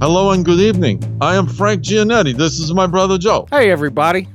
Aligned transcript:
Hello 0.00 0.30
and 0.30 0.46
good 0.46 0.60
evening. 0.60 0.98
I 1.20 1.36
am 1.36 1.46
Frank 1.46 1.82
Gianetti. 1.82 2.34
This 2.34 2.58
is 2.58 2.72
my 2.72 2.86
brother 2.86 3.18
Joe. 3.18 3.46
Hey, 3.50 3.70
everybody. 3.70 4.26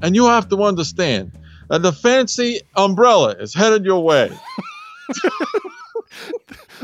And 0.00 0.14
you 0.14 0.24
have 0.24 0.48
to 0.48 0.62
understand 0.62 1.30
that 1.68 1.82
the 1.82 1.92
fancy 1.92 2.62
umbrella 2.74 3.32
is 3.32 3.52
headed 3.52 3.84
your 3.84 4.02
way. 4.02 4.30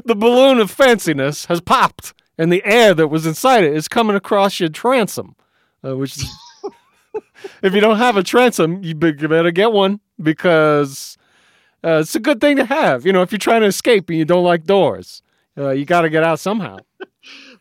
the 0.04 0.14
balloon 0.14 0.58
of 0.58 0.70
fanciness 0.70 1.46
has 1.46 1.62
popped, 1.62 2.12
and 2.36 2.52
the 2.52 2.62
air 2.66 2.92
that 2.92 3.08
was 3.08 3.24
inside 3.24 3.64
it 3.64 3.74
is 3.74 3.88
coming 3.88 4.16
across 4.16 4.60
your 4.60 4.68
transom, 4.68 5.34
uh, 5.82 5.96
which 5.96 6.18
is. 6.18 6.30
if 7.62 7.72
you 7.72 7.80
don't 7.80 7.96
have 7.96 8.18
a 8.18 8.22
transom, 8.22 8.84
you 8.84 8.94
better 8.94 9.50
get 9.50 9.72
one 9.72 9.98
because 10.22 11.16
uh, 11.82 12.00
it's 12.02 12.14
a 12.14 12.20
good 12.20 12.38
thing 12.38 12.56
to 12.56 12.66
have. 12.66 13.06
You 13.06 13.14
know, 13.14 13.22
if 13.22 13.32
you're 13.32 13.38
trying 13.38 13.62
to 13.62 13.66
escape 13.68 14.10
and 14.10 14.18
you 14.18 14.26
don't 14.26 14.44
like 14.44 14.64
doors, 14.64 15.22
uh, 15.56 15.70
you 15.70 15.86
got 15.86 16.02
to 16.02 16.10
get 16.10 16.22
out 16.22 16.38
somehow. 16.38 16.80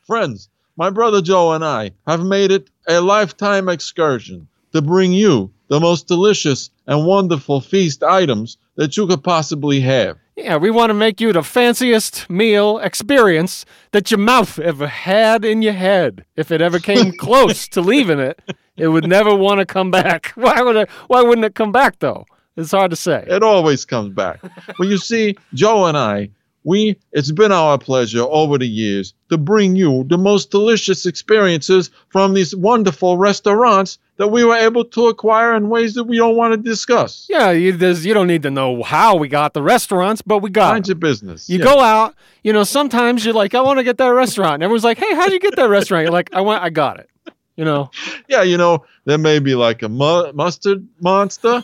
Friends, 0.06 0.50
my 0.76 0.90
brother 0.90 1.22
Joe 1.22 1.54
and 1.54 1.64
I 1.64 1.92
have 2.06 2.24
made 2.26 2.52
it 2.52 2.70
a 2.90 3.00
lifetime 3.00 3.70
excursion 3.70 4.48
to 4.74 4.82
bring 4.82 5.14
you 5.14 5.52
the 5.70 5.80
most 5.80 6.08
delicious 6.08 6.72
and 6.88 7.06
wonderful 7.06 7.62
feast 7.62 8.04
items 8.04 8.58
that 8.76 8.98
you 8.98 9.08
could 9.08 9.24
possibly 9.24 9.80
have. 9.80 10.18
Yeah, 10.36 10.58
we 10.58 10.72
want 10.72 10.90
to 10.90 10.94
make 10.96 11.22
you 11.22 11.32
the 11.32 11.42
fanciest 11.44 12.30
meal 12.30 12.80
experience 12.80 13.66
that 13.92 14.12
your 14.12 14.18
mouth 14.18 14.60
ever 14.60 14.88
had 14.88 15.46
in 15.46 15.62
your 15.62 15.74
head. 15.74 16.26
If 16.36 16.52
it 16.52 16.62
ever 16.62 16.80
came 16.80 17.12
close 17.18 17.68
to 17.70 17.82
leaving 17.82 18.20
it, 18.20 18.42
it 18.76 18.90
would 18.90 19.08
never 19.08 19.34
want 19.34 19.60
to 19.60 19.66
come 19.66 19.90
back. 19.90 20.28
Why 20.36 20.62
would 20.62 20.76
it, 20.76 20.90
why 21.08 21.22
wouldn't 21.22 21.46
it 21.46 21.56
come 21.56 21.72
back 21.72 22.00
though? 22.00 22.26
It's 22.58 22.72
hard 22.72 22.92
to 22.92 22.98
say. 22.98 23.26
It 23.28 23.42
always 23.42 23.86
comes 23.86 24.14
back. 24.14 24.42
well, 24.78 24.90
you 24.90 24.98
see, 24.98 25.38
Joe 25.54 25.86
and 25.86 25.98
I 25.98 26.30
we 26.64 26.98
it's 27.12 27.32
been 27.32 27.52
our 27.52 27.78
pleasure 27.78 28.24
over 28.24 28.58
the 28.58 28.68
years 28.68 29.14
to 29.30 29.38
bring 29.38 29.76
you 29.76 30.06
the 30.08 30.18
most 30.18 30.52
delicious 30.52 31.06
experiences 31.06 31.90
from 32.10 32.34
these 32.34 32.56
wonderful 32.56 33.18
restaurants 33.18 33.98
that 34.18 34.28
we 34.28 34.44
were 34.44 34.56
able 34.56 34.86
to 34.86 35.08
acquire 35.08 35.56
in 35.56 35.70
ways 35.70 35.96
that 35.96 36.04
we 36.04 36.18
don't 36.18 36.36
want 36.36 36.54
to 36.54 36.58
discuss. 36.58 37.26
Yeah, 37.30 37.52
you, 37.52 37.72
you 37.74 38.14
don't 38.14 38.28
need 38.28 38.44
to 38.44 38.52
know 38.52 38.84
how 38.84 39.16
we 39.16 39.28
got 39.28 39.54
the 39.54 39.64
restaurants, 39.64 40.22
but 40.22 40.40
we 40.40 40.50
got 40.50 40.74
Mind 40.74 40.88
your 40.88 40.96
business. 40.96 41.50
You 41.50 41.58
yeah. 41.58 41.66
go 41.66 41.80
out, 41.80 42.16
you 42.44 42.54
know, 42.54 42.64
sometimes 42.64 43.26
you're 43.26 43.34
like, 43.34 43.56
I 43.56 43.62
want 43.62 43.80
to 43.80 43.84
get 43.84 43.98
that 43.98 44.10
restaurant. 44.10 44.56
And 44.56 44.64
everyone's 44.64 44.84
like, 44.84 45.00
hey, 45.00 45.16
how'd 45.16 45.32
you 45.32 45.40
get 45.40 45.56
that 45.56 45.70
restaurant? 45.70 46.04
You're 46.04 46.12
like, 46.12 46.34
I 46.34 46.42
went, 46.42 46.62
I 46.62 46.70
got 46.70 47.00
it. 47.00 47.10
You 47.56 47.66
know? 47.66 47.92
Yeah, 48.30 48.42
you 48.44 48.58
know, 48.58 48.86
there 49.06 49.18
may 49.18 49.40
be 49.40 49.54
like 49.54 49.84
a 49.84 49.90
mu- 49.90 50.32
mustard 50.34 50.88
monster 51.02 51.62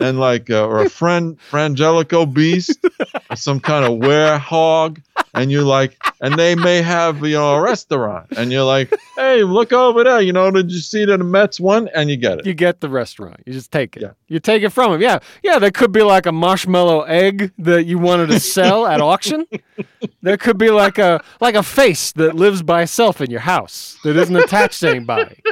and 0.00 0.18
like 0.18 0.50
uh, 0.50 0.66
or 0.66 0.80
a 0.80 0.90
friend 0.90 1.38
frangelico 1.50 2.32
beast 2.32 2.78
or 3.30 3.36
some 3.36 3.60
kind 3.60 3.84
of 3.84 3.98
werehog 4.00 5.00
and 5.34 5.50
you're 5.50 5.62
like 5.62 5.96
and 6.20 6.38
they 6.38 6.54
may 6.54 6.82
have 6.82 7.24
you 7.24 7.34
know 7.34 7.54
a 7.54 7.60
restaurant 7.60 8.26
and 8.36 8.50
you're 8.52 8.64
like 8.64 8.92
hey 9.16 9.42
look 9.42 9.72
over 9.72 10.04
there. 10.04 10.20
You 10.20 10.32
know 10.32 10.50
did 10.50 10.70
you 10.70 10.78
see 10.78 11.04
that 11.04 11.18
the 11.18 11.24
mets 11.24 11.60
won? 11.60 11.88
And 11.94 12.10
you 12.10 12.16
get 12.16 12.40
it. 12.40 12.46
You 12.46 12.54
get 12.54 12.80
the 12.80 12.88
restaurant. 12.88 13.40
You 13.46 13.52
just 13.52 13.70
take 13.70 13.96
it. 13.96 14.02
Yeah. 14.02 14.12
you 14.28 14.40
take 14.40 14.62
it 14.62 14.70
from 14.70 14.92
them 14.92 15.00
yeah. 15.00 15.18
Yeah 15.42 15.58
there 15.58 15.70
could 15.70 15.92
be 15.92 16.02
like 16.02 16.26
a 16.26 16.32
marshmallow 16.32 17.02
egg 17.02 17.52
that 17.58 17.86
you 17.86 17.98
wanted 17.98 18.28
to 18.30 18.40
sell 18.40 18.86
at 18.86 19.00
auction. 19.00 19.46
There 20.22 20.36
could 20.36 20.58
be 20.58 20.70
like 20.70 20.98
a 20.98 21.22
like 21.40 21.54
a 21.54 21.62
face 21.62 22.12
that 22.12 22.34
lives 22.34 22.62
by 22.62 22.82
itself 22.82 23.20
in 23.20 23.30
your 23.30 23.40
house 23.40 23.98
that 24.04 24.16
isn't 24.16 24.36
attached 24.36 24.80
to 24.80 24.90
anybody 24.90 25.42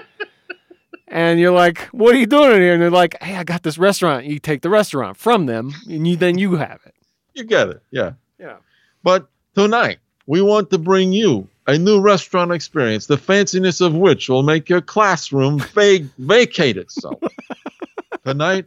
and 1.11 1.41
you're 1.41 1.53
like, 1.53 1.83
"What 1.93 2.15
are 2.15 2.19
you 2.19 2.27
doing 2.27 2.53
in 2.53 2.61
here?" 2.61 2.73
And 2.75 2.83
they're 2.83 2.91
like, 2.91 3.21
"Hey, 3.23 3.37
I 3.37 3.45
got 3.45 3.63
this 3.63 3.79
restaurant." 3.79 4.27
You 4.27 4.39
take 4.39 4.63
the 4.63 4.71
restaurant 4.71 5.17
from 5.17 5.47
them, 5.47 5.73
and 5.89 6.07
you 6.07 6.17
then 6.17 6.39
you 6.39 6.57
have 6.57 6.81
it. 6.87 6.95
You 7.35 7.45
get 7.45 7.69
it, 7.69 7.83
yeah, 7.91 8.13
yeah. 8.39 8.57
But 9.03 9.29
tonight 9.55 9.99
we 10.27 10.43
want 10.43 10.71
to 10.71 10.79
bring 10.79 11.13
you 11.13 11.49
a 11.67 11.79
new 11.79 12.01
restaurant 12.01 12.53
experience, 12.53 13.07
the 13.07 13.17
fanciness 13.17 13.81
of 13.81 13.95
which 13.95 14.29
will 14.29 14.43
make 14.43 14.69
your 14.69 14.81
classroom 14.81 15.59
vac- 15.75 16.03
vacate 16.19 16.77
itself. 16.77 17.21
tonight, 18.25 18.67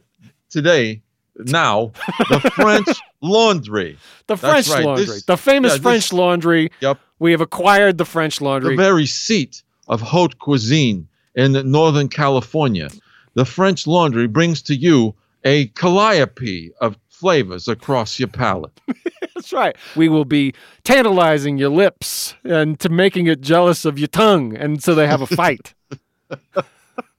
today, 0.50 1.02
now, 1.38 1.92
the 2.30 2.52
French 2.54 2.88
Laundry. 3.22 3.98
The 4.28 4.38
French 4.38 4.70
right. 4.70 4.86
Laundry, 4.86 5.06
this, 5.06 5.24
the 5.24 5.38
famous 5.38 5.74
yeah, 5.74 5.82
French 5.82 6.04
this, 6.06 6.14
Laundry. 6.14 6.72
Yep. 6.80 7.00
We 7.20 7.32
have 7.32 7.42
acquired 7.42 7.98
the 7.98 8.06
French 8.06 8.42
Laundry. 8.42 8.76
The 8.76 8.82
very 8.82 9.06
seat 9.06 9.64
of 9.88 10.02
haute 10.02 10.38
cuisine 10.40 11.08
in 11.36 11.54
Northern 11.72 12.08
California. 12.08 12.90
The 13.34 13.46
French 13.46 13.88
Laundry 13.88 14.28
brings 14.28 14.62
to 14.64 14.76
you 14.76 15.16
a 15.44 15.68
calliope 15.68 16.72
of 16.82 16.98
flavors 17.10 17.68
across 17.68 18.20
your 18.20 18.28
palate. 18.28 18.80
That's 19.36 19.54
right. 19.54 19.76
We 19.96 20.10
will 20.10 20.26
be 20.26 20.54
tantalizing 20.84 21.58
your 21.58 21.70
lips 21.70 22.36
and 22.44 22.80
to 22.80 22.90
making 22.90 23.28
it 23.28 23.42
jealous 23.42 23.86
of 23.86 23.98
your 23.98 24.08
tongue, 24.08 24.56
and 24.56 24.84
so 24.84 24.94
they 24.96 25.08
have 25.08 25.22
a 25.22 25.28
fight. 25.28 25.74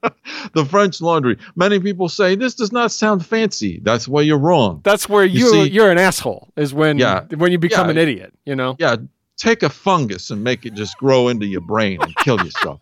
the 0.54 0.64
French 0.64 1.00
Laundry. 1.00 1.38
Many 1.54 1.78
people 1.80 2.08
say 2.08 2.34
this 2.34 2.54
does 2.54 2.72
not 2.72 2.90
sound 2.90 3.24
fancy. 3.24 3.80
That's 3.82 4.08
where 4.08 4.24
you're 4.24 4.38
wrong. 4.38 4.80
That's 4.84 5.08
where 5.08 5.24
you, 5.24 5.40
you 5.40 5.50
see, 5.50 5.70
you're 5.70 5.90
an 5.90 5.98
asshole. 5.98 6.48
Is 6.56 6.74
when 6.74 6.98
yeah, 6.98 7.24
when 7.36 7.52
you 7.52 7.58
become 7.58 7.86
yeah, 7.86 7.92
an 7.92 7.98
idiot. 7.98 8.34
You 8.44 8.56
know. 8.56 8.76
Yeah. 8.78 8.96
Take 9.38 9.62
a 9.62 9.70
fungus 9.70 10.30
and 10.30 10.44
make 10.44 10.66
it 10.66 10.74
just 10.74 10.96
grow 10.98 11.26
into 11.28 11.46
your 11.46 11.62
brain 11.62 12.00
and 12.00 12.14
kill 12.16 12.38
yourself 12.44 12.78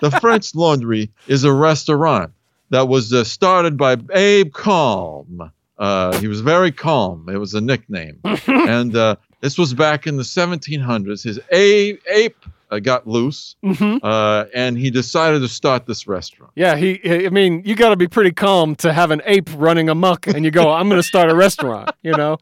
the 0.00 0.10
French 0.20 0.54
Laundry 0.54 1.10
is 1.26 1.44
a 1.44 1.52
restaurant 1.52 2.32
that 2.70 2.88
was 2.88 3.12
uh, 3.12 3.24
started 3.24 3.76
by 3.76 3.96
Abe 4.12 4.52
Calm. 4.52 5.50
Uh, 5.78 6.18
he 6.18 6.26
was 6.26 6.40
very 6.40 6.72
calm. 6.72 7.28
It 7.28 7.36
was 7.36 7.54
a 7.54 7.60
nickname. 7.60 8.18
and 8.46 8.96
uh, 8.96 9.16
this 9.40 9.58
was 9.58 9.74
back 9.74 10.06
in 10.06 10.16
the 10.16 10.22
1700s. 10.22 11.22
His 11.22 11.38
a- 11.52 11.98
ape 12.08 12.46
uh, 12.70 12.78
got 12.78 13.06
loose, 13.06 13.56
mm-hmm. 13.64 13.98
Uh, 14.02 14.46
and 14.54 14.76
he 14.76 14.90
decided 14.90 15.40
to 15.40 15.48
start 15.48 15.86
this 15.86 16.08
restaurant. 16.08 16.52
Yeah, 16.56 16.76
he. 16.76 17.26
I 17.26 17.28
mean, 17.28 17.62
you 17.64 17.76
got 17.76 17.90
to 17.90 17.96
be 17.96 18.08
pretty 18.08 18.32
calm 18.32 18.74
to 18.76 18.92
have 18.92 19.10
an 19.10 19.22
ape 19.24 19.50
running 19.54 19.88
amok, 19.88 20.26
and 20.26 20.44
you 20.44 20.50
go, 20.50 20.72
"I'm 20.72 20.88
going 20.88 21.00
to 21.00 21.06
start 21.06 21.30
a 21.30 21.34
restaurant." 21.36 21.90
You 22.02 22.12
know. 22.12 22.38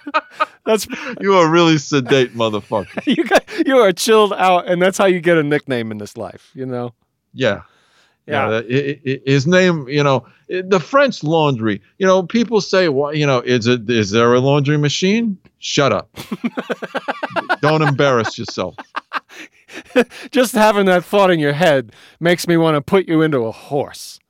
That's 0.64 0.86
you 1.20 1.34
are 1.34 1.48
really 1.48 1.78
sedate 1.78 2.34
motherfucker. 2.34 3.04
you 3.16 3.24
got 3.24 3.44
you 3.66 3.78
are 3.78 3.92
chilled 3.92 4.32
out, 4.32 4.68
and 4.68 4.80
that's 4.80 4.96
how 4.96 5.06
you 5.06 5.20
get 5.20 5.36
a 5.36 5.42
nickname 5.42 5.90
in 5.90 5.98
this 5.98 6.16
life. 6.16 6.50
You 6.54 6.66
know. 6.66 6.94
Yeah. 7.32 7.62
Yeah, 8.26 8.50
yeah 8.50 8.58
it, 8.58 9.00
it, 9.02 9.22
his 9.26 9.48
name, 9.48 9.88
you 9.88 10.04
know, 10.04 10.24
the 10.48 10.78
French 10.78 11.24
Laundry. 11.24 11.82
You 11.98 12.06
know, 12.06 12.22
people 12.22 12.60
say, 12.60 12.88
"Well, 12.88 13.12
you 13.12 13.26
know, 13.26 13.40
is 13.40 13.66
it 13.66 13.90
is 13.90 14.12
there 14.12 14.32
a 14.34 14.38
laundry 14.38 14.76
machine?" 14.76 15.36
Shut 15.58 15.92
up! 15.92 16.08
Don't 17.60 17.82
embarrass 17.82 18.38
yourself. 18.38 18.76
Just 20.30 20.54
having 20.54 20.86
that 20.86 21.04
thought 21.04 21.30
in 21.30 21.40
your 21.40 21.52
head 21.54 21.92
makes 22.20 22.46
me 22.46 22.56
want 22.56 22.76
to 22.76 22.80
put 22.80 23.08
you 23.08 23.22
into 23.22 23.38
a 23.38 23.52
horse. 23.52 24.20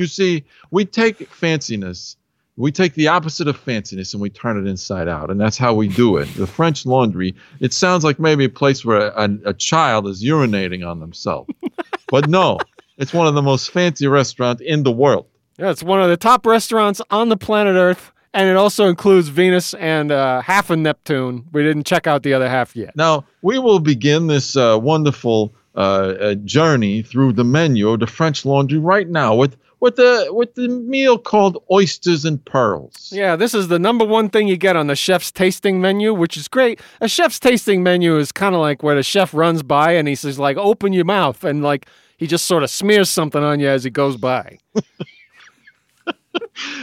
You 0.00 0.06
see, 0.06 0.44
we 0.70 0.84
take 0.84 1.18
fanciness 1.30 2.16
we 2.60 2.70
take 2.70 2.92
the 2.92 3.08
opposite 3.08 3.48
of 3.48 3.58
fanciness 3.64 4.12
and 4.12 4.20
we 4.20 4.28
turn 4.28 4.58
it 4.58 4.68
inside 4.68 5.08
out 5.08 5.30
and 5.30 5.40
that's 5.40 5.56
how 5.56 5.72
we 5.72 5.88
do 5.88 6.16
it 6.18 6.26
the 6.34 6.46
french 6.46 6.84
laundry 6.84 7.34
it 7.60 7.72
sounds 7.72 8.04
like 8.04 8.18
maybe 8.18 8.44
a 8.44 8.50
place 8.50 8.84
where 8.84 9.08
a, 9.08 9.38
a 9.46 9.54
child 9.54 10.06
is 10.06 10.22
urinating 10.22 10.86
on 10.86 11.00
themselves 11.00 11.50
but 12.08 12.28
no 12.28 12.58
it's 12.98 13.14
one 13.14 13.26
of 13.26 13.34
the 13.34 13.42
most 13.42 13.70
fancy 13.70 14.06
restaurants 14.06 14.62
in 14.62 14.82
the 14.82 14.92
world 14.92 15.26
yeah 15.58 15.70
it's 15.70 15.82
one 15.82 16.02
of 16.02 16.08
the 16.08 16.16
top 16.16 16.44
restaurants 16.44 17.00
on 17.10 17.30
the 17.30 17.36
planet 17.36 17.76
earth 17.76 18.12
and 18.32 18.48
it 18.48 18.56
also 18.56 18.86
includes 18.86 19.26
Venus 19.26 19.74
and 19.74 20.12
uh, 20.12 20.40
half 20.40 20.70
of 20.70 20.78
Neptune. 20.78 21.46
We 21.50 21.64
didn't 21.64 21.84
check 21.84 22.06
out 22.06 22.22
the 22.22 22.32
other 22.32 22.48
half 22.48 22.76
yet. 22.76 22.94
Now, 22.94 23.24
we 23.42 23.58
will 23.58 23.80
begin 23.80 24.28
this 24.28 24.56
uh, 24.56 24.78
wonderful 24.80 25.52
uh, 25.74 25.78
uh 25.78 26.34
journey 26.34 27.02
through 27.02 27.32
the 27.32 27.42
menu 27.42 27.88
of 27.88 27.98
the 27.98 28.06
French 28.06 28.44
Laundry 28.44 28.78
right 28.78 29.08
now 29.08 29.34
with 29.34 29.56
with 29.80 29.96
the 29.96 30.28
with 30.30 30.54
the 30.54 30.68
meal 30.68 31.18
called 31.18 31.62
oysters 31.70 32.24
and 32.24 32.44
pearls. 32.44 33.10
Yeah, 33.12 33.36
this 33.36 33.54
is 33.54 33.68
the 33.68 33.78
number 33.78 34.04
one 34.04 34.28
thing 34.28 34.46
you 34.48 34.56
get 34.56 34.76
on 34.76 34.86
the 34.86 34.96
chef's 34.96 35.32
tasting 35.32 35.80
menu, 35.80 36.14
which 36.14 36.36
is 36.36 36.48
great. 36.48 36.80
A 37.00 37.08
chef's 37.08 37.38
tasting 37.40 37.82
menu 37.82 38.16
is 38.18 38.30
kind 38.32 38.54
of 38.54 38.60
like 38.60 38.82
where 38.82 38.94
the 38.94 39.02
chef 39.02 39.32
runs 39.34 39.62
by 39.62 39.92
and 39.92 40.06
he 40.06 40.14
says 40.14 40.38
like, 40.38 40.56
"Open 40.56 40.92
your 40.92 41.04
mouth," 41.06 41.42
and 41.44 41.62
like 41.62 41.86
he 42.16 42.26
just 42.26 42.46
sort 42.46 42.62
of 42.62 42.70
smears 42.70 43.08
something 43.08 43.42
on 43.42 43.60
you 43.60 43.68
as 43.68 43.82
he 43.84 43.90
goes 43.90 44.16
by. 44.16 44.58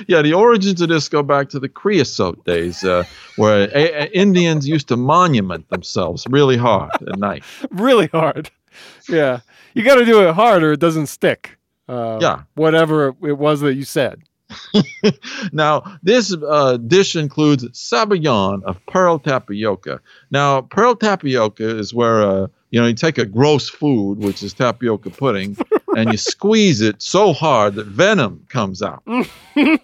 yeah, 0.08 0.22
the 0.22 0.34
origins 0.34 0.82
of 0.82 0.90
this 0.90 1.08
go 1.10 1.22
back 1.24 1.50
to 1.50 1.60
the 1.60 1.70
creosote 1.70 2.44
days, 2.46 2.84
uh, 2.84 3.04
where 3.36 3.70
a- 3.76 4.04
a- 4.06 4.18
Indians 4.18 4.68
used 4.68 4.88
to 4.90 4.98
monument 4.98 5.70
themselves 5.70 6.26
really 6.30 6.58
hard 6.58 6.90
at 7.08 7.20
night. 7.20 7.44
really 7.72 8.08
hard. 8.08 8.50
Yeah, 9.10 9.40
you 9.74 9.84
got 9.84 9.96
to 9.96 10.06
do 10.06 10.28
it 10.28 10.34
hard 10.34 10.64
or 10.64 10.74
it 10.74 10.80
doesn't 10.80 11.08
stick. 11.08 11.57
Uh, 11.88 12.20
yeah. 12.22 12.44
Whatever 12.56 13.16
it 13.24 13.38
was 13.38 13.62
that 13.62 13.76
you 13.76 13.84
said. 13.84 14.22
now, 15.52 15.84
this 16.04 16.36
uh, 16.48 16.78
dish 16.78 17.16
includes 17.16 17.66
sabayon 17.70 18.64
of 18.64 18.84
pearl 18.86 19.20
tapioca. 19.20 20.00
Now, 20.32 20.62
pearl 20.62 20.96
tapioca 20.96 21.78
is 21.78 21.94
where 21.94 22.22
uh, 22.22 22.48
you 22.72 22.80
know 22.80 22.88
you 22.88 22.94
take 22.94 23.18
a 23.18 23.26
gross 23.26 23.70
food, 23.70 24.20
which 24.20 24.44
is 24.44 24.54
tapioca 24.54 25.10
pudding, 25.10 25.58
and 25.98 26.12
you 26.12 26.18
squeeze 26.18 26.82
it 26.82 27.02
so 27.02 27.34
hard 27.34 27.76
that 27.76 27.88
venom 27.88 28.46
comes 28.50 28.82
out. 28.82 29.04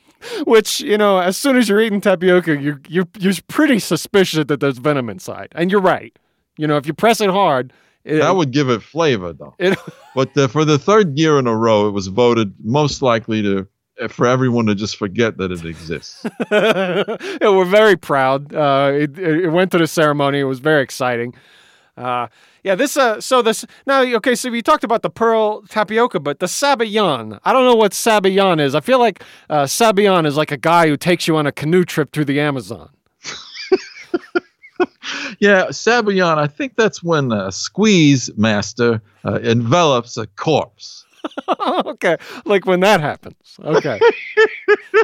Which 0.45 0.79
you 0.79 0.97
know, 0.97 1.19
as 1.19 1.35
soon 1.35 1.57
as 1.57 1.67
you're 1.67 1.81
eating 1.81 1.99
tapioca, 1.99 2.55
you're 2.55 2.79
you're 2.87 3.07
you're 3.19 3.33
pretty 3.49 3.79
suspicious 3.79 4.45
that 4.45 4.61
there's 4.61 4.77
venom 4.77 5.09
inside, 5.09 5.49
and 5.53 5.69
you're 5.69 5.81
right. 5.81 6.17
You 6.57 6.65
know, 6.65 6.77
if 6.77 6.87
you 6.87 6.93
press 6.93 7.19
it 7.19 7.29
hard, 7.29 7.73
it, 8.05 8.19
that 8.19 8.35
would 8.35 8.51
give 8.51 8.69
it 8.69 8.81
flavor, 8.81 9.33
though. 9.33 9.55
It, 9.59 9.77
but 10.15 10.35
uh, 10.37 10.47
for 10.47 10.65
the 10.65 10.77
third 10.77 11.17
year 11.17 11.39
in 11.39 11.47
a 11.47 11.55
row, 11.55 11.87
it 11.87 11.91
was 11.91 12.07
voted 12.07 12.53
most 12.63 13.01
likely 13.01 13.41
to 13.41 13.67
for 14.09 14.25
everyone 14.25 14.65
to 14.65 14.75
just 14.75 14.97
forget 14.97 15.37
that 15.37 15.51
it 15.51 15.63
exists. 15.65 16.25
yeah, 16.51 17.05
we're 17.41 17.65
very 17.65 17.95
proud. 17.95 18.53
Uh, 18.53 18.91
it, 18.93 19.17
it 19.19 19.49
went 19.49 19.71
to 19.71 19.77
the 19.77 19.87
ceremony. 19.87 20.39
It 20.39 20.45
was 20.45 20.59
very 20.59 20.81
exciting. 20.81 21.35
Uh, 21.95 22.27
yeah, 22.63 22.73
this. 22.73 22.97
Uh, 22.97 23.21
so 23.21 23.41
this 23.41 23.65
now. 23.85 24.01
Okay, 24.01 24.35
so 24.35 24.49
we 24.49 24.61
talked 24.61 24.83
about 24.83 25.03
the 25.03 25.09
pearl 25.09 25.61
tapioca, 25.63 26.19
but 26.19 26.39
the 26.39 26.47
sabayon. 26.47 27.39
I 27.43 27.53
don't 27.53 27.65
know 27.65 27.75
what 27.75 27.91
sabayon 27.91 28.59
is. 28.59 28.73
I 28.73 28.79
feel 28.79 28.99
like 28.99 29.23
uh, 29.49 29.63
sabayon 29.63 30.25
is 30.25 30.35
like 30.35 30.51
a 30.51 30.57
guy 30.57 30.87
who 30.87 30.97
takes 30.97 31.27
you 31.27 31.37
on 31.37 31.45
a 31.45 31.51
canoe 31.51 31.83
trip 31.83 32.11
through 32.11 32.25
the 32.25 32.39
Amazon. 32.39 32.89
Yeah, 35.39 35.65
sabayon. 35.67 36.37
I 36.37 36.47
think 36.47 36.75
that's 36.75 37.03
when 37.03 37.31
a 37.31 37.51
squeeze 37.51 38.29
master 38.37 39.01
uh, 39.25 39.39
envelops 39.41 40.17
a 40.17 40.27
corpse. 40.27 41.05
okay, 41.85 42.17
like 42.45 42.65
when 42.65 42.81
that 42.81 43.01
happens. 43.01 43.35
Okay, 43.63 43.99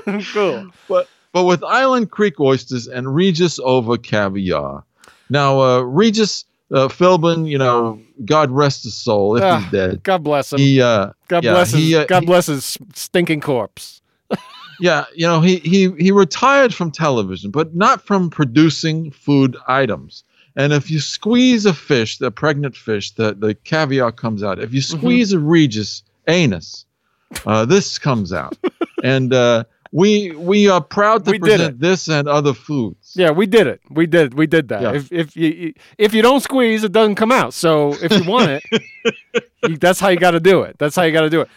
cool. 0.34 0.70
But 0.88 1.08
but 1.32 1.46
with 1.46 1.64
Island 1.64 2.12
Creek 2.12 2.40
oysters 2.40 2.88
and 2.88 3.14
Regis 3.14 3.60
over 3.60 3.98
caviar. 3.98 4.84
Now, 5.30 5.62
uh, 5.62 5.82
Regis 5.82 6.46
uh, 6.72 6.88
Philbin, 6.88 7.48
you 7.48 7.58
know, 7.58 8.00
God 8.26 8.52
rest 8.52 8.84
his 8.84 8.96
soul 8.96 9.38
if 9.38 9.44
he's 9.44 9.72
dead. 9.72 10.04
God 10.04 10.24
bless 10.24 10.54
him. 10.54 10.60
He, 10.60 10.82
uh, 10.82 11.12
God 11.28 11.44
yeah, 11.44 11.54
bless 11.54 11.72
his, 11.72 11.82
he, 11.82 11.96
uh, 11.96 12.06
God 12.06 12.26
bless 12.26 12.48
his 12.48 12.78
stinking 12.94 13.42
corpse. 13.42 13.99
Yeah, 14.80 15.06
you 15.16 15.28
know, 15.28 15.42
he 15.42 15.58
he 15.58 15.92
he 15.98 16.12
retired 16.12 16.74
from 16.74 16.92
television, 16.92 17.52
but 17.52 17.76
not 17.76 18.02
from 18.02 18.30
producing 18.30 19.12
food 19.12 19.56
items. 19.68 20.24
And 20.56 20.74
if 20.74 20.90
you 20.92 21.00
squeeze 21.00 21.66
a 21.66 21.74
fish, 21.74 22.18
the 22.18 22.32
pregnant 22.32 22.76
fish, 22.76 23.12
the, 23.12 23.34
the 23.34 23.54
caviar 23.56 24.12
comes 24.12 24.44
out. 24.44 24.60
If 24.60 24.74
you 24.74 24.82
Mm-hmm. 24.82 24.98
squeeze 24.98 25.32
a 25.34 25.40
Regis 25.40 26.04
anus, 26.28 26.86
uh, 27.46 27.66
this 27.66 27.98
comes 28.00 28.34
out. 28.34 28.58
and 29.04 29.34
uh, 29.34 29.64
we 29.92 30.32
we 30.32 30.68
are 30.68 30.82
proud 30.82 31.24
to 31.26 31.32
We 31.32 31.40
present 31.40 31.80
this 31.80 32.10
and 32.10 32.28
other 32.28 32.54
foods. 32.54 33.14
Yeah, 33.16 33.32
we 33.32 33.46
did 33.46 33.68
it. 33.68 33.80
We 33.90 34.06
did. 34.06 34.34
We 34.34 34.48
did 34.48 34.68
that. 34.70 34.82
Yeah. 34.82 34.94
If 34.96 35.12
if 35.12 35.38
you 35.38 35.74
if 35.98 36.14
you 36.14 36.22
don't 36.22 36.42
squeeze, 36.42 36.84
it 36.84 36.92
doesn't 36.92 37.16
come 37.16 37.32
out. 37.32 37.54
So 37.54 37.94
if 38.02 38.12
you 38.12 38.24
want 38.30 38.50
it, 38.50 39.44
you, 39.64 39.78
that's 39.78 40.00
how 40.00 40.10
you 40.10 40.18
got 40.20 40.32
to 40.32 40.40
do 40.40 40.64
it. 40.64 40.78
That's 40.78 40.96
how 40.96 41.04
you 41.04 41.12
got 41.14 41.22
to 41.22 41.30
do 41.30 41.42
it. 41.42 41.50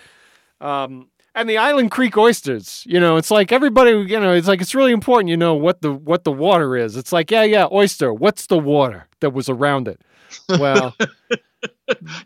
Um, 0.61 1.09
and 1.35 1.49
the 1.49 1.59
Island 1.59 1.91
Creek 1.91 2.17
oysters, 2.17 2.85
you 2.87 3.01
know, 3.01 3.17
it's 3.17 3.31
like 3.31 3.53
everybody, 3.53 3.91
you 3.91 4.21
know, 4.21 4.33
it's 4.33 4.49
like 4.49 4.61
it's 4.61 4.75
really 4.75 4.93
important, 4.93 5.29
you 5.29 5.37
know, 5.37 5.55
what 5.55 5.81
the 5.83 5.93
what 5.93 6.25
the 6.25 6.33
water 6.33 6.77
is. 6.77 6.97
It's 6.97 7.13
like, 7.13 7.31
yeah, 7.31 7.43
yeah, 7.43 7.67
oyster. 7.73 8.13
What's 8.13 8.47
the 8.47 8.59
water 8.59 9.09
that 9.21 9.31
was 9.31 9.49
around 9.49 9.89
it? 9.89 10.01
Well, 10.49 10.95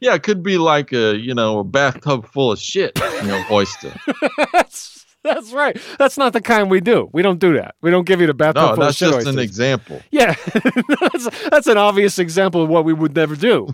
Yeah, 0.00 0.14
it 0.14 0.23
could 0.23 0.43
be 0.43 0.58
like 0.58 0.93
a 0.93 1.17
you 1.17 1.35
know 1.35 1.58
a 1.58 1.64
bathtub 1.64 2.26
full 2.26 2.53
of 2.53 2.58
shit, 2.58 2.99
you 3.23 3.29
know, 3.29 3.44
oyster. 3.50 3.93
that's 4.53 5.05
that's 5.23 5.53
right. 5.53 5.76
That's 5.99 6.17
not 6.17 6.32
the 6.32 6.41
kind 6.41 6.70
we 6.70 6.81
do. 6.81 7.11
We 7.12 7.23
don't 7.23 7.41
do 7.41 7.55
that. 7.55 7.75
We 7.81 7.91
don't 7.91 8.06
give 8.06 8.20
you 8.20 8.26
the 8.26 8.35
bathtub 8.35 8.62
No, 8.62 8.75
full 8.76 8.85
that's 8.85 9.03
of 9.03 9.08
shit 9.08 9.25
just 9.25 9.26
an 9.26 9.38
example. 9.38 10.00
Yeah, 10.11 10.35
that's, 11.00 11.49
that's 11.49 11.67
an 11.67 11.79
obvious 11.79 12.19
example 12.19 12.62
of 12.62 12.69
what 12.69 12.85
we 12.85 12.93
would 12.93 13.14
never 13.17 13.35
do. 13.35 13.69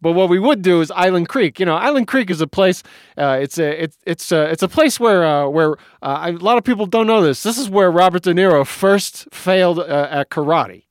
But 0.00 0.12
what 0.12 0.28
we 0.28 0.38
would 0.38 0.62
do 0.62 0.80
is 0.80 0.90
Island 0.92 1.28
Creek. 1.28 1.58
You 1.58 1.66
know, 1.66 1.74
Island 1.76 2.06
Creek 2.06 2.30
is 2.30 2.40
a 2.40 2.46
place. 2.46 2.82
Uh, 3.16 3.38
it's 3.42 3.58
a 3.58 3.82
it's 3.82 3.98
it's 4.06 4.30
a 4.32 4.42
it's 4.50 4.62
a 4.62 4.68
place 4.68 5.00
where 5.00 5.24
uh, 5.24 5.48
where 5.48 5.76
uh, 6.02 6.30
a 6.30 6.32
lot 6.32 6.56
of 6.58 6.64
people 6.64 6.86
don't 6.86 7.06
know 7.06 7.20
this. 7.20 7.42
This 7.42 7.58
is 7.58 7.68
where 7.68 7.90
Robert 7.90 8.22
De 8.22 8.32
Niro 8.32 8.64
first 8.66 9.26
failed 9.32 9.78
uh, 9.80 10.08
at 10.10 10.30
karate 10.30 10.84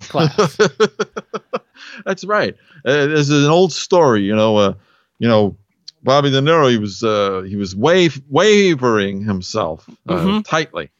class. 0.00 0.56
That's 2.04 2.24
right. 2.24 2.54
Uh, 2.84 3.06
there's 3.06 3.30
an 3.30 3.44
old 3.46 3.72
story, 3.72 4.22
you 4.22 4.34
know. 4.34 4.56
Uh, 4.56 4.74
you 5.18 5.28
know, 5.28 5.56
Bobby 6.02 6.30
De 6.30 6.40
Niro. 6.40 6.70
He 6.70 6.78
was 6.78 7.02
uh, 7.02 7.42
he 7.46 7.56
was 7.56 7.74
wave, 7.76 8.20
wavering 8.28 9.22
himself 9.22 9.88
uh, 10.08 10.14
Mhm. 10.14 10.44
tightly, 10.46 10.90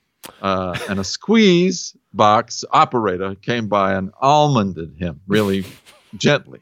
uh, 0.42 0.78
and 0.88 0.98
a 1.00 1.04
squeeze 1.04 1.96
box 2.12 2.64
operator 2.70 3.34
came 3.36 3.68
by 3.68 3.94
and 3.94 4.10
almonded 4.20 4.94
him 4.98 5.20
really 5.26 5.64
gently. 6.16 6.60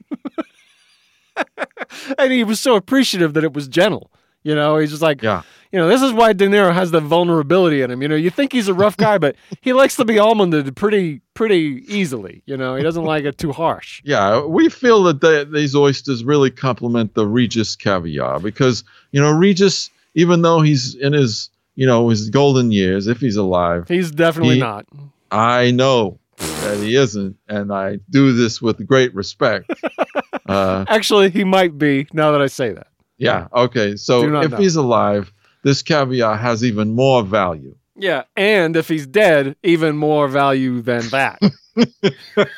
and 2.19 2.33
he 2.33 2.45
was 2.45 2.61
so 2.61 2.77
appreciative 2.77 3.35
that 3.35 3.45
it 3.45 3.53
was 3.53 3.69
gentle. 3.69 4.11
You 4.43 4.55
know, 4.55 4.77
he's 4.77 4.91
just 4.91 5.01
like, 5.01 5.23
Yeah. 5.23 5.41
you 5.73 5.79
know, 5.79 5.89
this 5.89 6.03
is 6.03 6.13
why 6.13 6.35
De 6.35 6.47
Niro 6.47 6.73
has 6.75 6.91
the 6.91 7.01
vulnerability 7.01 7.81
in 7.81 7.91
him. 7.91 8.03
You 8.03 8.09
know, 8.09 8.15
you 8.15 8.29
think 8.29 8.53
he's 8.53 8.69
a 8.69 8.75
rough 8.75 8.95
guy, 8.99 9.17
but 9.17 9.37
he 9.63 9.73
likes 9.73 9.97
to 9.97 10.05
be 10.05 10.19
almonded 10.19 10.77
pretty, 10.77 11.23
pretty 11.33 11.83
easily. 11.89 12.43
You 12.45 12.59
know, 12.59 12.77
he 12.77 12.83
doesn't 12.83 13.05
like 13.05 13.25
it 13.25 13.39
too 13.39 13.53
harsh. 13.53 14.03
Yeah, 14.05 14.45
we 14.45 14.69
feel 14.69 15.03
that 15.05 15.23
the, 15.23 15.49
these 15.51 15.75
oysters 15.75 16.25
really 16.25 16.51
complement 16.51 17.15
the 17.15 17.27
Regis 17.27 17.75
caviar 17.75 18.39
because 18.39 18.85
you 19.13 19.21
know 19.23 19.31
Regis, 19.31 19.89
even 20.15 20.43
though 20.43 20.61
he's 20.61 20.95
in 20.95 21.15
his 21.15 21.49
you 21.75 21.87
know 21.87 22.11
his 22.11 22.29
golden 22.29 22.71
years, 22.71 23.07
if 23.07 23.21
he's 23.21 23.37
alive, 23.37 23.89
He's 23.89 24.11
definitely 24.11 24.57
He- 24.57 24.61
not. 24.61 24.85
I 25.31 25.71
know 25.71 26.19
that 26.37 26.79
he 26.81 26.97
isn't, 26.97 27.37
and 27.49 27.73
I 27.73 27.99
do 28.11 28.33
this 28.35 28.61
with 28.61 28.87
great 28.87 29.15
respect. 29.15 29.71
Uh, 30.47 30.85
Actually, 30.89 31.31
he 31.31 31.45
might 31.45 31.79
be. 31.79 32.07
Now 32.13 32.33
that 32.33 32.43
I 32.43 32.47
say 32.47 32.73
that, 32.73 32.89
yeah, 33.19 33.49
okay. 33.55 33.97
So 33.97 34.23
if 34.43 34.51
know. 34.51 34.57
he's 34.57 34.77
alive, 34.77 35.33
this 35.63 35.83
caviar 35.83 36.37
has 36.37 36.63
even 36.65 36.95
more 36.95 37.23
value. 37.23 37.75
yeah. 37.97 38.25
And 38.37 38.77
if 38.77 38.89
he's 38.89 39.07
dead, 39.07 39.57
even 39.63 39.97
more 39.97 40.29
value 40.29 40.81
than 40.83 41.09
that. 41.09 41.39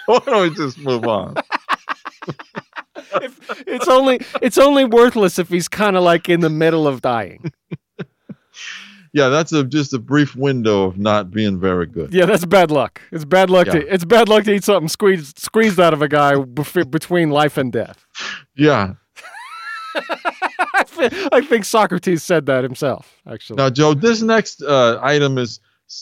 Why 0.06 0.18
don't 0.26 0.42
we 0.50 0.54
just 0.56 0.78
move 0.78 1.04
on? 1.06 1.36
If- 3.22 3.62
it's 3.66 3.88
only, 3.88 4.20
it's 4.42 4.58
only 4.58 4.84
worthless 4.84 5.38
if 5.38 5.48
he's 5.48 5.68
kind 5.68 5.96
of 5.96 6.02
like 6.02 6.28
in 6.28 6.40
the 6.40 6.50
middle 6.50 6.86
of 6.88 7.00
dying. 7.00 7.52
Yeah, 9.16 9.30
that's 9.30 9.50
a 9.50 9.64
just 9.64 9.94
a 9.94 9.98
brief 9.98 10.36
window 10.36 10.84
of 10.84 10.98
not 10.98 11.30
being 11.30 11.58
very 11.58 11.86
good. 11.86 12.12
Yeah, 12.12 12.26
that's 12.26 12.44
bad 12.44 12.70
luck. 12.70 13.00
It's 13.10 13.24
bad 13.24 13.48
luck 13.48 13.66
to, 13.68 13.78
it's 13.78 14.04
bad 14.04 14.28
luck 14.28 14.44
to 14.44 14.52
eat 14.52 14.62
something 14.62 14.88
squeezed, 14.88 15.38
squeezed 15.38 15.80
out 15.80 15.94
of 15.94 16.02
a 16.02 16.08
guy 16.08 16.34
bef- 16.34 16.90
between 16.90 17.30
life 17.30 17.56
and 17.56 17.72
death. 17.72 18.04
Yeah. 18.56 18.92
I 19.94 21.42
think 21.48 21.64
Socrates 21.64 22.22
said 22.22 22.44
that 22.44 22.62
himself. 22.62 23.14
Actually. 23.26 23.56
Now, 23.56 23.70
Joe, 23.70 23.94
this 23.94 24.20
next 24.20 24.62
uh, 24.62 25.00
item 25.02 25.38
is 25.38 25.60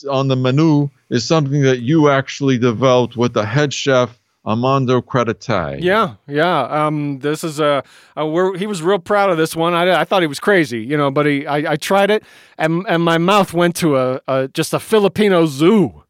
on 0.09 0.27
the 0.27 0.35
menu 0.35 0.89
is 1.09 1.23
something 1.23 1.61
that 1.61 1.79
you 1.79 2.09
actually 2.09 2.57
developed 2.57 3.15
with 3.15 3.33
the 3.33 3.45
head 3.45 3.73
chef 3.73 4.19
Armando 4.45 5.01
Creditay. 5.01 5.81
Yeah, 5.81 6.15
yeah. 6.27 6.61
Um, 6.63 7.19
this 7.19 7.43
is 7.43 7.59
a, 7.59 7.83
a 8.15 8.27
we're, 8.27 8.57
he 8.57 8.67
was 8.67 8.81
real 8.81 8.99
proud 8.99 9.29
of 9.29 9.37
this 9.37 9.55
one. 9.55 9.73
I, 9.73 10.01
I 10.01 10.03
thought 10.03 10.21
he 10.21 10.27
was 10.27 10.39
crazy, 10.39 10.81
you 10.81 10.97
know, 10.97 11.09
but 11.11 11.25
he 11.25 11.47
I, 11.47 11.73
I 11.73 11.75
tried 11.75 12.11
it 12.11 12.23
and 12.57 12.85
and 12.87 13.03
my 13.03 13.17
mouth 13.17 13.53
went 13.53 13.75
to 13.77 13.97
a, 13.97 14.21
a 14.27 14.47
just 14.49 14.73
a 14.73 14.79
Filipino 14.79 15.45
zoo. 15.45 16.03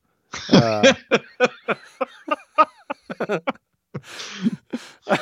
Uh, 0.51 0.93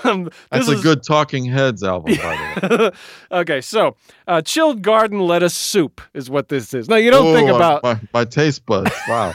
um, 0.03 0.29
That's 0.50 0.67
a 0.67 0.74
is- 0.74 0.82
good 0.82 1.03
Talking 1.03 1.46
Heads 1.46 1.84
album, 1.84 2.15
by 2.17 2.58
the 2.62 2.91
way. 3.32 3.38
okay, 3.39 3.62
so 3.62 3.96
uh, 4.27 4.41
chilled 4.41 4.82
garden 4.82 5.20
lettuce 5.20 5.53
soup 5.55 6.01
is 6.13 6.29
what 6.29 6.50
this 6.50 6.74
is. 6.74 6.89
Now 6.89 6.96
you 6.96 7.12
don't 7.12 7.34
think 7.34 7.50
Ooh, 7.50 7.55
about 7.55 7.84
my, 7.84 8.00
my 8.13 8.25
taste 8.25 8.65
buds. 8.65 8.91
Wow. 9.08 9.34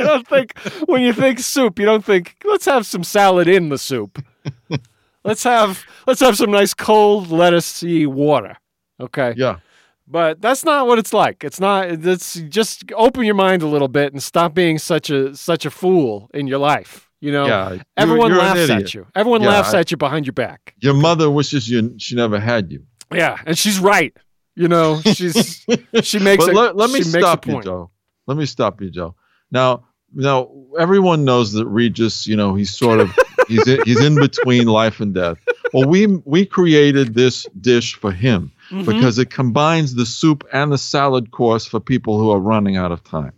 You 0.00 0.06
don't 0.06 0.26
think 0.26 0.58
when 0.86 1.02
you 1.02 1.12
think 1.12 1.38
soup, 1.38 1.78
you 1.78 1.84
don't 1.84 2.04
think 2.04 2.36
let's 2.44 2.64
have 2.64 2.86
some 2.86 3.04
salad 3.04 3.48
in 3.48 3.68
the 3.68 3.78
soup. 3.78 4.24
let's 5.24 5.42
have 5.44 5.84
let's 6.06 6.20
have 6.20 6.36
some 6.36 6.50
nice 6.50 6.74
cold 6.74 7.28
lettucey 7.28 8.06
water. 8.06 8.56
Okay. 9.00 9.34
Yeah. 9.36 9.58
But 10.06 10.40
that's 10.40 10.64
not 10.64 10.86
what 10.88 10.98
it's 10.98 11.12
like. 11.12 11.44
It's 11.44 11.60
not 11.60 11.88
it's 11.90 12.34
just 12.34 12.90
open 12.96 13.24
your 13.24 13.34
mind 13.36 13.62
a 13.62 13.66
little 13.68 13.88
bit 13.88 14.12
and 14.12 14.22
stop 14.22 14.54
being 14.54 14.78
such 14.78 15.10
a 15.10 15.36
such 15.36 15.64
a 15.66 15.70
fool 15.70 16.28
in 16.34 16.46
your 16.46 16.58
life. 16.58 17.08
You 17.20 17.32
know, 17.32 17.46
Yeah. 17.46 17.72
You- 17.74 17.80
everyone 17.96 18.30
you're 18.30 18.38
laughs 18.40 18.70
at 18.70 18.94
you. 18.94 19.06
Everyone 19.14 19.42
Yeah, 19.42 19.50
laughs 19.50 19.74
at 19.74 19.90
you 19.90 19.96
behind 19.96 20.26
your 20.26 20.32
back. 20.32 20.74
Your 20.80 20.94
mother 20.94 21.30
wishes 21.30 21.68
you 21.68 21.94
she 21.98 22.16
never 22.16 22.40
had 22.40 22.72
you. 22.72 22.82
Yeah, 23.12 23.36
and 23.46 23.58
she's 23.58 23.78
right. 23.78 24.16
You 24.56 24.68
know, 24.68 25.00
she's 25.02 25.64
she 26.02 26.18
makes 26.18 26.44
But 26.44 26.52
it. 26.52 26.56
let, 26.56 26.76
let 26.76 26.90
me 26.90 27.00
a 27.00 27.04
stop 27.04 27.46
you. 27.46 27.62
Joe. 27.62 27.90
Let 28.26 28.36
me 28.36 28.46
stop 28.46 28.80
you, 28.80 28.90
Joe. 28.90 29.14
Now, 29.50 29.84
now 30.14 30.50
everyone 30.78 31.24
knows 31.24 31.52
that 31.52 31.66
Regis, 31.66 32.26
you 32.26 32.36
know, 32.36 32.54
he's 32.54 32.74
sort 32.76 33.00
of 33.00 33.10
he's 33.48 33.66
in, 33.66 33.80
he's 33.84 34.00
in 34.00 34.14
between 34.14 34.66
life 34.66 35.00
and 35.00 35.14
death. 35.14 35.38
Well, 35.72 35.88
we 35.88 36.06
we 36.24 36.44
created 36.46 37.14
this 37.14 37.46
dish 37.60 37.94
for 37.94 38.12
him 38.12 38.52
Mhm. 38.70 38.86
because 38.86 39.18
it 39.18 39.30
combines 39.30 39.94
the 39.96 40.06
soup 40.06 40.44
and 40.52 40.70
the 40.70 40.78
salad 40.78 41.32
course 41.32 41.66
for 41.66 41.80
people 41.80 42.18
who 42.18 42.30
are 42.30 42.38
running 42.38 42.76
out 42.76 42.92
of 42.92 43.02
time. 43.02 43.32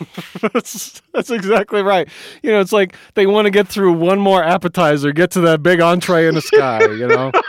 that's, 0.52 1.02
that's 1.12 1.30
exactly 1.30 1.82
right. 1.82 2.08
You 2.42 2.50
know, 2.50 2.60
it's 2.60 2.72
like 2.72 2.96
they 3.14 3.26
want 3.26 3.44
to 3.44 3.50
get 3.50 3.68
through 3.68 3.92
one 3.92 4.18
more 4.18 4.42
appetizer, 4.42 5.12
get 5.12 5.30
to 5.32 5.40
that 5.42 5.62
big 5.62 5.80
entree 5.80 6.26
in 6.26 6.34
the 6.34 6.40
sky, 6.40 6.82
you 6.86 7.06
know? 7.06 7.30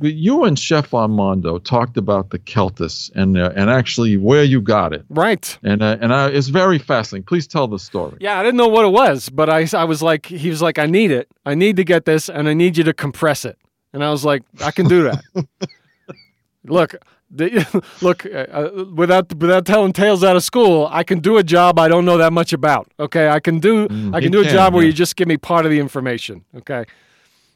you 0.00 0.44
and 0.44 0.58
Chef 0.58 0.94
Armando 0.94 1.58
talked 1.58 1.96
about 1.96 2.30
the 2.30 2.38
celtuce 2.38 3.10
and 3.14 3.38
uh, 3.38 3.52
and 3.54 3.70
actually 3.70 4.16
where 4.16 4.44
you 4.44 4.60
got 4.60 4.92
it. 4.92 5.04
Right. 5.08 5.58
And 5.62 5.82
uh, 5.82 5.98
and 6.00 6.12
I, 6.12 6.28
it's 6.28 6.48
very 6.48 6.78
fascinating. 6.78 7.24
Please 7.24 7.46
tell 7.46 7.68
the 7.68 7.78
story. 7.78 8.16
Yeah, 8.20 8.38
I 8.38 8.42
didn't 8.42 8.56
know 8.56 8.68
what 8.68 8.84
it 8.84 8.92
was, 8.92 9.28
but 9.28 9.50
I, 9.50 9.66
I 9.74 9.84
was 9.84 10.02
like, 10.02 10.26
he 10.26 10.48
was 10.48 10.62
like, 10.62 10.78
I 10.78 10.86
need 10.86 11.10
it. 11.10 11.28
I 11.44 11.54
need 11.54 11.76
to 11.76 11.84
get 11.84 12.04
this, 12.04 12.28
and 12.28 12.48
I 12.48 12.54
need 12.54 12.76
you 12.76 12.84
to 12.84 12.94
compress 12.94 13.44
it. 13.44 13.58
And 13.92 14.02
I 14.02 14.10
was 14.10 14.24
like, 14.24 14.42
I 14.62 14.70
can 14.70 14.88
do 14.88 15.02
that. 15.02 15.22
look, 16.64 16.94
the, 17.30 17.84
look, 18.02 18.26
uh, 18.26 18.46
uh, 18.50 18.84
without 18.94 19.34
without 19.34 19.66
telling 19.66 19.92
tales 19.92 20.22
out 20.24 20.36
of 20.36 20.44
school, 20.44 20.88
I 20.90 21.02
can 21.02 21.20
do 21.20 21.38
a 21.38 21.42
job 21.42 21.78
I 21.78 21.88
don't 21.88 22.04
know 22.04 22.18
that 22.18 22.32
much 22.32 22.52
about. 22.52 22.90
Okay, 22.98 23.28
I 23.28 23.40
can 23.40 23.58
do 23.58 23.88
Mm, 23.88 24.14
I 24.14 24.20
can 24.20 24.30
do 24.30 24.40
a 24.40 24.44
can, 24.44 24.52
job 24.52 24.74
where 24.74 24.84
you 24.84 24.92
just 24.92 25.16
give 25.16 25.28
me 25.28 25.36
part 25.36 25.64
of 25.64 25.70
the 25.70 25.78
information. 25.78 26.44
Okay, 26.56 26.84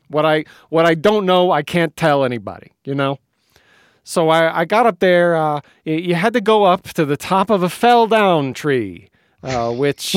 what 0.08 0.24
I 0.24 0.44
what 0.68 0.86
I 0.86 0.94
don't 0.94 1.26
know, 1.26 1.50
I 1.50 1.62
can't 1.62 1.96
tell 1.96 2.24
anybody. 2.24 2.72
You 2.84 2.94
know. 2.94 3.18
So 4.08 4.28
I, 4.28 4.60
I 4.60 4.64
got 4.64 4.86
up 4.86 5.00
there. 5.00 5.34
Uh, 5.34 5.60
you 5.84 6.14
had 6.14 6.32
to 6.34 6.40
go 6.40 6.62
up 6.62 6.84
to 6.90 7.04
the 7.04 7.16
top 7.16 7.50
of 7.50 7.64
a 7.64 7.68
fell 7.68 8.06
down 8.06 8.54
tree, 8.54 9.10
uh, 9.42 9.72
which 9.72 10.14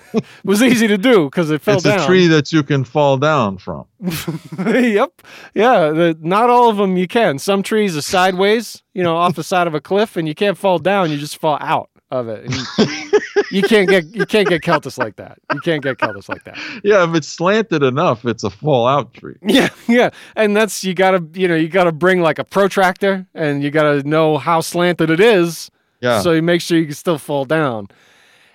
was 0.44 0.62
easy 0.62 0.86
to 0.86 0.96
do 0.96 1.24
because 1.24 1.50
it 1.50 1.60
fell 1.60 1.74
it's 1.74 1.82
down. 1.82 1.98
a 1.98 2.06
tree 2.06 2.28
that 2.28 2.52
you 2.52 2.62
can 2.62 2.84
fall 2.84 3.16
down 3.16 3.58
from. 3.58 3.86
yep. 4.64 5.22
Yeah. 5.54 5.90
The, 5.90 6.16
not 6.20 6.50
all 6.50 6.70
of 6.70 6.76
them 6.76 6.96
you 6.96 7.08
can. 7.08 7.40
Some 7.40 7.64
trees 7.64 7.96
are 7.96 8.02
sideways, 8.02 8.80
you 8.94 9.02
know, 9.02 9.16
off 9.16 9.34
the 9.34 9.42
side 9.42 9.66
of 9.66 9.74
a 9.74 9.80
cliff, 9.80 10.16
and 10.16 10.28
you 10.28 10.36
can't 10.36 10.56
fall 10.56 10.78
down. 10.78 11.10
You 11.10 11.18
just 11.18 11.38
fall 11.38 11.58
out 11.60 11.90
of 12.12 12.28
it. 12.28 12.44
And 12.44 12.54
you, 13.50 13.62
can't 13.62 13.88
get 13.88 14.04
you 14.14 14.26
can't 14.26 14.48
get 14.48 14.62
Keltis 14.62 14.98
like 14.98 15.16
that. 15.16 15.38
You 15.52 15.60
can't 15.60 15.82
get 15.82 15.98
Keltis 15.98 16.28
like 16.28 16.44
that. 16.44 16.58
Yeah, 16.84 17.08
if 17.08 17.14
it's 17.14 17.28
slanted 17.28 17.82
enough, 17.82 18.24
it's 18.24 18.44
a 18.44 18.50
fallout 18.50 19.12
tree. 19.14 19.36
Yeah, 19.42 19.68
yeah. 19.88 20.10
And 20.36 20.56
that's 20.56 20.82
you 20.84 20.94
gotta 20.94 21.24
you 21.34 21.48
know 21.48 21.54
you 21.54 21.68
gotta 21.68 21.92
bring 21.92 22.20
like 22.20 22.38
a 22.38 22.44
protractor, 22.44 23.26
and 23.34 23.62
you 23.62 23.70
gotta 23.70 24.06
know 24.08 24.38
how 24.38 24.60
slanted 24.60 25.10
it 25.10 25.20
is, 25.20 25.70
Yeah. 26.00 26.20
so 26.20 26.32
you 26.32 26.42
make 26.42 26.60
sure 26.60 26.78
you 26.78 26.86
can 26.86 26.94
still 26.94 27.18
fall 27.18 27.44
down. 27.44 27.88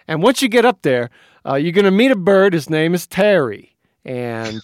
And 0.07 0.21
once 0.23 0.41
you 0.41 0.47
get 0.49 0.65
up 0.65 0.81
there, 0.83 1.09
uh, 1.45 1.55
you're 1.55 1.71
gonna 1.73 1.91
meet 1.91 2.11
a 2.11 2.15
bird. 2.15 2.53
His 2.53 2.69
name 2.69 2.93
is 2.93 3.05
Terry, 3.07 3.75
and 4.05 4.61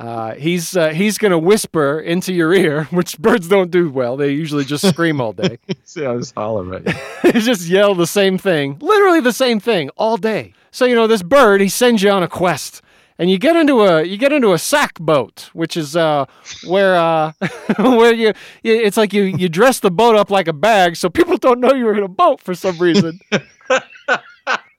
uh, 0.00 0.34
he's 0.34 0.78
uh, 0.78 0.88
he's 0.88 1.18
gonna 1.18 1.38
whisper 1.38 2.00
into 2.00 2.32
your 2.32 2.54
ear, 2.54 2.84
which 2.90 3.18
birds 3.18 3.48
don't 3.48 3.70
do 3.70 3.90
well. 3.90 4.16
They 4.16 4.32
usually 4.32 4.64
just 4.64 4.88
scream 4.88 5.20
all 5.20 5.34
day. 5.34 5.58
See, 5.84 6.06
I 6.06 6.16
just 6.16 6.34
holler 6.34 6.78
you. 6.78 6.94
they 7.22 7.38
just 7.40 7.68
yell 7.68 7.94
the 7.94 8.06
same 8.06 8.38
thing, 8.38 8.78
literally 8.80 9.20
the 9.20 9.32
same 9.32 9.60
thing 9.60 9.90
all 9.98 10.16
day. 10.16 10.54
So 10.70 10.86
you 10.86 10.94
know 10.94 11.06
this 11.06 11.22
bird, 11.22 11.60
he 11.60 11.68
sends 11.68 12.02
you 12.02 12.10
on 12.10 12.22
a 12.22 12.28
quest. 12.28 12.80
And 13.18 13.30
you 13.30 13.36
get 13.36 13.54
into 13.54 13.82
a 13.82 14.02
you 14.02 14.16
get 14.16 14.32
into 14.32 14.54
a 14.54 14.58
sack 14.58 14.98
boat, 14.98 15.50
which 15.52 15.76
is 15.76 15.94
uh, 15.94 16.24
where 16.66 16.96
uh, 16.96 17.32
where 17.76 18.14
you, 18.14 18.28
you 18.62 18.74
it's 18.74 18.96
like 18.96 19.12
you 19.12 19.24
you 19.24 19.50
dress 19.50 19.80
the 19.80 19.90
boat 19.90 20.16
up 20.16 20.30
like 20.30 20.48
a 20.48 20.54
bag, 20.54 20.96
so 20.96 21.10
people 21.10 21.36
don't 21.36 21.60
know 21.60 21.74
you're 21.74 21.94
in 21.94 22.02
a 22.02 22.08
boat 22.08 22.40
for 22.40 22.54
some 22.54 22.78
reason. 22.78 23.20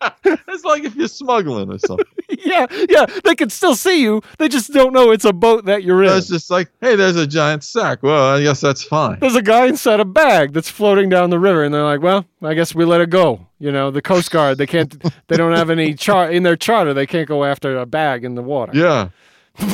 it's 0.24 0.63
like 0.63 0.84
if 0.84 0.96
you're 0.96 1.08
smuggling 1.08 1.72
or 1.72 1.79
something. 1.79 2.05
yeah, 2.29 2.65
yeah, 2.89 3.05
they 3.24 3.36
can 3.36 3.50
still 3.50 3.75
see 3.75 4.01
you. 4.01 4.22
They 4.38 4.48
just 4.48 4.72
don't 4.74 4.93
know 4.93 5.12
it's 5.12 5.25
a 5.25 5.34
boat 5.34 5.65
that 5.65 5.84
you're 5.84 6.03
in. 6.03 6.12
It's 6.17 6.27
just 6.27 6.50
like, 6.50 6.70
hey, 6.81 6.96
there's 6.96 7.15
a 7.15 7.27
giant 7.27 7.63
sack. 7.63 8.03
Well, 8.03 8.36
I 8.36 8.41
guess 8.41 8.62
that's 8.62 8.84
fine. 8.84 9.20
There's 9.20 9.36
a 9.36 9.41
guy 9.41 9.67
inside 9.67 10.00
a 10.00 10.05
bag 10.05 10.53
that's 10.53 10.70
floating 10.70 11.10
down 11.10 11.29
the 11.29 11.39
river, 11.39 11.63
and 11.63 11.74
they're 11.74 11.84
like, 11.84 12.01
"Well, 12.01 12.25
I 12.41 12.53
guess 12.53 12.74
we 12.74 12.86
let 12.86 13.01
it 13.01 13.10
go." 13.10 13.48
You 13.60 13.72
know, 13.72 13.91
the 13.91 14.01
Coast 14.01 14.31
Guard 14.31 14.58
they 14.58 14.67
can't, 14.67 15.01
they 15.27 15.38
don't 15.38 15.55
have 15.55 15.70
any 15.70 15.93
char 15.93 16.31
in 16.31 16.43
their 16.43 16.55
charter. 16.55 16.93
They 16.93 17.05
can't 17.05 17.27
go 17.27 17.43
after 17.43 17.77
a 17.77 17.86
bag 17.86 18.24
in 18.24 18.36
the 18.36 18.43
water. 18.43 18.72
Yeah. 18.75 19.10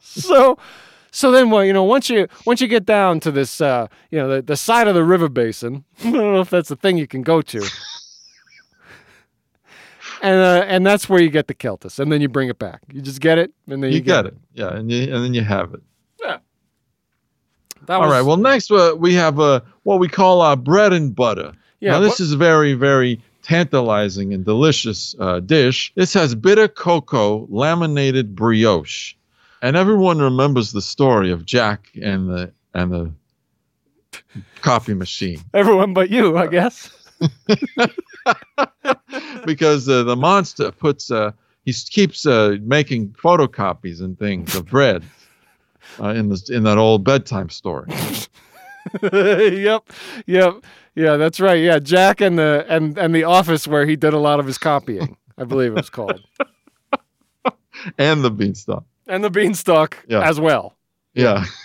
So, 0.00 0.58
so 1.10 1.30
then, 1.30 1.50
well, 1.50 1.64
you 1.64 1.72
know, 1.72 1.84
once 1.84 2.10
you 2.10 2.28
once 2.44 2.60
you 2.60 2.68
get 2.68 2.84
down 2.84 3.20
to 3.20 3.30
this, 3.30 3.60
uh, 3.60 3.86
you 4.10 4.18
know, 4.18 4.28
the, 4.28 4.42
the 4.42 4.56
side 4.56 4.88
of 4.88 4.94
the 4.94 5.04
river 5.04 5.28
basin. 5.28 5.84
I 6.00 6.10
don't 6.10 6.34
know 6.34 6.40
if 6.40 6.50
that's 6.50 6.70
a 6.70 6.76
thing 6.76 6.98
you 6.98 7.06
can 7.06 7.22
go 7.22 7.40
to. 7.42 7.66
And, 10.22 10.40
uh, 10.40 10.64
and 10.66 10.84
that's 10.86 11.08
where 11.08 11.20
you 11.20 11.28
get 11.28 11.46
the 11.46 11.54
Keltis, 11.54 11.98
and 11.98 12.10
then 12.10 12.20
you 12.22 12.28
bring 12.28 12.48
it 12.48 12.58
back. 12.58 12.80
You 12.90 13.02
just 13.02 13.20
get 13.20 13.36
it, 13.38 13.52
and 13.68 13.82
then 13.82 13.90
you, 13.90 13.98
You 13.98 14.02
get 14.02 14.24
it. 14.26 14.34
Yeah, 14.54 14.74
and 14.74 14.90
you, 14.90 15.02
and 15.02 15.22
then 15.22 15.34
you 15.34 15.42
have 15.42 15.74
it. 15.74 15.82
Yeah. 16.22 16.38
That 17.86 17.94
All 17.96 18.00
was, 18.02 18.10
right. 18.10 18.22
Well, 18.22 18.38
next 18.38 18.70
uh, 18.70 18.94
we 18.98 19.12
have 19.14 19.38
uh, 19.38 19.60
what 19.82 20.00
we 20.00 20.08
call 20.08 20.40
our 20.40 20.56
bread 20.56 20.92
and 20.94 21.14
butter. 21.14 21.52
yeah, 21.80 21.92
now, 21.92 22.00
this 22.00 22.18
is 22.18 22.32
a 22.32 22.36
very, 22.36 22.72
very 22.72 23.20
tantalizing 23.42 24.32
and 24.32 24.44
delicious 24.44 25.14
uh, 25.20 25.40
dish. 25.40 25.92
This 25.96 26.14
has 26.14 26.34
bitter 26.34 26.66
cocoa 26.66 27.46
laminated 27.50 28.34
brioche, 28.34 29.14
and 29.66 29.76
everyone 29.76 30.18
remembers 30.18 30.70
the 30.70 30.80
story 30.80 31.32
of 31.32 31.44
Jack 31.44 31.90
and 32.00 32.30
the 32.30 32.52
and 32.72 32.92
the 32.92 33.12
coffee 34.60 34.94
machine 34.94 35.40
everyone 35.52 35.92
but 35.92 36.08
you, 36.08 36.38
I 36.38 36.46
guess. 36.46 36.90
because 39.44 39.88
uh, 39.88 40.04
the 40.04 40.16
monster 40.16 40.70
puts 40.70 41.10
uh, 41.10 41.32
he 41.64 41.72
keeps 41.72 42.26
uh, 42.26 42.56
making 42.62 43.08
photocopies 43.10 44.00
and 44.00 44.16
things 44.18 44.54
of 44.54 44.66
bread 44.66 45.02
uh, 46.00 46.08
in 46.08 46.28
this 46.28 46.48
in 46.48 46.62
that 46.62 46.78
old 46.78 47.02
bedtime 47.02 47.48
story. 47.48 47.90
yep, 49.02 49.90
yep, 50.26 50.64
yeah, 50.94 51.16
that's 51.16 51.40
right. 51.40 51.60
Yeah, 51.60 51.80
Jack 51.80 52.20
and 52.20 52.38
the 52.38 52.64
and 52.68 52.96
and 52.98 53.14
the 53.14 53.24
office 53.24 53.66
where 53.66 53.84
he 53.86 53.96
did 53.96 54.12
a 54.12 54.18
lot 54.18 54.38
of 54.38 54.46
his 54.46 54.58
copying. 54.58 55.16
I 55.38 55.44
believe 55.44 55.72
it 55.72 55.76
was 55.76 55.90
called, 55.90 56.22
and 57.98 58.22
the 58.22 58.30
beanstalk. 58.30 58.84
And 59.06 59.22
the 59.24 59.30
beanstalk 59.30 60.04
Yeah. 60.08 60.22
as 60.28 60.38
well. 60.40 60.74
Yeah. 61.14 61.44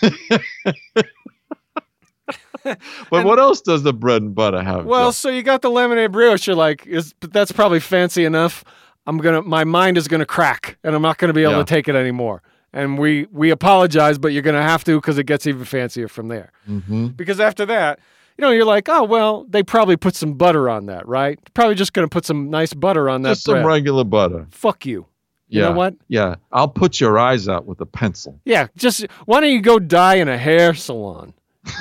but 2.64 3.24
what 3.24 3.38
else 3.38 3.60
does 3.60 3.82
the 3.82 3.92
bread 3.92 4.22
and 4.22 4.34
butter 4.34 4.62
have? 4.62 4.84
Well, 4.86 5.08
Jeff? 5.08 5.16
so 5.16 5.28
you 5.30 5.42
got 5.42 5.62
the 5.62 5.70
lemonade 5.70 6.12
brioche. 6.12 6.46
You're 6.46 6.56
like, 6.56 6.86
is 6.86 7.14
that's 7.20 7.52
probably 7.52 7.80
fancy 7.80 8.24
enough. 8.24 8.64
I'm 9.06 9.18
gonna, 9.18 9.42
my 9.42 9.64
mind 9.64 9.98
is 9.98 10.06
gonna 10.06 10.26
crack, 10.26 10.78
and 10.84 10.94
I'm 10.94 11.02
not 11.02 11.18
gonna 11.18 11.32
be 11.32 11.42
able 11.42 11.52
Yeah. 11.54 11.58
to 11.58 11.64
take 11.64 11.88
it 11.88 11.96
anymore. 11.96 12.42
And 12.72 12.98
we 12.98 13.26
we 13.32 13.50
apologize, 13.50 14.16
but 14.18 14.28
you're 14.32 14.42
gonna 14.42 14.62
have 14.62 14.84
to 14.84 14.96
because 15.00 15.18
it 15.18 15.24
gets 15.24 15.46
even 15.46 15.64
fancier 15.64 16.08
from 16.08 16.28
there. 16.28 16.52
Mhm. 16.70 17.16
Because 17.16 17.40
after 17.40 17.66
that, 17.66 17.98
you 18.38 18.42
know, 18.42 18.50
you're 18.52 18.64
like, 18.64 18.88
oh 18.88 19.02
well, 19.02 19.44
they 19.48 19.62
probably 19.64 19.96
put 19.96 20.14
some 20.14 20.34
butter 20.34 20.70
on 20.70 20.86
that, 20.86 21.06
right? 21.08 21.38
Probably 21.52 21.74
just 21.74 21.92
gonna 21.92 22.08
put 22.08 22.24
some 22.24 22.48
nice 22.48 22.72
butter 22.72 23.10
on 23.10 23.22
that 23.22 23.30
just 23.30 23.46
bread. 23.46 23.58
some 23.62 23.66
regular 23.66 24.04
butter. 24.04 24.46
Fuck 24.52 24.86
you. 24.86 25.06
You 25.52 25.60
yeah. 25.60 25.68
know 25.68 25.74
what? 25.74 25.94
Yeah. 26.08 26.36
I'll 26.50 26.66
put 26.66 26.98
your 26.98 27.18
eyes 27.18 27.46
out 27.46 27.66
with 27.66 27.78
a 27.82 27.86
pencil. 27.86 28.40
Yeah, 28.46 28.68
just 28.74 29.04
why 29.26 29.40
don't 29.40 29.50
you 29.50 29.60
go 29.60 29.78
die 29.78 30.14
in 30.14 30.28
a 30.28 30.38
hair 30.38 30.72
salon? 30.72 31.34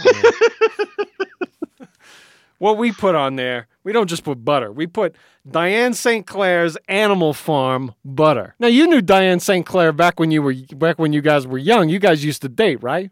what 2.57 2.77
we 2.77 2.91
put 2.91 3.15
on 3.15 3.37
there, 3.37 3.67
we 3.85 3.93
don't 3.93 4.07
just 4.07 4.25
put 4.25 4.43
butter. 4.43 4.73
We 4.73 4.87
put 4.87 5.15
Diane 5.49 5.93
St. 5.93 6.27
Clair's 6.27 6.75
Animal 6.89 7.31
Farm 7.33 7.95
butter. 8.03 8.55
Now 8.59 8.67
you 8.67 8.87
knew 8.87 9.01
Diane 9.01 9.39
St. 9.39 9.65
Clair 9.65 9.93
back 9.93 10.19
when 10.19 10.31
you 10.31 10.41
were 10.41 10.53
back 10.75 10.99
when 10.99 11.13
you 11.13 11.21
guys 11.21 11.47
were 11.47 11.57
young. 11.57 11.87
You 11.87 11.99
guys 11.99 12.25
used 12.25 12.41
to 12.41 12.49
date, 12.49 12.83
right? 12.83 13.09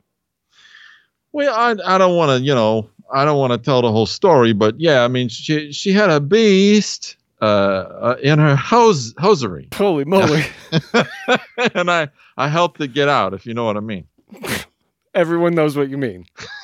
Well, 1.31 1.55
I, 1.55 1.95
I 1.95 1.97
don't 1.97 2.17
want 2.17 2.37
to, 2.37 2.45
you 2.45 2.53
know, 2.53 2.89
I 3.13 3.23
don't 3.23 3.39
want 3.39 3.53
to 3.53 3.57
tell 3.57 3.81
the 3.81 3.91
whole 3.93 4.07
story, 4.07 4.51
but 4.51 4.77
yeah, 4.77 5.05
I 5.05 5.07
mean, 5.07 5.29
she 5.29 5.71
she 5.71 5.93
had 5.93 6.09
a 6.09 6.19
beast 6.19 7.15
uh, 7.41 7.45
uh 7.45 8.15
in 8.21 8.39
her 8.39 8.55
hose 8.55 9.13
hosiery, 9.17 9.69
Holy 9.73 10.05
moly! 10.05 10.45
and 11.75 11.89
I 11.89 12.09
I 12.37 12.47
helped 12.47 12.81
it 12.81 12.93
get 12.93 13.09
out, 13.09 13.33
if 13.33 13.45
you 13.45 13.53
know 13.53 13.65
what 13.65 13.77
I 13.77 13.81
mean. 13.81 14.07
Everyone 15.13 15.55
knows 15.55 15.75
what 15.75 15.89
you 15.89 15.97
mean. 15.97 16.25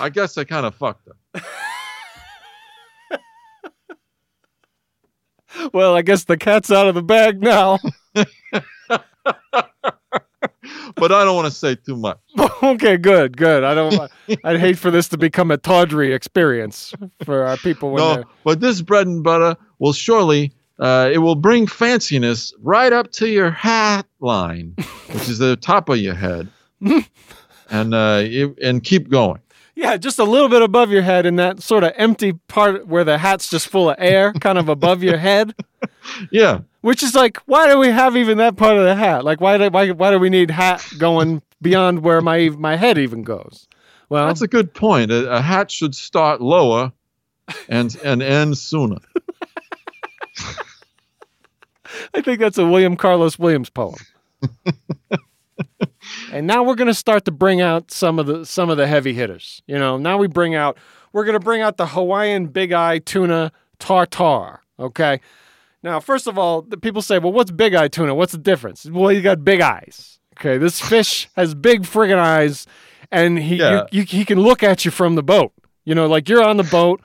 I 0.00 0.08
guess 0.12 0.38
I 0.38 0.44
kind 0.44 0.66
of 0.66 0.74
fucked 0.74 1.08
her. 1.08 1.42
Well, 5.72 5.96
I 5.96 6.02
guess 6.02 6.24
the 6.24 6.36
cat's 6.36 6.70
out 6.70 6.86
of 6.86 6.94
the 6.94 7.02
bag 7.02 7.42
now. 7.42 7.78
But 10.96 11.12
I 11.12 11.24
don't 11.24 11.36
want 11.36 11.46
to 11.46 11.54
say 11.54 11.74
too 11.74 11.96
much. 11.96 12.18
okay, 12.62 12.96
good, 12.96 13.36
good. 13.36 13.64
I 13.64 13.74
don't. 13.74 14.10
I'd 14.44 14.60
hate 14.60 14.78
for 14.78 14.90
this 14.90 15.08
to 15.08 15.18
become 15.18 15.50
a 15.50 15.56
tawdry 15.56 16.12
experience 16.12 16.92
for 17.24 17.44
our 17.44 17.56
people 17.56 17.92
when 17.92 18.02
No, 18.02 18.14
they're 18.14 18.24
but 18.44 18.60
this 18.60 18.82
bread 18.82 19.06
and 19.06 19.22
butter 19.22 19.56
will 19.78 19.92
surely 19.92 20.52
uh, 20.78 21.10
it 21.12 21.18
will 21.18 21.34
bring 21.34 21.66
fanciness 21.66 22.52
right 22.60 22.92
up 22.92 23.12
to 23.12 23.28
your 23.28 23.50
hat 23.50 24.06
line, 24.20 24.74
which 25.08 25.28
is 25.28 25.38
the 25.38 25.56
top 25.56 25.88
of 25.88 25.98
your 25.98 26.14
head, 26.14 26.48
and 27.70 27.94
uh, 27.94 28.22
it, 28.24 28.58
and 28.62 28.82
keep 28.82 29.10
going. 29.10 29.40
Yeah, 29.74 29.96
just 29.96 30.18
a 30.18 30.24
little 30.24 30.48
bit 30.48 30.60
above 30.62 30.90
your 30.90 31.02
head 31.02 31.24
in 31.24 31.36
that 31.36 31.62
sort 31.62 31.84
of 31.84 31.92
empty 31.96 32.32
part 32.48 32.86
where 32.86 33.04
the 33.04 33.16
hat's 33.16 33.48
just 33.48 33.68
full 33.68 33.90
of 33.90 33.96
air, 33.98 34.32
kind 34.34 34.58
of 34.58 34.68
above 34.68 35.02
your 35.02 35.16
head. 35.18 35.54
Yeah, 36.30 36.60
Which 36.80 37.02
is 37.02 37.14
like, 37.14 37.38
why 37.46 37.68
do 37.68 37.78
we 37.78 37.88
have 37.88 38.16
even 38.16 38.38
that 38.38 38.56
part 38.56 38.76
of 38.76 38.84
the 38.84 38.94
hat? 38.94 39.24
Like, 39.24 39.40
why 39.40 39.58
do, 39.58 39.68
why, 39.68 39.90
why 39.90 40.10
do 40.10 40.18
we 40.18 40.30
need 40.30 40.50
hat 40.50 40.84
going 40.98 41.42
beyond 41.60 42.02
where 42.02 42.20
my 42.20 42.48
my 42.50 42.76
head 42.76 42.96
even 42.96 43.22
goes? 43.22 43.68
Well, 44.08 44.26
that's 44.26 44.42
a 44.42 44.48
good 44.48 44.72
point. 44.72 45.10
A, 45.10 45.30
a 45.36 45.40
hat 45.40 45.70
should 45.70 45.94
start 45.94 46.40
lower 46.40 46.92
and 47.68 47.94
and 48.02 48.22
end 48.22 48.56
sooner. 48.56 48.98
I 52.14 52.22
think 52.22 52.40
that's 52.40 52.58
a 52.58 52.66
William 52.66 52.96
Carlos 52.96 53.38
Williams 53.38 53.70
poem. 53.70 53.96
And 56.32 56.46
now 56.46 56.62
we're 56.62 56.74
going 56.74 56.88
to 56.88 56.94
start 56.94 57.24
to 57.26 57.30
bring 57.30 57.60
out 57.60 57.90
some 57.90 58.18
of 58.18 58.26
the 58.26 58.44
some 58.46 58.70
of 58.70 58.76
the 58.76 58.86
heavy 58.86 59.12
hitters. 59.12 59.62
You 59.66 59.78
know, 59.78 59.98
now 59.98 60.18
we 60.18 60.26
bring 60.26 60.54
out 60.54 60.78
we're 61.12 61.24
going 61.24 61.38
to 61.38 61.44
bring 61.44 61.60
out 61.60 61.76
the 61.76 61.86
Hawaiian 61.86 62.46
big 62.46 62.72
eye 62.72 62.98
tuna 62.98 63.52
tartar, 63.78 64.60
okay? 64.78 65.20
Now, 65.82 65.98
first 66.00 66.26
of 66.26 66.38
all, 66.38 66.62
the 66.62 66.76
people 66.76 67.02
say, 67.02 67.18
"Well, 67.18 67.32
what's 67.32 67.50
big 67.50 67.74
eye 67.74 67.88
tuna? 67.88 68.14
What's 68.14 68.32
the 68.32 68.38
difference?" 68.38 68.84
Well, 68.90 69.10
you 69.12 69.22
got 69.22 69.44
big 69.44 69.60
eyes. 69.60 70.18
Okay, 70.38 70.58
this 70.58 70.80
fish 70.80 71.28
has 71.36 71.54
big 71.54 71.82
friggin' 71.82 72.18
eyes 72.18 72.66
and 73.10 73.38
he 73.38 73.56
Yeah. 73.56 73.86
you, 73.90 74.00
you, 74.00 74.04
he 74.04 74.24
can 74.24 74.40
look 74.40 74.62
at 74.62 74.84
you 74.84 74.90
from 74.90 75.14
the 75.14 75.22
boat. 75.22 75.52
You 75.84 75.94
know, 75.94 76.06
like 76.06 76.28
you're 76.28 76.42
on 76.42 76.56
the 76.56 76.62
boat. 76.64 77.00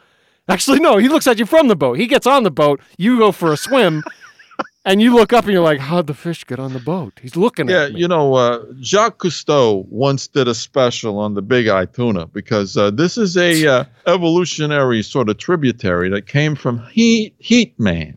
Actually, 0.48 0.80
no, 0.80 0.98
he 0.98 1.08
looks 1.10 1.26
at 1.28 1.40
you 1.40 1.46
from 1.46 1.68
the 1.68 1.76
boat. 1.76 1.98
He 1.98 2.06
gets 2.08 2.28
on 2.28 2.44
the 2.44 2.52
boat. 2.52 2.80
You 2.98 3.18
go 3.18 3.32
for 3.32 3.52
a 3.52 3.58
swim, 3.58 4.04
and 4.86 5.02
you 5.02 5.14
look 5.16 5.34
up 5.34 5.46
and 5.46 5.54
you're 5.54 5.64
like, 5.64 5.80
"How'd 5.80 6.06
the 6.08 6.14
fish 6.14 6.46
get 6.46 6.60
on 6.60 6.74
the 6.74 6.80
boat?" 6.80 7.14
He's 7.22 7.36
looking 7.36 7.68
Yeah, 7.68 7.84
at 7.86 7.94
me. 7.94 7.96
Yeah, 7.96 8.02
you 8.02 8.08
know, 8.08 8.36
uh, 8.36 8.60
Jacques 8.82 9.18
Cousteau 9.20 9.86
once 9.90 10.28
did 10.28 10.48
a 10.48 10.54
special 10.54 11.18
on 11.18 11.34
the 11.34 11.42
big 11.42 11.68
eye 11.68 11.86
tuna 11.86 12.28
because 12.28 12.78
uh, 12.78 12.92
this 12.92 13.18
is 13.18 13.36
a 13.38 13.66
uh, 13.68 13.84
evolutionary 14.08 15.02
sort 15.02 15.30
of 15.30 15.38
tributary 15.38 16.10
that 16.10 16.28
came 16.28 16.56
from 16.56 16.84
Heat 16.92 17.34
Heat 17.40 17.74
Man. 17.80 18.16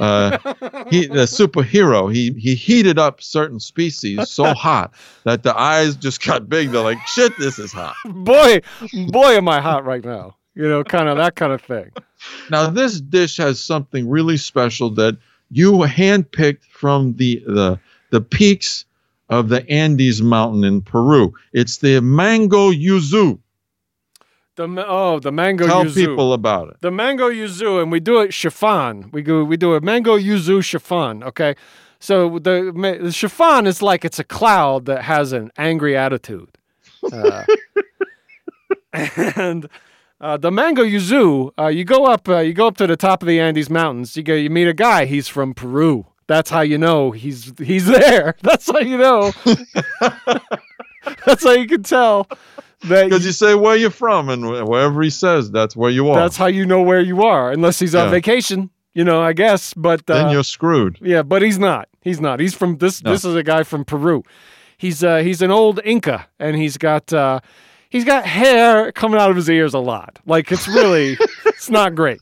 Uh, 0.00 0.38
he, 0.90 1.06
the 1.06 1.26
superhero, 1.26 2.12
he 2.12 2.32
he 2.32 2.54
heated 2.54 2.98
up 2.98 3.22
certain 3.22 3.60
species 3.60 4.30
so 4.30 4.44
hot 4.54 4.92
that 5.24 5.42
the 5.42 5.56
eyes 5.56 5.94
just 5.96 6.24
got 6.24 6.48
big. 6.48 6.70
They're 6.70 6.82
like, 6.82 6.98
shit, 7.06 7.36
this 7.38 7.58
is 7.58 7.72
hot. 7.72 7.94
boy, 8.04 8.60
boy, 9.08 9.36
am 9.36 9.48
I 9.48 9.60
hot 9.60 9.84
right 9.84 10.04
now. 10.04 10.36
You 10.54 10.68
know, 10.68 10.84
kind 10.84 11.08
of 11.08 11.16
that 11.18 11.36
kind 11.36 11.52
of 11.52 11.62
thing. 11.62 11.92
Now, 12.50 12.68
this 12.68 13.00
dish 13.00 13.36
has 13.38 13.60
something 13.60 14.08
really 14.08 14.36
special 14.36 14.90
that 14.90 15.16
you 15.50 15.72
handpicked 15.72 16.64
from 16.64 17.14
the 17.14 17.42
the 17.46 17.78
the 18.10 18.20
peaks 18.20 18.84
of 19.28 19.48
the 19.48 19.68
Andes 19.70 20.20
Mountain 20.20 20.64
in 20.64 20.82
Peru. 20.82 21.32
It's 21.52 21.78
the 21.78 22.00
mango 22.00 22.70
yuzu. 22.70 23.38
The 24.56 24.84
oh, 24.86 25.18
the 25.18 25.32
mango 25.32 25.66
Tell 25.66 25.84
yuzu. 25.84 25.94
people 25.94 26.34
about 26.34 26.68
it. 26.68 26.76
the 26.82 26.90
mango 26.90 27.30
yuzu, 27.30 27.82
and 27.82 27.90
we 27.90 28.00
do 28.00 28.20
it 28.20 28.34
chiffon. 28.34 29.08
We 29.10 29.22
go, 29.22 29.44
we 29.44 29.56
do 29.56 29.74
a 29.74 29.80
mango 29.80 30.18
yuzu 30.18 30.62
chiffon. 30.62 31.22
Okay, 31.24 31.54
so 31.98 32.38
the, 32.38 32.70
the 33.00 33.12
chiffon 33.12 33.66
is 33.66 33.80
like 33.80 34.04
it's 34.04 34.18
a 34.18 34.24
cloud 34.24 34.84
that 34.86 35.04
has 35.04 35.32
an 35.32 35.50
angry 35.56 35.96
attitude, 35.96 36.50
uh, 37.10 37.44
and 38.92 39.68
uh, 40.20 40.36
the 40.36 40.50
mango 40.50 40.82
yuzu. 40.84 41.52
Uh, 41.58 41.68
you 41.68 41.84
go 41.84 42.04
up, 42.04 42.28
uh, 42.28 42.38
you 42.38 42.52
go 42.52 42.66
up 42.66 42.76
to 42.76 42.86
the 42.86 42.96
top 42.96 43.22
of 43.22 43.28
the 43.28 43.40
Andes 43.40 43.70
Mountains. 43.70 44.16
You 44.18 44.22
go, 44.22 44.34
you 44.34 44.50
meet 44.50 44.68
a 44.68 44.74
guy. 44.74 45.06
He's 45.06 45.28
from 45.28 45.54
Peru. 45.54 46.06
That's 46.26 46.50
how 46.50 46.60
you 46.60 46.76
know 46.76 47.10
he's 47.12 47.52
he's 47.58 47.86
there. 47.98 48.34
That's 48.42 48.70
how 48.70 48.80
you 48.80 48.98
know. 48.98 49.32
That's 51.26 51.42
how 51.42 51.52
you 51.52 51.66
can 51.66 51.82
tell 51.82 52.28
Because 52.82 53.24
you 53.24 53.32
say 53.32 53.54
where 53.54 53.76
you're 53.76 53.90
from, 53.90 54.28
and 54.28 54.48
wherever 54.68 55.02
he 55.02 55.10
says, 55.10 55.50
that's 55.50 55.76
where 55.76 55.90
you 55.90 56.08
are. 56.10 56.18
That's 56.20 56.36
how 56.36 56.46
you 56.46 56.66
know 56.66 56.82
where 56.82 57.00
you 57.00 57.22
are, 57.22 57.50
unless 57.52 57.78
he's 57.78 57.94
on 57.94 58.06
Yeah. 58.06 58.10
vacation. 58.10 58.70
You 58.94 59.04
know, 59.04 59.22
I 59.22 59.32
guess, 59.32 59.72
but 59.72 60.06
then 60.06 60.26
uh, 60.26 60.32
you're 60.32 60.44
screwed. 60.44 60.98
yeah, 61.00 61.22
but 61.22 61.40
he's 61.40 61.58
not. 61.58 61.88
He's 62.02 62.20
not. 62.20 62.40
He's 62.40 62.54
from 62.54 62.76
this. 62.78 63.02
No. 63.02 63.10
This 63.12 63.24
is 63.24 63.34
a 63.34 63.42
guy 63.42 63.62
from 63.62 63.84
Peru. 63.86 64.22
He's 64.76 65.02
uh, 65.02 65.18
he's 65.18 65.40
an 65.40 65.50
old 65.50 65.80
Inca, 65.84 66.26
and 66.38 66.56
he's 66.56 66.76
got 66.76 67.10
uh, 67.12 67.40
he's 67.88 68.04
got 68.04 68.26
hair 68.26 68.92
coming 68.92 69.18
out 69.18 69.30
of 69.30 69.36
his 69.36 69.48
ears 69.48 69.72
a 69.72 69.78
lot. 69.78 70.18
Like 70.26 70.52
it's 70.52 70.68
really, 70.68 71.16
it's 71.46 71.70
not 71.70 71.94
great. 71.94 72.20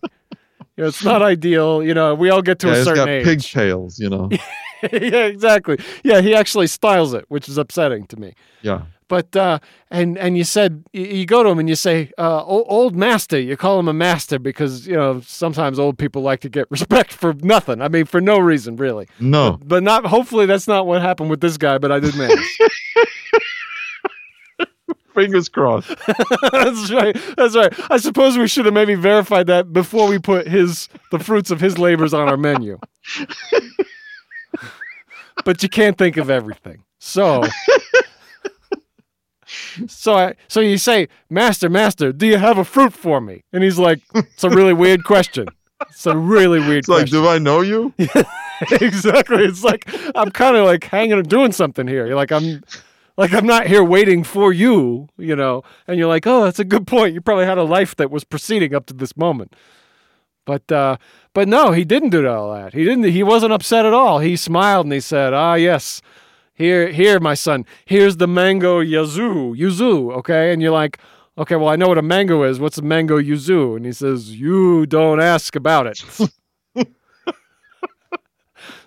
You 0.76 0.84
know, 0.84 0.86
it's 0.88 1.02
not 1.02 1.22
ideal. 1.22 1.82
You 1.82 1.94
know, 1.94 2.14
we 2.14 2.30
all 2.30 2.42
get 2.42 2.58
to 2.60 2.68
Yeah, 2.68 2.74
a 2.74 2.84
certain 2.84 2.94
got 3.06 3.08
age. 3.08 3.24
pigtails, 3.24 3.98
you 3.98 4.08
know. 4.10 4.28
yeah, 4.92 5.24
exactly. 5.24 5.78
Yeah, 6.04 6.20
he 6.20 6.34
actually 6.36 6.68
styles 6.68 7.14
it, 7.14 7.24
which 7.28 7.48
is 7.48 7.58
upsetting 7.58 8.06
to 8.08 8.16
me. 8.16 8.34
yeah. 8.62 8.82
But 9.10 9.34
uh, 9.34 9.58
and 9.90 10.16
and 10.18 10.38
you 10.38 10.44
said 10.44 10.84
you, 10.92 11.26
go 11.26 11.42
to 11.42 11.48
him 11.50 11.58
and 11.58 11.68
you 11.68 11.74
say, 11.74 12.12
uh, 12.16 12.44
"Old 12.44 12.94
master." 12.94 13.40
You 13.40 13.56
call 13.56 13.80
him 13.80 13.88
a 13.88 13.92
master 13.92 14.38
because 14.38 14.86
you 14.86 14.94
know 14.94 15.20
sometimes 15.26 15.80
old 15.80 15.98
people 15.98 16.22
like 16.22 16.38
to 16.42 16.48
get 16.48 16.70
respect 16.70 17.12
for 17.12 17.34
nothing. 17.42 17.82
I 17.82 17.88
mean, 17.88 18.04
for 18.04 18.20
no 18.20 18.38
reason 18.38 18.76
really. 18.76 19.08
No. 19.18 19.58
But 19.64 19.82
not. 19.82 20.06
Hopefully, 20.06 20.46
that's 20.46 20.68
not 20.68 20.86
what 20.86 21.02
happened 21.02 21.28
with 21.28 21.40
this 21.40 21.56
guy. 21.58 21.76
But 21.78 21.90
I 21.90 21.98
didn't 21.98 22.20
ask. 22.20 22.48
Fingers 25.12 25.48
crossed. 25.48 25.88
that's 26.52 26.92
right. 26.92 27.16
That's 27.36 27.56
right. 27.56 27.74
I 27.90 27.96
suppose 27.96 28.38
we 28.38 28.46
should 28.46 28.64
have 28.66 28.74
maybe 28.74 28.94
verified 28.94 29.48
that 29.48 29.72
before 29.72 30.08
we 30.08 30.20
put 30.20 30.46
his 30.46 30.88
the 31.10 31.18
fruits 31.18 31.50
of 31.50 31.60
his 31.60 31.78
labors 31.78 32.14
on 32.14 32.28
our 32.28 32.36
menu. 32.36 32.78
but 35.44 35.64
you 35.64 35.68
can't 35.68 35.98
think 35.98 36.16
of 36.16 36.30
everything. 36.30 36.84
So 37.00 37.42
So 39.86 40.14
I 40.14 40.34
so 40.48 40.60
you 40.60 40.78
say, 40.78 41.08
Master, 41.28 41.68
Master, 41.68 42.12
do 42.12 42.26
you 42.26 42.38
have 42.38 42.58
a 42.58 42.64
fruit 42.64 42.92
for 42.92 43.20
me? 43.20 43.44
And 43.52 43.62
he's 43.62 43.78
like, 43.78 44.00
It's 44.14 44.44
a 44.44 44.50
really 44.50 44.72
weird 44.72 45.04
question. 45.04 45.46
It's 45.88 46.06
a 46.06 46.16
really 46.16 46.60
weird 46.60 46.86
question. 46.86 47.04
It's 47.04 47.12
like, 47.12 47.22
question. 47.22 47.22
do 47.22 47.28
I 47.28 47.38
know 47.38 47.60
you? 47.62 47.94
exactly. 48.80 49.44
It's 49.44 49.64
like 49.64 49.88
I'm 50.14 50.30
kind 50.30 50.56
of 50.56 50.64
like 50.64 50.84
hanging 50.84 51.22
doing 51.22 51.52
something 51.52 51.86
here. 51.86 52.06
You're 52.06 52.16
like 52.16 52.32
I'm 52.32 52.62
like 53.16 53.32
I'm 53.32 53.46
not 53.46 53.66
here 53.66 53.84
waiting 53.84 54.24
for 54.24 54.52
you, 54.52 55.08
you 55.16 55.36
know. 55.36 55.62
And 55.86 55.98
you're 55.98 56.08
like, 56.08 56.26
"Oh, 56.26 56.44
that's 56.44 56.58
a 56.58 56.64
good 56.64 56.86
point. 56.86 57.14
You 57.14 57.20
probably 57.20 57.46
had 57.46 57.58
a 57.58 57.64
life 57.64 57.96
that 57.96 58.10
was 58.10 58.24
proceeding 58.24 58.74
up 58.74 58.86
to 58.86 58.94
this 58.94 59.16
moment." 59.16 59.54
But 60.46 60.70
uh 60.70 60.96
but 61.32 61.48
no, 61.48 61.72
he 61.72 61.84
didn't 61.84 62.10
do 62.10 62.26
all 62.26 62.52
that. 62.54 62.74
He 62.74 62.84
didn't 62.84 63.04
he 63.04 63.22
wasn't 63.22 63.52
upset 63.52 63.86
at 63.86 63.92
all. 63.92 64.18
He 64.18 64.36
smiled 64.36 64.86
and 64.86 64.92
he 64.92 65.00
said, 65.00 65.32
"Ah, 65.32 65.54
yes. 65.54 66.02
Here 66.60 66.88
here 66.92 67.18
my 67.20 67.32
son. 67.32 67.64
Here's 67.86 68.18
the 68.18 68.26
mango 68.26 68.82
yuzu, 68.82 69.56
yuzu, 69.56 70.12
okay?" 70.18 70.52
And 70.52 70.60
you're 70.60 70.72
like, 70.72 70.98
"Okay, 71.38 71.56
well, 71.56 71.68
I 71.68 71.76
know 71.76 71.88
what 71.88 71.96
a 71.96 72.02
mango 72.02 72.42
is. 72.42 72.60
What's 72.60 72.76
a 72.76 72.82
mango 72.82 73.18
yuzu?" 73.18 73.76
And 73.76 73.86
he 73.86 73.92
says, 73.92 74.38
"You 74.38 74.84
don't 74.84 75.20
ask 75.20 75.56
about 75.56 75.86
it." 75.86 76.04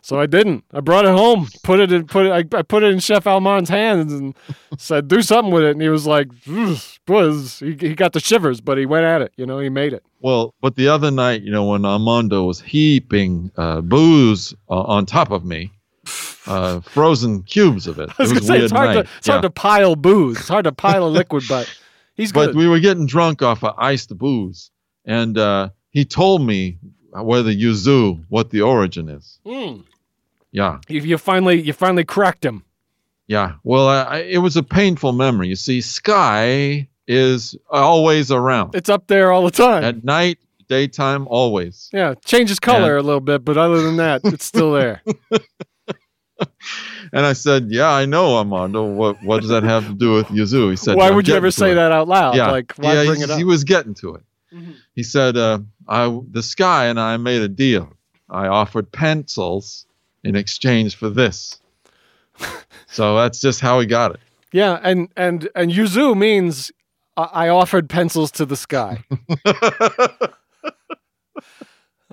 So 0.04 0.20
I 0.20 0.26
didn't. 0.26 0.66
I 0.74 0.82
brought 0.82 1.06
it 1.06 1.12
home, 1.12 1.48
put 1.64 1.80
it 1.80 1.90
in, 1.94 2.06
put 2.08 2.26
it. 2.26 2.32
I, 2.32 2.58
I 2.58 2.62
put 2.62 2.84
it 2.84 2.92
in 2.92 3.00
Chef 3.00 3.26
Almond's 3.26 3.70
hands 3.70 4.12
and 4.12 4.36
said, 4.78 5.08
"Do 5.08 5.22
something 5.22 5.54
with 5.54 5.64
it." 5.64 5.72
And 5.72 5.82
he 5.82 5.88
was 5.88 6.06
like, 6.06 6.28
"Was 7.08 7.60
he, 7.60 7.72
he 7.80 7.96
got 7.96 8.12
the 8.12 8.20
shivers?" 8.20 8.60
But 8.60 8.78
he 8.78 8.86
went 8.86 9.06
at 9.06 9.22
it. 9.22 9.32
You 9.38 9.46
know, 9.46 9.60
he 9.60 9.70
made 9.70 9.94
it. 9.94 10.04
Well, 10.20 10.54
but 10.62 10.76
the 10.76 10.90
other 10.90 11.10
night, 11.10 11.44
you 11.44 11.52
know, 11.52 11.64
when 11.64 11.86
Armando 11.86 12.44
was 12.44 12.60
heaping 12.60 13.50
uh, 13.56 13.80
booze 13.80 14.54
uh, 14.70 14.82
on 14.82 15.06
top 15.06 15.32
of 15.32 15.46
me, 15.46 15.72
uh, 16.48 16.80
frozen 16.82 17.44
cubes 17.44 17.88
of 17.88 18.00
it. 18.00 18.10
I 18.18 18.24
was 18.24 18.32
it 18.32 18.36
was 18.36 18.44
a 18.44 18.48
say 18.48 18.54
weird 18.54 18.64
it's 18.64 18.72
hard 18.74 18.94
to 18.94 19.00
it's 19.18 19.28
hard 19.28 19.38
Yeah. 19.38 19.42
to 19.42 19.50
pile 19.50 19.96
booze. 19.96 20.40
It's 20.40 20.48
hard 20.50 20.66
to 20.66 20.72
pile 20.72 21.06
a 21.06 21.10
liquid, 21.20 21.44
but 21.50 21.74
he's 22.16 22.32
But 22.32 22.56
we 22.56 22.68
were 22.68 22.80
getting 22.80 23.06
drunk 23.06 23.42
off 23.42 23.64
of 23.64 23.74
iced 23.78 24.18
booze, 24.18 24.72
and 25.06 25.38
uh, 25.38 25.70
he 25.92 26.06
told 26.06 26.42
me 26.46 26.78
whether 27.12 27.52
yuzu, 27.52 28.24
what 28.30 28.50
the 28.50 28.62
origin 28.62 29.08
is. 29.10 29.40
Mm. 29.46 29.84
Yeah, 30.52 30.80
You, 30.88 31.02
you 31.02 31.18
finally 31.18 31.62
you 31.62 31.74
finally 31.74 32.04
cracked 32.04 32.44
him. 32.46 32.64
yeah. 33.28 33.54
Well, 33.64 33.88
I, 33.88 34.02
I, 34.04 34.18
it 34.20 34.38
was 34.40 34.56
a 34.58 34.64
painful 34.64 35.12
memory. 35.14 35.48
You 35.48 35.56
see, 35.56 35.82
Sky 35.82 36.88
is 37.08 37.56
always 37.70 38.32
around 38.32 38.76
It's 38.76 38.90
up 38.90 39.08
there 39.08 39.32
all 39.32 39.44
the 39.44 39.52
time. 39.52 39.84
at 39.84 40.04
night, 40.04 40.38
daytime, 40.70 41.28
always. 41.28 41.90
yeah, 41.92 42.14
changes 42.24 42.60
color 42.60 42.98
a 42.98 43.02
little 43.04 43.20
bit, 43.20 43.44
but 43.44 43.58
other 43.58 43.82
than 43.82 43.98
that, 43.98 44.22
it's 44.26 44.46
still 44.46 44.74
there. 44.74 45.02
And 47.12 47.26
I 47.26 47.34
said, 47.34 47.68
"Yeah, 47.70 47.90
I 47.92 48.06
know, 48.06 48.38
Armando. 48.38 48.84
What 48.86 49.22
what 49.24 49.42
does 49.42 49.50
that 49.50 49.64
have 49.64 49.86
to 49.88 49.94
do 49.94 50.14
with 50.14 50.28
yuzu?" 50.28 50.72
He 50.72 50.76
said, 50.78 50.96
why 50.96 51.12
would 51.12 51.28
you 51.28 51.36
ever 51.36 51.52
say 51.52 51.72
it." 51.72 51.76
that 51.76 51.92
out 51.92 52.08
loud? 52.08 52.36
Yeah, 52.36 52.50
Like, 52.52 52.74
why 52.78 52.94
yeah, 52.94 53.06
bring 53.06 53.18
he, 53.18 53.24
it 53.24 53.30
up? 53.32 53.38
he 53.38 53.44
was 53.44 53.64
getting 53.64 53.94
to 53.96 54.16
it. 54.16 54.24
Mhm. 54.54 54.76
He 54.96 55.04
said, 55.04 55.38
uh, 55.38 55.60
"I 55.88 56.20
the 56.32 56.42
sky 56.42 56.86
and 56.86 57.00
I 57.00 57.18
made 57.18 57.42
a 57.42 57.50
deal. 57.50 57.94
I 58.30 58.48
offered 58.48 58.92
pencils 58.92 59.86
in 60.24 60.36
exchange 60.36 60.96
for 60.96 61.10
this." 61.10 61.60
so 62.88 63.16
that's 63.18 63.40
just 63.42 63.60
how 63.60 63.80
he 63.80 63.86
got 63.86 64.12
it. 64.16 64.20
Yeah, 64.52 64.80
and 64.82 65.10
and 65.16 65.50
and 65.56 65.72
yuzu 65.72 66.16
means 66.18 66.72
I 67.18 67.48
I 67.48 67.50
offered 67.50 67.90
pencils 67.90 68.32
to 68.32 68.46
the 68.46 68.56
sky. 68.56 69.04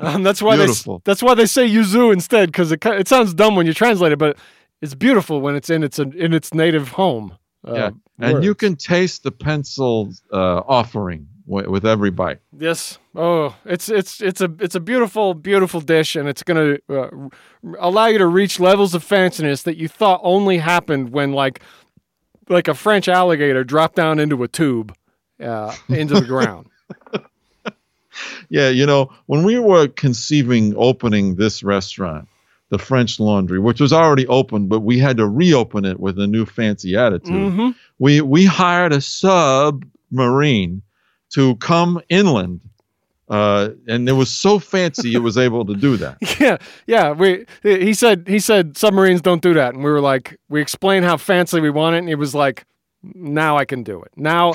Um, 0.00 0.22
that's 0.22 0.40
why 0.42 0.56
Beautiful. 0.56 0.98
they 0.98 1.02
that's 1.10 1.22
why 1.22 1.34
they 1.34 1.46
say 1.46 1.68
yuzu 1.68 2.12
instead 2.12 2.48
because 2.50 2.72
it 2.72 2.84
it 2.86 3.06
sounds 3.08 3.34
dumb 3.34 3.54
when 3.56 3.66
you 3.66 3.74
translate 3.74 4.12
it, 4.12 4.18
but 4.18 4.36
it's 4.80 4.94
beautiful 4.94 5.40
when 5.40 5.54
it's 5.56 5.68
in 5.70 5.82
its 5.84 5.98
in 5.98 6.32
its 6.32 6.54
native 6.54 6.88
home. 6.90 7.36
Uh, 7.66 7.74
Yeah, 7.74 7.90
and 8.18 8.42
you 8.44 8.54
can 8.54 8.76
taste 8.76 9.22
the 9.22 9.30
pencil 9.30 10.10
uh, 10.32 10.62
offering 10.66 11.26
w- 11.46 11.70
with 11.70 11.84
every 11.84 12.10
bite. 12.10 12.38
yes. 12.58 12.98
Oh, 13.14 13.54
it's 13.66 13.88
it's 13.90 14.20
it's 14.22 14.40
a 14.40 14.50
it's 14.60 14.74
a 14.74 14.80
beautiful 14.80 15.34
beautiful 15.34 15.80
dish, 15.82 16.16
and 16.16 16.28
it's 16.28 16.42
gonna 16.42 16.76
uh, 16.88 16.94
r- 16.94 17.30
allow 17.78 18.06
you 18.06 18.18
to 18.18 18.26
reach 18.26 18.58
levels 18.60 18.94
of 18.94 19.04
fanciness 19.04 19.62
that 19.64 19.76
you 19.76 19.88
thought 19.88 20.20
only 20.22 20.58
happened 20.58 21.10
when 21.10 21.32
like 21.32 21.60
like 22.48 22.68
a 22.68 22.74
French 22.74 23.06
alligator 23.08 23.64
dropped 23.64 23.96
down 23.96 24.18
into 24.18 24.42
a 24.42 24.48
tube 24.48 24.94
uh, 25.44 25.74
into 25.88 26.14
the 26.14 26.26
ground. 26.34 26.68
Yeah, 28.48 28.68
you 28.68 28.87
know, 28.87 29.11
when 29.26 29.44
we 29.44 29.59
were 29.59 29.88
conceiving 29.88 30.74
opening 30.76 31.37
this 31.37 31.62
restaurant, 31.62 32.28
the 32.70 32.78
French 32.78 33.18
Laundry, 33.20 33.59
which 33.59 33.80
was 33.80 33.92
already 33.92 34.26
open, 34.28 34.68
but 34.68 34.80
we 34.80 34.98
had 34.98 35.16
to 35.16 35.26
reopen 35.28 35.85
it 35.85 35.98
with 36.00 36.18
a 36.18 36.26
new 36.26 36.46
fancy 36.46 36.96
attitude. 36.96 37.33
Mhm. 37.52 37.74
We 37.98 38.20
we 38.20 38.44
hired 38.44 38.92
a 38.92 39.00
submarine 39.00 40.83
to 41.30 41.56
come 41.56 42.00
inland, 42.09 42.61
uh, 43.28 43.70
and 43.87 44.09
it 44.09 44.12
was 44.12 44.30
so 44.30 44.59
fancy 44.59 45.14
it 45.14 45.18
was 45.18 45.38
able 45.38 45.64
to 45.66 45.74
do 45.74 45.96
that. 45.96 46.16
Yeah, 46.40 46.56
yeah. 46.87 47.12
We 47.12 47.44
he 47.62 47.92
said 47.94 48.26
he 48.26 48.38
said 48.38 48.76
submarines 48.76 49.20
don't 49.20 49.42
do 49.42 49.54
that, 49.54 49.74
and 49.74 49.85
we 49.85 49.90
were 49.90 50.00
like, 50.00 50.38
we 50.48 50.61
explained 50.61 51.04
how 51.04 51.16
fancy 51.16 51.61
we 51.61 51.70
want 51.70 51.96
it, 51.96 51.98
and 51.98 52.09
he 52.09 52.14
was 52.14 52.35
like, 52.35 52.64
now 53.02 53.56
I 53.56 53.64
can 53.64 53.82
do 53.82 54.02
it. 54.02 54.12
Now, 54.16 54.52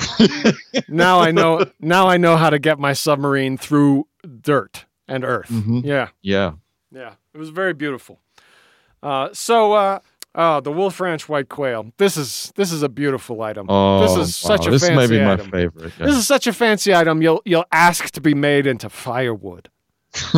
now 0.88 1.20
I 1.20 1.30
know. 1.32 1.66
Now 1.80 2.08
I 2.08 2.16
know 2.16 2.36
how 2.36 2.50
to 2.50 2.58
get 2.58 2.78
my 2.78 2.92
submarine 2.92 3.56
through 3.58 4.06
dirt 4.40 4.84
and 5.08 5.24
earth. 5.24 5.48
Mhm. 5.48 5.84
Yeah, 5.84 6.08
Yeah. 6.22 6.52
yeah. 6.92 7.14
It 7.34 7.38
was 7.38 7.50
very 7.50 7.72
beautiful. 7.74 8.20
Uh, 9.02 9.28
so, 9.32 9.72
uh, 9.74 9.98
oh, 10.34 10.60
the 10.60 10.72
Wolf 10.72 11.00
Ranch 11.00 11.28
white 11.28 11.48
quail. 11.48 11.92
This 11.98 12.16
is 12.16 12.52
this 12.56 12.72
is 12.72 12.82
a 12.82 12.88
beautiful 12.88 13.42
item. 13.42 13.66
Oh, 13.68 14.00
this 14.02 14.16
is 14.28 14.36
such 14.36 14.62
wow, 14.62 14.68
a 14.68 14.70
this 14.70 14.86
fancy 14.86 14.96
may 14.96 15.06
be 15.18 15.24
my 15.24 15.32
item. 15.34 15.50
favorite. 15.50 15.92
yeah. 15.98 16.06
This 16.06 16.16
is 16.16 16.26
such 16.26 16.46
a 16.46 16.52
fancy 16.52 16.94
item. 16.94 17.22
You'll 17.22 17.42
you'll 17.44 17.66
ask 17.72 18.10
to 18.10 18.20
be 18.20 18.34
made 18.34 18.66
into 18.66 18.88
firewood. 18.88 19.68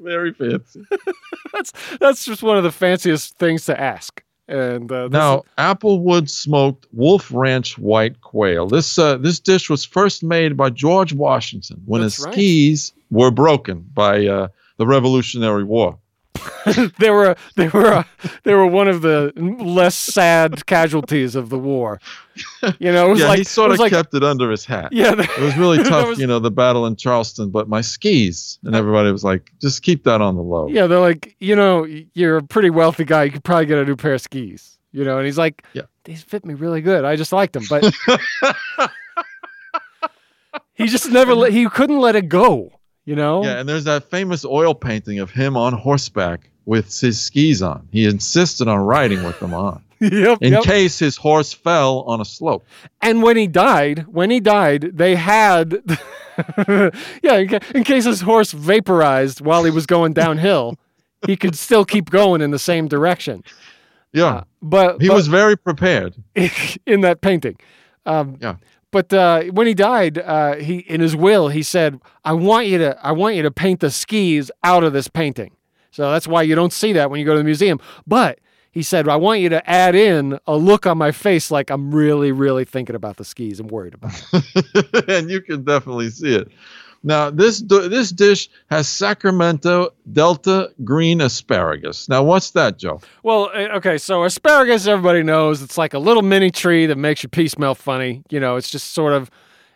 very 0.00 0.32
fancy. 0.32 0.82
That's 1.52 1.72
that's 2.00 2.24
just 2.24 2.42
one 2.42 2.56
of 2.58 2.64
the 2.64 2.72
fanciest 2.72 3.36
things 3.38 3.64
to 3.66 3.80
ask. 3.80 4.23
And 4.46 4.90
uh, 4.92 5.08
this 5.08 5.12
Now, 5.12 5.38
is- 5.38 5.42
Applewood 5.58 6.28
smoked 6.28 6.86
Wolf 6.92 7.30
Ranch 7.32 7.78
white 7.78 8.20
quail. 8.20 8.66
This 8.66 8.98
uh, 8.98 9.16
this 9.16 9.40
dish 9.40 9.70
was 9.70 9.84
first 9.84 10.22
made 10.22 10.56
by 10.56 10.70
George 10.70 11.12
Washington 11.14 11.80
when 11.86 12.02
That's 12.02 12.16
his 12.16 12.24
right. 12.26 12.34
skis 12.34 12.92
were 13.10 13.30
broken 13.30 13.86
by 13.94 14.26
uh, 14.26 14.48
the 14.76 14.86
Revolutionary 14.86 15.64
War. 15.64 15.98
they 16.98 17.10
were 17.10 17.36
they 17.56 17.68
were 17.68 17.86
uh, 17.92 18.04
they 18.44 18.54
were 18.54 18.66
one 18.66 18.88
of 18.88 19.02
the 19.02 19.32
less 19.60 19.94
sad 19.94 20.66
casualties 20.66 21.34
of 21.34 21.48
the 21.50 21.58
war. 21.58 22.00
You 22.80 22.90
know, 22.92 23.06
it 23.06 23.10
was 23.10 23.20
yeah, 23.20 23.28
like 23.28 23.38
he 23.38 23.44
sort 23.44 23.70
of 23.70 23.78
like, 23.78 23.92
kept 23.92 24.12
it 24.14 24.24
under 24.24 24.50
his 24.50 24.64
hat. 24.64 24.92
Yeah, 24.92 25.12
It 25.16 25.40
was 25.40 25.56
really 25.58 25.82
tough, 25.84 26.08
was- 26.08 26.18
you 26.18 26.26
know, 26.26 26.38
the 26.40 26.50
battle 26.50 26.86
in 26.86 26.96
Charleston, 26.96 27.50
but 27.50 27.68
my 27.68 27.80
skis 27.80 28.58
and 28.64 28.74
everybody 28.74 29.12
was 29.12 29.22
like, 29.22 29.52
just 29.60 29.82
keep 29.82 30.02
that 30.04 30.20
on 30.20 30.34
the 30.34 30.42
low. 30.42 30.66
yeah. 30.68 30.86
They're 30.88 30.98
like, 31.00 31.36
you 31.38 31.54
know, 31.54 31.84
you're 32.14 32.38
a 32.38 32.42
pretty 32.42 32.70
wealthy 32.70 33.04
guy. 33.04 33.24
You 33.24 33.30
could 33.30 33.44
probably 33.44 33.66
get 33.66 33.78
a 33.78 33.84
new 33.84 33.94
pair 33.96 34.14
of 34.14 34.20
skis. 34.20 34.78
You 34.92 35.04
know, 35.04 35.16
and 35.18 35.26
he's 35.26 35.38
like, 35.38 35.64
Yeah. 35.74 35.82
these 36.04 36.22
fit 36.22 36.44
me 36.44 36.54
really 36.54 36.80
good. 36.80 37.04
I 37.04 37.16
just 37.16 37.32
liked 37.32 37.52
them, 37.52 37.64
but 37.68 37.84
he 40.74 40.86
just 40.86 41.10
never 41.10 41.34
let, 41.34 41.52
he 41.52 41.68
couldn't 41.68 41.98
let 42.00 42.16
it 42.16 42.28
go. 42.28 42.72
You 43.04 43.14
know, 43.16 43.44
Yeah, 43.44 43.58
and 43.60 43.68
there's 43.68 43.84
that 43.84 44.04
famous 44.10 44.44
oil 44.44 44.74
painting 44.74 45.18
of 45.18 45.30
him 45.30 45.56
on 45.56 45.72
horseback 45.74 46.48
with 46.66 46.98
his 46.98 47.20
skis 47.20 47.60
on. 47.62 47.86
He 47.92 48.06
insisted 48.06 48.66
on 48.68 48.78
riding 48.78 49.22
with 49.24 49.38
them 49.40 49.52
on 49.52 49.82
yep, 50.00 50.38
in 50.40 50.54
yep. 50.54 50.62
case 50.64 50.98
his 50.98 51.16
horse 51.16 51.52
fell 51.52 52.00
on 52.06 52.20
a 52.22 52.24
slope. 52.24 52.64
And 53.02 53.22
when 53.22 53.36
he 53.36 53.46
died, 53.46 54.06
when 54.08 54.30
he 54.30 54.40
died, 54.40 54.90
they 54.94 55.14
had, 55.16 55.82
yeah, 56.68 57.36
in, 57.38 57.48
ca- 57.48 57.60
in 57.74 57.84
case 57.84 58.04
his 58.04 58.20
horse 58.22 58.52
vaporized 58.52 59.40
while 59.40 59.64
he 59.64 59.70
was 59.70 59.86
going 59.86 60.12
downhill, 60.14 60.76
he 61.26 61.36
could 61.36 61.54
still 61.56 61.84
keep 61.84 62.10
going 62.10 62.40
in 62.40 62.50
the 62.50 62.58
same 62.58 62.88
direction. 62.88 63.44
Yeah, 64.12 64.26
Uh, 64.26 64.44
but 64.62 65.02
he 65.02 65.08
but 65.08 65.14
was 65.14 65.26
very 65.26 65.56
prepared. 65.56 66.14
in 66.86 67.00
that 67.02 67.20
painting. 67.20 67.56
Um, 68.06 68.36
Yeah. 68.40 68.56
But 68.94 69.12
uh, 69.12 69.42
when 69.46 69.66
he 69.66 69.74
died, 69.74 70.18
uh, 70.18 70.54
he 70.54 70.78
in 70.78 71.00
his 71.00 71.16
will 71.16 71.48
he 71.48 71.64
said, 71.64 72.00
"I 72.24 72.32
want 72.32 72.68
you 72.68 72.78
to, 72.78 73.04
I 73.04 73.10
want 73.10 73.34
you 73.34 73.42
to 73.42 73.50
paint 73.50 73.80
the 73.80 73.90
skis 73.90 74.52
out 74.62 74.84
of 74.84 74.92
this 74.92 75.08
painting." 75.08 75.56
So 75.90 76.12
that's 76.12 76.28
why 76.28 76.42
you 76.42 76.54
don't 76.54 76.72
see 76.72 76.92
that 76.92 77.10
when 77.10 77.18
you 77.18 77.26
go 77.26 77.32
to 77.32 77.38
the 77.38 77.44
museum. 77.44 77.80
But 78.06 78.38
he 78.70 78.84
said, 78.84 79.08
"I 79.08 79.16
want 79.16 79.40
you 79.40 79.48
to 79.48 79.68
add 79.68 79.96
in 79.96 80.38
a 80.46 80.56
look 80.56 80.86
on 80.86 80.96
my 80.96 81.10
face 81.10 81.50
like 81.50 81.70
I'm 81.70 81.92
really, 81.92 82.30
really 82.30 82.64
thinking 82.64 82.94
about 82.94 83.16
the 83.16 83.24
skis 83.24 83.58
and 83.58 83.68
worried 83.68 83.94
about 83.94 84.24
it." 84.32 85.04
and 85.08 85.28
you 85.28 85.40
can 85.40 85.64
definitely 85.64 86.10
see 86.10 86.36
it. 86.36 86.52
Now, 87.06 87.28
this 87.28 87.60
this 87.60 88.10
dish 88.10 88.48
has 88.70 88.88
Sacramento 88.88 89.90
Delta 90.10 90.72
green 90.84 91.20
asparagus. 91.20 92.08
Now, 92.08 92.22
what's 92.22 92.52
that, 92.52 92.78
Joe? 92.78 93.02
Well, 93.22 93.50
uh, 93.54 93.76
okay, 93.76 93.98
so 93.98 94.24
asparagus, 94.24 94.86
everybody 94.86 95.22
knows 95.22 95.60
it's 95.60 95.76
like 95.76 95.92
a 95.92 95.98
little 95.98 96.22
mini 96.22 96.50
tree 96.50 96.86
that 96.86 96.96
makes 96.96 97.22
your 97.22 97.28
pee 97.28 97.46
smell 97.48 97.74
funny. 97.74 98.22
You 98.30 98.40
know, 98.40 98.56
it's 98.56 98.70
just 98.70 98.92
sort 98.92 99.12
of, 99.12 99.30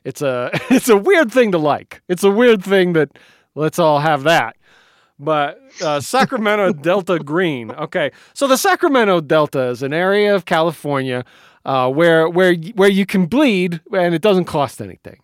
it's 0.04 0.22
a, 0.22 0.50
it's 0.70 0.88
a 0.88 0.96
weird 0.96 1.30
thing 1.30 1.52
to 1.52 1.58
like. 1.58 2.00
It's 2.08 2.24
a 2.24 2.30
weird 2.30 2.64
thing 2.64 2.94
that 2.94 3.10
let's 3.54 3.78
all 3.78 4.00
have 4.00 4.22
that. 4.22 4.56
But 5.18 5.60
uh, 5.82 6.00
Sacramento 6.00 6.72
Delta 6.82 7.18
green. 7.18 7.72
Okay, 7.72 8.10
so 8.32 8.46
the 8.46 8.56
Sacramento 8.56 9.20
Delta 9.20 9.68
is 9.68 9.82
an 9.82 9.92
area 9.92 10.34
of 10.34 10.46
California 10.46 11.26
uh, 11.66 11.90
where 11.90 12.26
where 12.26 12.54
where 12.54 12.88
you 12.88 13.04
can 13.04 13.26
bleed 13.26 13.82
and 13.92 14.14
it 14.14 14.22
doesn't 14.22 14.46
cost 14.46 14.80
anything. 14.80 15.20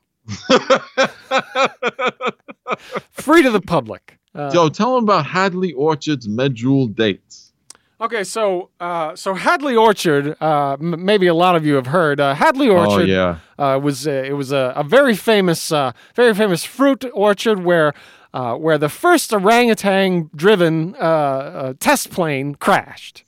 Free 3.12 3.42
to 3.42 3.50
the 3.50 3.60
public. 3.64 4.18
Uh, 4.34 4.50
Joe, 4.50 4.68
tell 4.68 4.94
them 4.96 5.04
about 5.04 5.26
Hadley 5.26 5.72
Orchard's 5.72 6.26
medjool 6.26 6.94
dates. 6.94 7.52
Okay, 8.00 8.24
so 8.24 8.70
uh, 8.80 9.14
so 9.14 9.34
Hadley 9.34 9.76
Orchard, 9.76 10.36
uh, 10.40 10.72
m- 10.80 11.04
maybe 11.04 11.28
a 11.28 11.34
lot 11.34 11.54
of 11.54 11.64
you 11.64 11.74
have 11.76 11.86
heard. 11.86 12.20
Uh, 12.20 12.34
Hadley 12.34 12.68
Oh 12.68 12.76
Orchard 12.76 13.08
yeah, 13.08 13.38
uh, 13.58 13.78
was 13.80 14.06
uh, 14.06 14.10
it 14.26 14.32
was 14.32 14.50
a, 14.50 14.72
a 14.76 14.82
very 14.82 15.14
famous 15.14 15.70
uh, 15.70 15.92
very 16.16 16.34
famous 16.34 16.64
fruit 16.64 17.04
orchard 17.14 17.64
where 17.64 17.94
uh, 18.34 18.56
where 18.56 18.78
the 18.78 18.88
first 18.88 19.32
orangutan 19.32 20.28
driven 20.34 20.96
uh, 20.96 20.98
uh, 20.98 21.74
test 21.78 22.10
plane 22.10 22.56
crashed. 22.56 23.22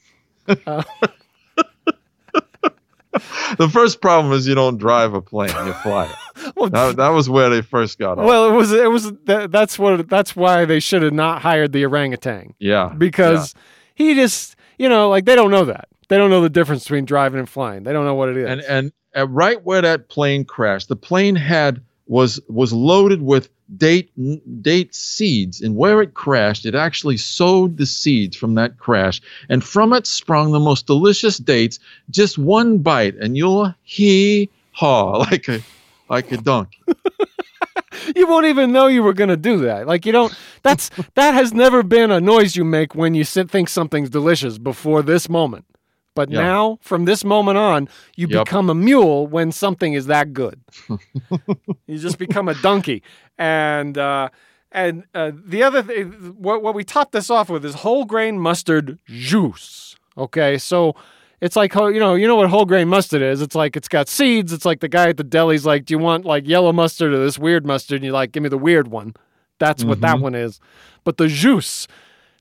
the 3.59 3.69
first 3.73 4.01
problem 4.01 4.33
is 4.33 4.47
you 4.47 4.55
don't 4.55 4.79
drive 4.79 5.15
a 5.15 5.21
plane, 5.23 5.55
you 5.67 5.73
fly 5.75 6.07
it. 6.07 6.17
Well, 6.55 6.69
That, 6.69 6.97
that 6.97 7.09
was 7.09 7.29
where 7.29 7.49
they 7.51 7.63
first 7.63 7.99
got 7.99 8.19
off. 8.19 8.27
well, 8.27 8.49
it 8.49 8.53
was 8.53 8.71
it 8.71 8.91
was 8.91 9.11
that, 9.25 9.51
that's 9.51 9.79
what 9.79 10.09
that's 10.09 10.37
why 10.37 10.65
they 10.65 10.81
should 10.81 11.03
have 11.03 11.15
not 11.15 11.43
hired 11.43 11.73
the 11.73 11.85
orangutan 11.85 12.55
yeah, 12.59 12.93
because 12.97 13.55
he 13.95 14.15
just 14.15 14.55
you 14.79 14.89
know 14.89 15.09
like 15.09 15.25
they 15.25 15.35
don't 15.35 15.51
know 15.51 15.65
that 15.65 15.89
they 16.09 16.17
don't 16.17 16.31
know 16.31 16.43
the 16.43 16.51
difference 16.51 16.85
between 16.85 17.05
driving 17.05 17.41
and 17.41 17.49
flying 17.49 17.83
they 17.83 17.93
don't 17.93 18.05
know 18.05 18.15
what 18.15 18.29
it 18.29 18.37
is. 18.37 18.49
and 18.49 18.61
and 18.61 18.93
right 19.35 19.65
where 19.65 19.81
that 19.83 20.09
plane 20.09 20.45
crashed, 20.45 20.89
the 20.89 20.97
plane 20.97 21.35
had 21.35 21.81
was 22.07 22.41
was 22.49 22.73
loaded 22.73 23.23
with 23.23 23.49
date 23.77 24.11
date 24.63 24.95
seeds, 24.95 25.61
and 25.61 25.77
where 25.77 26.01
it 26.03 26.15
crashed, 26.15 26.67
it 26.67 26.75
actually 26.75 27.17
sowed 27.17 27.77
the 27.77 27.87
seeds 27.87 28.37
from 28.37 28.55
that 28.55 28.79
crash, 28.79 29.21
and 29.49 29.65
from 29.65 29.93
it 29.93 30.07
sprung 30.07 30.53
the 30.53 30.61
most 30.61 30.87
delicious 30.87 31.39
dates. 31.39 31.79
Just 32.11 32.39
one 32.39 32.79
bite, 32.79 33.17
and 33.17 33.37
you'll 33.37 33.75
hee 33.83 34.49
haw 34.73 35.19
like 35.31 35.49
a 35.49 35.61
like 36.09 36.31
a 36.33 36.37
donkey. 36.37 36.79
you 38.17 38.27
won't 38.27 38.47
even 38.47 38.73
know 38.73 38.87
you 38.87 39.03
were 39.03 39.15
going 39.15 39.31
to 39.31 39.37
do 39.37 39.59
that. 39.59 39.87
Like 39.87 40.07
you 40.07 40.13
don't. 40.13 40.35
That's 40.63 40.91
that 41.15 41.35
has 41.35 41.53
never 41.53 41.83
been 41.83 42.11
a 42.11 42.21
noise 42.21 42.57
you 42.57 42.65
make 42.65 42.95
when 42.95 43.15
you 43.15 43.25
think 43.25 43.69
something's 43.69 44.11
delicious 44.11 44.59
before 44.59 45.03
this 45.03 45.29
moment. 45.29 45.65
But 46.17 46.31
Yeah. 46.31 46.41
now, 46.43 46.79
from 46.81 47.05
this 47.05 47.25
moment 47.25 47.59
on, 47.59 47.89
you 48.17 48.27
Yep. 48.27 48.47
become 48.47 48.69
a 48.69 48.75
mule 48.75 49.29
when 49.29 49.53
something 49.53 49.93
is 49.93 50.07
that 50.07 50.33
good. 50.33 50.59
you 51.87 51.99
just 51.99 52.19
become 52.19 52.49
a 52.49 52.55
donkey. 52.55 53.03
And 53.39 53.97
uh, 53.99 54.31
and 54.73 55.05
uh, 55.15 55.31
the 55.47 55.63
other 55.63 55.83
thing, 55.83 56.11
what 56.39 56.63
what 56.63 56.75
we 56.75 56.83
top 56.85 57.13
this 57.13 57.31
off 57.31 57.49
with 57.49 57.65
is 57.65 57.75
whole 57.77 58.05
grain 58.05 58.41
mustard 58.41 58.99
juice. 59.07 59.95
Okay, 60.19 60.59
so. 60.59 60.97
It's 61.43 61.55
like 61.55 61.75
you 61.75 62.01
know, 62.01 62.15
you 62.15 62.27
know 62.27 62.37
what 62.37 62.49
whole 62.49 62.65
grain 62.65 62.89
mustard 62.89 63.21
is. 63.21 63.43
It's 63.43 63.55
like 63.55 63.77
it's 63.77 63.89
got 63.89 64.09
seeds. 64.09 64.55
It's 64.55 64.65
like 64.65 64.81
the 64.81 64.89
guy 64.89 65.11
at 65.11 65.19
the 65.19 65.23
deli's 65.23 65.67
like, 65.67 65.85
"Do 65.85 65.93
you 65.93 65.99
want 65.99 66.25
like 66.25 66.49
yellow 66.49 66.73
mustard 66.73 67.13
or 67.13 67.19
this 67.19 67.39
weird 67.39 67.67
mustard?" 67.67 67.97
And 67.97 68.05
you're 68.05 68.15
like, 68.15 68.33
"Give 68.33 68.43
me 68.43 68.49
the 68.49 68.57
weird 68.57 68.89
one." 68.89 69.13
That's 69.59 69.85
what 69.85 70.01
that 70.01 70.19
one 70.19 70.35
is. 70.35 70.61
But 71.05 71.19
the 71.19 71.29
juice, 71.29 71.87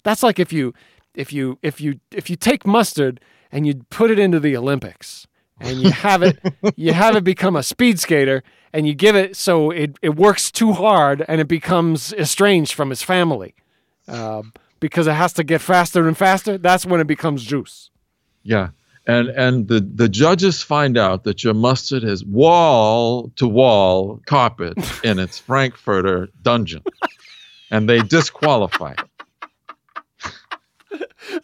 that's 0.04 0.24
like 0.24 0.40
if 0.40 0.54
you 0.54 0.74
if 1.14 1.34
you 1.34 1.60
if 1.62 1.82
you 1.82 2.00
if 2.14 2.30
you 2.30 2.38
take 2.38 2.66
mustard 2.66 3.20
and 3.56 3.66
you 3.66 3.76
put 3.90 4.12
it 4.12 4.20
into 4.20 4.40
the 4.40 4.58
Olympics 4.58 5.28
and 5.62 5.82
you 5.82 5.90
have 5.90 6.22
it 6.22 6.38
you 6.76 6.92
have 6.92 7.16
it 7.16 7.24
become 7.24 7.56
a 7.56 7.64
speed 7.64 8.00
skater 8.00 8.44
and 8.74 8.86
you 8.86 8.94
give 8.94 9.16
it 9.16 9.38
so 9.38 9.72
it, 9.72 9.98
it 10.02 10.18
works 10.18 10.52
too 10.52 10.74
hard 10.74 11.24
and 11.30 11.40
it 11.40 11.48
becomes 11.48 12.12
estranged 12.14 12.74
from 12.74 12.90
his 12.90 13.02
family 13.02 13.56
uh, 14.10 14.42
because 14.82 15.08
it 15.08 15.14
has 15.14 15.32
to 15.34 15.44
get 15.44 15.62
faster 15.62 16.06
and 16.08 16.18
faster. 16.18 16.58
That's 16.58 16.86
when 16.86 17.00
it 17.00 17.08
becomes 17.08 17.46
juice. 17.46 17.90
Yeah. 18.44 18.70
And 19.08 19.30
and 19.30 19.68
the, 19.68 19.80
the 19.80 20.10
judges 20.10 20.62
find 20.62 20.98
out 20.98 21.24
that 21.24 21.44
your 21.44 21.54
mustard 21.54 22.04
has 22.04 22.26
wall 22.26 23.32
to 23.38 23.48
wall 23.48 24.20
carpet 24.26 24.78
in 25.04 25.20
its 25.20 25.40
Frankfurter 25.48 26.28
dungeon. 26.42 26.84
And 27.72 27.88
they 27.88 28.02
disqualify 28.02 28.92
it. 28.92 29.15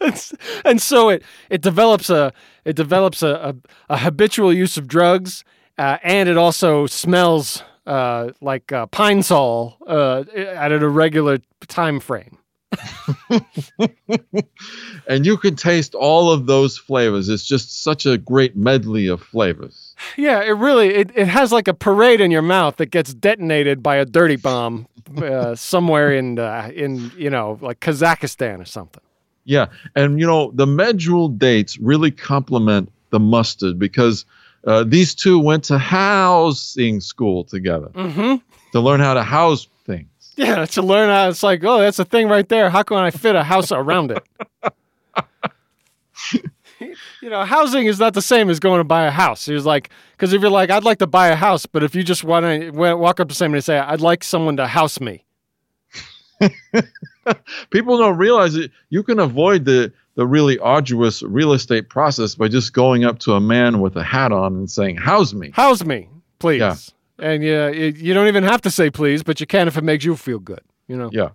And 0.64 0.80
so 0.80 1.08
it 1.08 1.22
it 1.50 1.60
develops 1.60 2.10
a 2.10 2.32
it 2.64 2.76
develops 2.76 3.22
a, 3.22 3.54
a, 3.88 3.94
a 3.94 3.98
habitual 3.98 4.52
use 4.52 4.76
of 4.76 4.86
drugs, 4.86 5.44
uh, 5.78 5.98
and 6.02 6.28
it 6.28 6.36
also 6.36 6.86
smells 6.86 7.62
uh, 7.86 8.30
like 8.40 8.72
uh, 8.72 8.86
pine 8.86 9.22
sol 9.22 9.76
uh, 9.86 10.24
at 10.36 10.72
an 10.72 10.82
irregular 10.82 11.38
time 11.68 12.00
frame. 12.00 12.38
and 15.06 15.26
you 15.26 15.36
can 15.36 15.56
taste 15.56 15.94
all 15.94 16.30
of 16.30 16.46
those 16.46 16.78
flavors. 16.78 17.28
It's 17.28 17.44
just 17.44 17.82
such 17.82 18.06
a 18.06 18.16
great 18.16 18.56
medley 18.56 19.06
of 19.08 19.22
flavors. 19.22 19.94
Yeah, 20.16 20.40
it 20.40 20.52
really 20.52 20.88
it, 20.88 21.10
it 21.14 21.28
has 21.28 21.52
like 21.52 21.68
a 21.68 21.74
parade 21.74 22.20
in 22.20 22.30
your 22.30 22.42
mouth 22.42 22.76
that 22.76 22.86
gets 22.86 23.12
detonated 23.12 23.82
by 23.82 23.96
a 23.96 24.04
dirty 24.04 24.36
bomb 24.36 24.86
uh, 25.18 25.54
somewhere 25.54 26.12
in 26.12 26.38
uh, 26.38 26.70
in 26.74 27.12
you 27.16 27.30
know 27.30 27.58
like 27.60 27.80
Kazakhstan 27.80 28.60
or 28.60 28.64
something. 28.64 29.02
Yeah, 29.44 29.66
and 29.96 30.20
you 30.20 30.26
know 30.26 30.52
the 30.54 30.66
medjool 30.66 31.36
dates 31.38 31.78
really 31.78 32.10
complement 32.10 32.90
the 33.10 33.18
mustard 33.20 33.78
because 33.78 34.24
uh, 34.66 34.84
these 34.84 35.14
two 35.14 35.38
went 35.38 35.64
to 35.64 35.78
housing 35.78 37.00
school 37.00 37.44
together 37.44 37.88
Mm-hmm. 37.94 38.36
to 38.72 38.80
learn 38.80 39.00
how 39.00 39.14
to 39.14 39.22
house 39.22 39.66
things. 39.84 40.06
Yeah, 40.36 40.64
to 40.64 40.82
learn 40.82 41.08
how 41.10 41.28
it's 41.28 41.42
like, 41.42 41.62
oh, 41.64 41.78
that's 41.80 41.98
a 41.98 42.04
thing 42.04 42.28
right 42.28 42.48
there. 42.48 42.70
How 42.70 42.82
can 42.84 42.96
I 42.98 43.10
fit 43.10 43.34
a 43.36 43.42
house 43.42 43.70
around 43.72 44.12
it? 44.12 44.24
you 47.20 47.30
know, 47.30 47.44
housing 47.44 47.86
is 47.86 47.98
not 47.98 48.14
the 48.14 48.22
same 48.22 48.48
as 48.50 48.58
going 48.60 48.78
to 48.80 48.84
buy 48.84 49.04
a 49.04 49.10
house. 49.10 49.44
He 49.46 49.52
was 49.54 49.66
like, 49.66 49.90
because 50.12 50.32
if 50.32 50.40
you're 50.40 50.50
like, 50.50 50.70
I'd 50.70 50.84
like 50.84 50.98
to 50.98 51.06
buy 51.06 51.28
a 51.28 51.36
house, 51.36 51.66
but 51.66 51.82
if 51.82 51.94
you 51.94 52.02
just 52.02 52.24
want 52.24 52.44
to 52.44 52.70
walk 52.70 53.20
up 53.20 53.28
to 53.28 53.34
somebody 53.34 53.58
and 53.58 53.64
say, 53.64 53.78
I'd 53.78 54.00
like 54.00 54.24
someone 54.24 54.56
to 54.56 54.66
house 54.66 55.00
me. 55.00 55.24
People 57.70 57.98
don't 57.98 58.16
realize 58.16 58.54
it. 58.56 58.70
you 58.90 59.02
can 59.02 59.18
avoid 59.18 59.64
the 59.64 59.92
the 60.14 60.26
really 60.26 60.58
arduous 60.58 61.22
real 61.22 61.52
estate 61.52 61.88
process 61.88 62.34
by 62.34 62.48
just 62.48 62.72
going 62.72 63.04
up 63.04 63.18
to 63.20 63.32
a 63.32 63.40
man 63.40 63.80
with 63.80 63.96
a 63.96 64.02
hat 64.02 64.32
on 64.32 64.54
and 64.54 64.70
saying, 64.70 64.96
"House 64.96 65.32
me." 65.32 65.50
House 65.50 65.84
me, 65.84 66.08
please. 66.38 66.60
Yeah. 66.60 66.76
And 67.18 67.42
yeah, 67.42 67.68
you, 67.68 67.86
you 67.96 68.14
don't 68.14 68.28
even 68.28 68.44
have 68.44 68.60
to 68.62 68.70
say 68.70 68.90
please, 68.90 69.22
but 69.22 69.40
you 69.40 69.46
can 69.46 69.68
if 69.68 69.76
it 69.76 69.84
makes 69.84 70.04
you 70.04 70.16
feel 70.16 70.38
good. 70.38 70.60
You 70.88 70.96
know. 70.96 71.10
Yeah. 71.12 71.30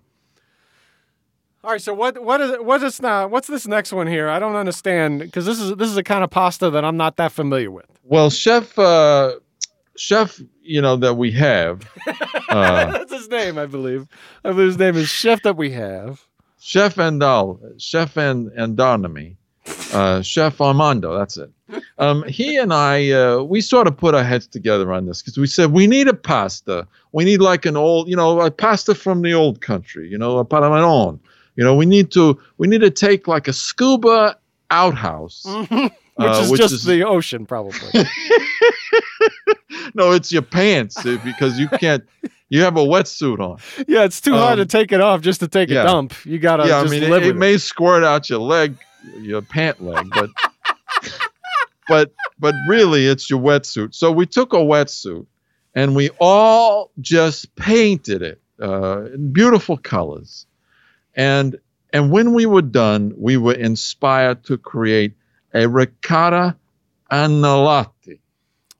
All 1.64 1.72
right. 1.72 1.82
So 1.82 1.94
what 1.94 2.22
what 2.22 2.42
is 2.42 2.58
what 2.60 2.84
is 2.84 3.02
now? 3.02 3.28
What's 3.28 3.48
this 3.48 3.68
next 3.68 3.94
one 3.94 4.08
here? 4.08 4.30
I 4.30 4.40
don't 4.40 4.56
understand 4.56 5.20
because 5.20 5.46
this 5.46 5.60
is 5.60 5.76
this 5.76 5.90
is 5.90 5.98
a 5.98 6.04
kind 6.04 6.24
of 6.24 6.30
pasta 6.30 6.70
that 6.70 6.86
I'm 6.86 6.98
not 6.98 7.18
that 7.18 7.32
familiar 7.32 7.72
with. 7.72 7.86
Well, 8.04 8.30
chef, 8.30 8.78
uh, 8.78 9.36
chef, 9.98 10.40
you 10.62 10.82
know 10.82 10.96
that 10.98 11.16
we 11.16 11.32
have, 11.32 11.90
uh, 12.50 12.92
That's 12.92 13.12
his 13.12 13.30
name, 13.30 13.58
I 13.58 13.66
believe. 13.66 14.08
I 14.44 14.50
believe 14.52 14.68
his 14.68 14.78
name 14.80 14.96
is 14.96 15.10
Chef 15.10 15.42
that 15.44 15.58
we 15.58 15.72
have. 15.72 16.22
Chef 16.60 16.96
Andal, 16.96 17.60
Chef 17.80 18.18
and 18.18 18.50
Andonomy, 18.54 19.38
uh, 19.94 20.22
Chef 20.22 20.60
Armando. 20.62 21.18
That's 21.18 21.38
it. 21.38 21.52
Um, 21.98 22.24
he 22.24 22.58
and 22.58 22.74
I, 22.74 23.12
uh, 23.12 23.44
we 23.44 23.60
sort 23.62 23.88
of 23.88 23.98
put 23.98 24.16
our 24.16 24.24
heads 24.24 24.48
together 24.48 24.92
on 24.94 25.06
this 25.06 25.22
because 25.22 25.38
we 25.38 25.48
said 25.48 25.72
we 25.72 25.86
need 25.88 26.08
a 26.08 26.14
pasta. 26.14 26.88
We 27.12 27.26
need 27.26 27.42
like 27.42 27.66
an 27.66 27.76
old, 27.76 28.08
you 28.08 28.16
know, 28.16 28.40
a 28.42 28.50
pasta 28.52 28.96
from 28.96 29.22
the 29.22 29.34
old 29.34 29.60
country. 29.62 30.08
You 30.10 30.18
know, 30.18 30.38
a 30.38 30.46
parmesan. 30.46 31.20
You 31.56 31.64
know, 31.64 31.76
we 31.76 31.86
need 31.86 32.12
to 32.12 32.40
we 32.58 32.68
need 32.68 32.82
to 32.82 32.90
take 32.92 33.28
like 33.28 33.48
a 33.48 33.54
scuba 33.54 34.38
outhouse. 34.72 35.44
which 35.70 35.92
Uh, 36.30 36.40
is 36.44 36.50
which 36.52 36.62
just 36.62 36.74
is- 36.74 36.84
the 36.86 37.04
ocean, 37.04 37.46
probably. 37.46 37.78
no, 39.94 40.12
it's 40.12 40.32
your 40.32 40.42
pants 40.42 41.02
because 41.04 41.60
you 41.60 41.68
can't. 41.70 42.04
You 42.50 42.62
have 42.62 42.78
a 42.78 42.82
wetsuit 42.86 43.40
on. 43.40 43.58
yeah, 43.90 44.06
it's 44.06 44.22
too 44.22 44.34
hard 44.34 44.56
to 44.58 44.62
Um, 44.62 44.68
take 44.70 44.94
it 44.94 45.02
off 45.02 45.20
just 45.22 45.42
to 45.42 45.48
take 45.50 45.70
yeah. 45.70 45.82
a 45.82 45.86
dump. 45.86 46.14
You 46.26 46.40
gotta 46.40 46.66
yeah, 46.68 46.80
I 46.80 46.86
mean, 46.86 47.04
it, 47.04 47.24
it 47.24 47.36
may 47.36 47.58
squirt 47.58 48.04
out 48.06 48.30
your 48.30 48.40
leg, 48.40 48.78
your 49.20 49.42
pant 49.42 49.84
leg, 49.84 50.08
but 50.14 50.30
but 51.88 52.14
but 52.40 52.56
really, 52.70 53.06
it's 53.08 53.30
your 53.30 53.40
wetsuit. 53.40 53.94
So 53.94 54.12
we 54.12 54.26
took 54.26 54.54
a 54.54 54.58
wetsuit 54.58 55.26
and 55.76 55.96
we 55.96 56.10
all 56.20 56.92
just 57.02 57.54
painted 57.56 58.22
it 58.22 58.42
uh, 58.62 59.06
in 59.14 59.34
beautiful 59.34 59.78
colors, 59.78 60.46
and 61.16 61.60
and 61.92 62.12
when 62.12 62.34
we 62.34 62.46
were 62.46 62.62
done, 62.62 63.14
we 63.18 63.36
were 63.38 63.54
inspired 63.56 64.44
to 64.46 64.58
create 64.58 65.14
a 65.54 65.68
ricotta 65.68 66.56
agnolotti. 67.12 68.20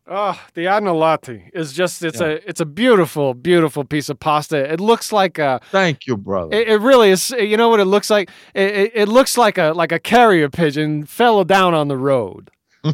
Oh, 0.10 0.40
the 0.54 0.66
agnolotti 0.66 1.50
is 1.54 1.74
just 1.74 2.02
it's 2.02 2.22
Yeah. 2.22 2.28
a 2.28 2.40
it's 2.48 2.62
a 2.62 2.66
beautiful, 2.66 3.34
beautiful 3.34 3.84
piece 3.84 4.08
of 4.08 4.20
pasta. 4.20 4.56
It 4.72 4.80
looks 4.80 5.12
like 5.12 5.38
a 5.38 5.60
Thank 5.72 6.08
you, 6.08 6.16
brother. 6.16 6.56
it, 6.56 6.70
it 6.70 6.78
really 6.82 7.10
is 7.10 7.32
you 7.32 7.58
know 7.58 7.68
what 7.68 7.82
it 7.82 7.86
looks 7.86 8.10
like? 8.10 8.30
It, 8.54 8.72
it, 8.76 8.92
it 8.96 9.08
looks 9.10 9.38
like 9.38 9.58
a 9.58 9.74
like 9.76 9.92
a 9.92 10.00
carrier 10.00 10.50
pigeon 10.50 11.06
fell 11.06 11.44
down 11.44 11.74
on 11.74 11.88
the 11.90 11.98
road. 11.98 12.52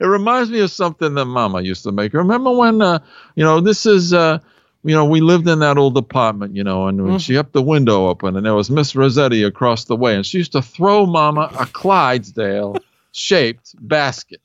It 0.00 0.06
reminds 0.06 0.50
me 0.50 0.60
of 0.60 0.70
something 0.70 1.14
that 1.14 1.24
Mama 1.24 1.60
used 1.60 1.82
to 1.84 1.92
make. 1.92 2.14
Remember 2.14 2.50
when, 2.52 2.80
uh, 2.82 2.98
you 3.36 3.44
know, 3.44 3.60
this 3.60 3.86
is, 3.86 4.12
uh, 4.12 4.38
you 4.82 4.94
know, 4.94 5.04
we 5.04 5.20
lived 5.20 5.48
in 5.48 5.60
that 5.60 5.78
old 5.78 5.96
apartment, 5.96 6.54
you 6.56 6.64
know, 6.64 6.86
and 6.88 6.98
Mhm. 7.00 7.20
she 7.20 7.34
kept 7.34 7.52
the 7.52 7.62
window 7.62 8.08
open, 8.08 8.36
and 8.36 8.44
there 8.44 8.54
was 8.54 8.70
Miss 8.70 8.94
Rossetti 8.96 9.42
across 9.44 9.84
the 9.84 9.96
way, 9.96 10.14
and 10.16 10.24
she 10.26 10.38
used 10.38 10.52
to 10.52 10.62
throw 10.62 11.06
Mama 11.06 11.50
a 11.58 11.66
Clydesdale 11.66 12.76
shaped 13.14 13.74
basket. 13.80 14.40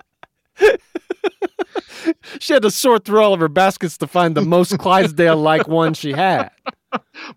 She 2.40 2.54
had 2.54 2.62
to 2.64 2.72
sort 2.72 3.06
through 3.06 3.22
all 3.22 3.34
of 3.34 3.40
her 3.40 3.50
baskets 3.50 3.98
to 3.98 4.08
find 4.08 4.36
the 4.36 4.42
most 4.42 4.78
Clydesdale 4.80 5.38
like 5.38 5.68
one 5.68 5.94
she 5.94 6.12
had. 6.12 6.50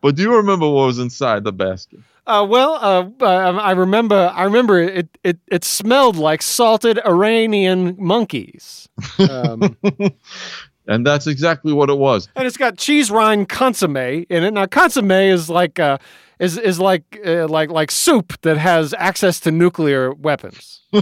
But 0.01 0.17
do 0.17 0.23
you 0.23 0.35
remember 0.37 0.67
what 0.67 0.87
was 0.87 0.99
inside 0.99 1.45
the 1.45 1.53
basket? 1.53 2.01
Uh, 2.27 2.47
well, 2.49 2.75
uh, 2.75 3.11
uh, 3.25 3.59
I 3.61 3.73
remember. 3.73 4.33
I 4.35 4.45
remember 4.45 4.81
it. 4.81 5.09
It 5.25 5.39
it 5.49 5.65
smelled 5.65 6.17
like 6.17 6.41
salted 6.41 7.01
Iranian 7.05 7.97
monkeys, 7.99 8.89
um, 9.19 9.77
And 10.89 11.07
that's 11.07 11.27
exactly 11.27 11.73
what 11.73 11.91
it 11.91 11.99
was. 11.99 12.29
and 12.37 12.47
it's 12.47 12.57
got 12.57 12.79
cheese 12.79 13.11
rind 13.11 13.49
consomme 13.49 13.97
in 13.97 14.45
it. 14.45 14.53
Now, 14.53 14.67
consomme 14.67 15.11
is 15.11 15.51
like 15.51 15.79
uh, 15.81 15.99
is 16.43 16.59
is 16.59 16.79
like 16.81 17.05
uh, 17.27 17.47
like 17.49 17.71
like 17.71 17.91
soup 17.91 18.35
that 18.43 18.59
has 18.59 18.95
access 18.99 19.41
to 19.41 19.51
nuclear 19.51 20.13
weapons. 20.15 20.81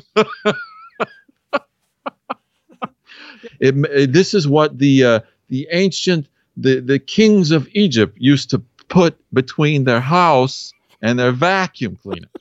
It, 3.61 3.75
it- 3.91 4.13
this 4.13 4.35
is 4.35 4.47
what 4.49 4.79
the 4.79 5.05
uh, 5.05 5.21
the 5.49 5.67
ancient 5.73 6.27
the 6.57 6.81
the 6.81 6.99
kings 6.99 7.51
of 7.51 7.69
Egypt 7.73 8.17
used 8.19 8.51
to 8.51 8.59
put 8.89 9.17
between 9.33 9.85
their 9.85 10.01
house 10.01 10.73
and 11.03 11.19
their 11.19 11.33
vacuum 11.33 11.97
cleaner. 11.97 12.29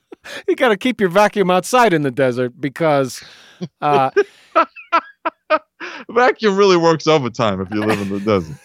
You 0.48 0.56
got 0.56 0.70
to 0.70 0.78
keep 0.78 1.00
your 1.00 1.10
vacuum 1.10 1.50
outside 1.50 1.94
in 1.94 2.02
the 2.04 2.12
desert 2.12 2.54
because. 2.60 3.24
Uh, 3.82 4.12
vacuum 6.10 6.56
really 6.58 6.78
works 6.78 7.08
overtime 7.08 7.62
if 7.62 7.72
you 7.72 7.82
live 7.84 8.00
in 8.02 8.10
the 8.10 8.20
desert. 8.20 8.58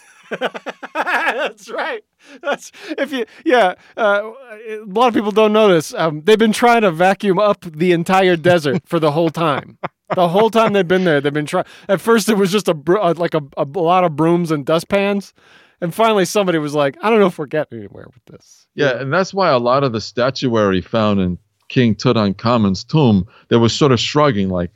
That's 0.95 1.69
right. 1.71 2.05
That's 2.43 2.73
if 2.99 3.13
you 3.13 3.27
yeah. 3.45 3.75
Uh, 3.97 4.33
a 4.69 4.79
lot 4.87 5.09
of 5.09 5.15
people 5.15 5.31
don't 5.31 5.53
this. 5.69 5.95
Um, 5.95 6.23
they've 6.23 6.39
been 6.39 6.53
trying 6.53 6.83
to 6.83 6.91
vacuum 6.91 7.39
up 7.39 7.61
the 7.63 7.93
entire 7.93 8.37
desert 8.37 8.83
for 8.87 8.99
the 8.99 9.13
whole 9.13 9.31
time. 9.31 9.79
The 10.15 10.29
whole 10.29 10.51
time 10.51 10.75
they've 10.75 10.87
been 10.87 11.05
there, 11.05 11.21
they've 11.21 11.33
been 11.33 11.47
trying. 11.47 11.65
At 11.89 12.01
first, 12.01 12.29
it 12.29 12.37
was 12.37 12.53
just 12.53 12.69
a 12.69 12.75
br- 12.75 12.99
uh, 12.99 13.15
like 13.17 13.35
a, 13.35 13.43
a 13.57 13.65
lot 13.65 14.05
of 14.05 14.17
brooms 14.17 14.51
and 14.51 14.65
dustpans, 14.65 15.33
and 15.81 15.95
finally 15.95 16.25
somebody 16.25 16.59
was 16.59 16.75
like, 16.75 16.97
"I 17.03 17.11
don't 17.11 17.21
know 17.21 17.27
if 17.27 17.39
we're 17.39 17.47
getting 17.47 17.79
anywhere 17.79 18.07
with 18.13 18.25
this." 18.27 18.67
Yeah, 18.75 19.01
and 19.01 19.13
that's 19.13 19.33
why 19.33 19.51
a 19.51 19.59
lot 19.59 19.83
of 19.83 19.93
the 19.93 20.01
statuary 20.01 20.81
found 20.81 21.21
in 21.21 21.39
King 21.69 21.95
Tutankhamun's 21.95 22.85
tomb, 22.85 23.27
they 23.49 23.57
were 23.57 23.69
sort 23.69 23.93
of 23.93 24.01
shrugging, 24.01 24.51
like, 24.51 24.71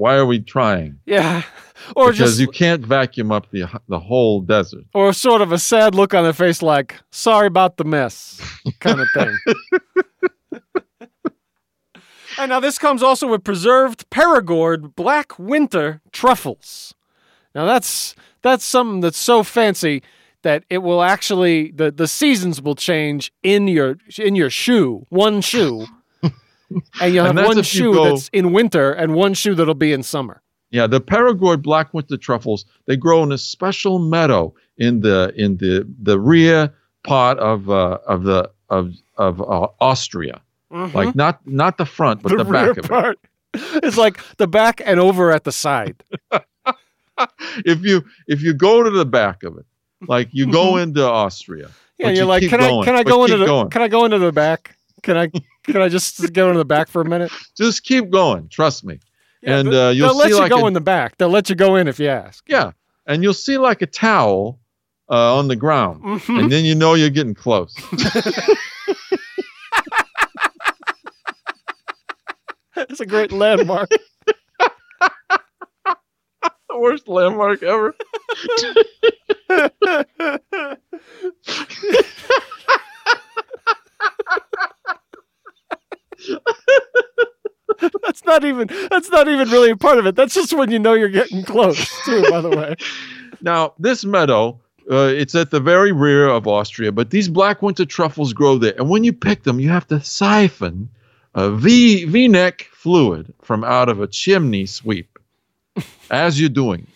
"Why 0.00 0.14
are 0.16 0.26
we 0.26 0.40
trying?" 0.40 0.98
Yeah, 1.06 1.42
or 1.96 2.12
because 2.12 2.18
just 2.36 2.40
you 2.40 2.48
can't 2.48 2.84
vacuum 2.84 3.30
up 3.30 3.50
the 3.50 3.64
the 3.88 4.00
whole 4.00 4.40
desert. 4.40 4.84
or 4.94 5.12
sort 5.12 5.42
of 5.42 5.52
a 5.52 5.58
sad 5.58 5.94
look 5.94 6.14
on 6.14 6.22
their 6.24 6.32
face, 6.32 6.62
like 6.62 6.96
"Sorry 7.10 7.46
about 7.46 7.76
the 7.76 7.84
mess," 7.84 8.40
kind 8.80 9.00
of 9.00 9.08
thing. 9.14 9.36
and 12.38 12.48
now 12.48 12.60
this 12.60 12.78
comes 12.78 13.02
also 13.02 13.26
with 13.28 13.44
preserved 13.44 14.08
Perigord 14.10 14.94
Black 14.94 15.38
Winter 15.38 16.00
truffles. 16.12 16.94
Now 17.54 17.66
that's 17.66 18.14
that's 18.42 18.64
something 18.64 19.00
that's 19.00 19.18
so 19.18 19.42
fancy 19.42 20.02
that 20.42 20.64
it 20.70 20.78
will 20.78 21.02
actually 21.02 21.70
the, 21.72 21.90
the 21.90 22.08
seasons 22.08 22.62
will 22.62 22.74
change 22.74 23.32
in 23.42 23.68
your 23.68 23.96
in 24.18 24.34
your 24.36 24.50
shoe, 24.50 25.04
one 25.10 25.40
shoe. 25.42 25.86
And 27.00 27.14
you'll 27.14 27.24
have 27.26 27.36
And 27.36 27.46
one 27.46 27.62
shoe 27.62 27.92
go- 27.92 28.04
that's 28.10 28.28
in 28.32 28.52
winter 28.52 28.92
and 28.92 29.14
one 29.14 29.34
shoe 29.34 29.54
that'll 29.54 29.74
be 29.74 29.92
in 29.92 30.02
summer. 30.02 30.40
Yeah, 30.70 30.86
the 30.86 31.00
Perigord 31.00 31.62
black 31.62 31.92
winter 31.92 32.16
truffles 32.16 32.64
they 32.86 32.96
grow 32.96 33.22
in 33.24 33.32
a 33.32 33.38
special 33.38 33.98
meadow 33.98 34.54
in 34.78 35.00
the 35.00 35.32
in 35.36 35.56
the 35.56 35.84
the 36.02 36.18
rear 36.20 36.72
part 37.02 37.38
of 37.38 37.68
uh, 37.68 37.98
of 38.06 38.22
the 38.24 38.50
of 38.68 38.94
of 39.16 39.40
uh, 39.40 39.66
Austria, 39.80 40.40
like 40.70 41.14
not 41.16 41.44
not 41.46 41.76
the 41.76 41.86
front 41.86 42.22
but 42.22 42.28
the, 42.30 42.36
Mm-hmm. 42.44 42.52
rear 42.52 42.66
back 42.68 42.78
of 42.78 42.84
it. 42.84 42.88
part. 42.88 43.18
It's 43.82 43.96
like 43.96 44.20
the 44.36 44.46
back 44.46 44.80
and 44.84 45.00
over 45.00 45.32
at 45.32 45.42
the 45.44 45.50
side. 45.52 46.04
If 47.66 47.84
you 47.84 48.02
if 48.28 48.40
you 48.42 48.54
go 48.54 48.82
to 48.82 48.90
the 48.90 49.04
back 49.04 49.42
of 49.42 49.58
it, 49.58 49.66
like 50.08 50.28
you 50.32 50.50
go 50.50 50.78
into 50.78 51.04
Austria, 51.04 51.68
Yeah, 51.98 52.06
you're 52.08 52.16
you 52.16 52.24
like, 52.24 52.48
can 52.48 52.60
I 52.62 52.82
can 52.84 52.94
I 52.94 53.02
go 53.02 53.24
into 53.24 53.36
the 53.36 53.44
going. 53.46 53.68
can 53.70 53.82
I 53.82 53.88
go 53.88 54.04
into 54.06 54.18
the 54.18 54.32
back? 54.32 54.76
Can 55.02 55.16
I 55.18 55.30
can 55.64 55.82
I 55.82 55.88
just 55.88 56.32
go 56.32 56.48
into 56.48 56.58
the 56.58 56.64
back 56.64 56.88
for 56.88 57.00
a 57.02 57.04
minute? 57.04 57.30
just 57.56 57.84
keep 57.84 58.10
going. 58.10 58.48
Trust 58.48 58.84
me. 58.84 58.98
Yeah, 59.42 59.58
and 59.58 59.68
uh, 59.74 59.88
you'll 59.94 60.08
they'll 60.08 60.16
let 60.18 60.28
you 60.28 60.38
like 60.38 60.50
go 60.50 60.64
a, 60.64 60.66
in 60.66 60.74
the 60.74 60.80
back. 60.80 61.16
They'll 61.16 61.28
let 61.30 61.48
you 61.48 61.56
go 61.56 61.76
in 61.76 61.88
if 61.88 61.98
you 61.98 62.08
ask. 62.08 62.44
yeah, 62.48 62.72
and 63.06 63.22
you'll 63.22 63.32
see 63.34 63.56
like 63.58 63.80
a 63.82 63.86
towel 63.86 64.58
uh, 65.08 65.36
on 65.36 65.48
the 65.48 65.56
ground, 65.56 66.02
Mhm. 66.04 66.40
and 66.42 66.52
then 66.52 66.64
you 66.64 66.74
know 66.74 66.94
you're 66.94 67.10
getting 67.10 67.34
close. 67.34 67.74
It's 72.76 73.00
a 73.00 73.06
great 73.06 73.30
landmark. 73.32 73.90
the 75.84 75.96
worst 76.78 77.08
landmark 77.08 77.62
ever. 77.62 77.94
that's 88.02 88.24
not 88.40 88.48
even 88.48 88.88
that's 88.88 89.10
not 89.10 89.28
even 89.28 89.48
really 89.50 89.70
a 89.70 89.76
part 89.76 89.98
of 89.98 90.06
it. 90.06 90.16
That's 90.16 90.34
just 90.34 90.52
when 90.52 90.70
you 90.70 90.78
know 90.78 90.94
you're 90.94 91.08
getting 91.08 91.44
close, 91.44 91.88
too, 92.04 92.22
by 92.30 92.40
the 92.40 92.50
way. 92.50 92.76
Now, 93.42 93.72
this 93.78 94.04
meadow, 94.04 94.60
uh, 94.90 95.08
it's 95.16 95.34
at 95.34 95.50
the 95.50 95.60
very 95.60 95.92
rear 95.92 96.28
of 96.28 96.46
Austria, 96.46 96.92
but 96.92 97.08
these 97.08 97.26
black 97.26 97.62
winter 97.62 97.86
truffles 97.86 98.34
grow 98.34 98.58
there. 98.58 98.74
And 98.76 98.90
when 98.90 99.02
you 99.02 99.14
pick 99.14 99.44
them, 99.44 99.58
you 99.60 99.70
have 99.70 99.86
to 99.88 100.02
siphon 100.02 100.90
a 101.34 101.50
V 101.50 102.04
V 102.04 102.28
neck 102.28 102.68
fluid 102.70 103.32
from 103.40 103.64
out 103.64 103.88
of 103.88 104.02
a 104.02 104.06
chimney 104.06 104.66
sweep 104.66 105.18
as 106.10 106.38
you're 106.38 106.50
doing. 106.50 106.86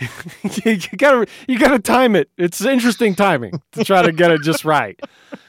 you, 0.64 0.76
gotta 0.96 1.26
you 1.48 1.58
gotta 1.58 1.78
time 1.78 2.16
it. 2.16 2.30
It's 2.38 2.60
interesting 2.60 3.14
timing 3.14 3.60
to 3.72 3.84
try 3.84 4.02
to 4.02 4.12
get 4.12 4.30
it 4.30 4.42
just 4.42 4.64
right. 4.64 4.98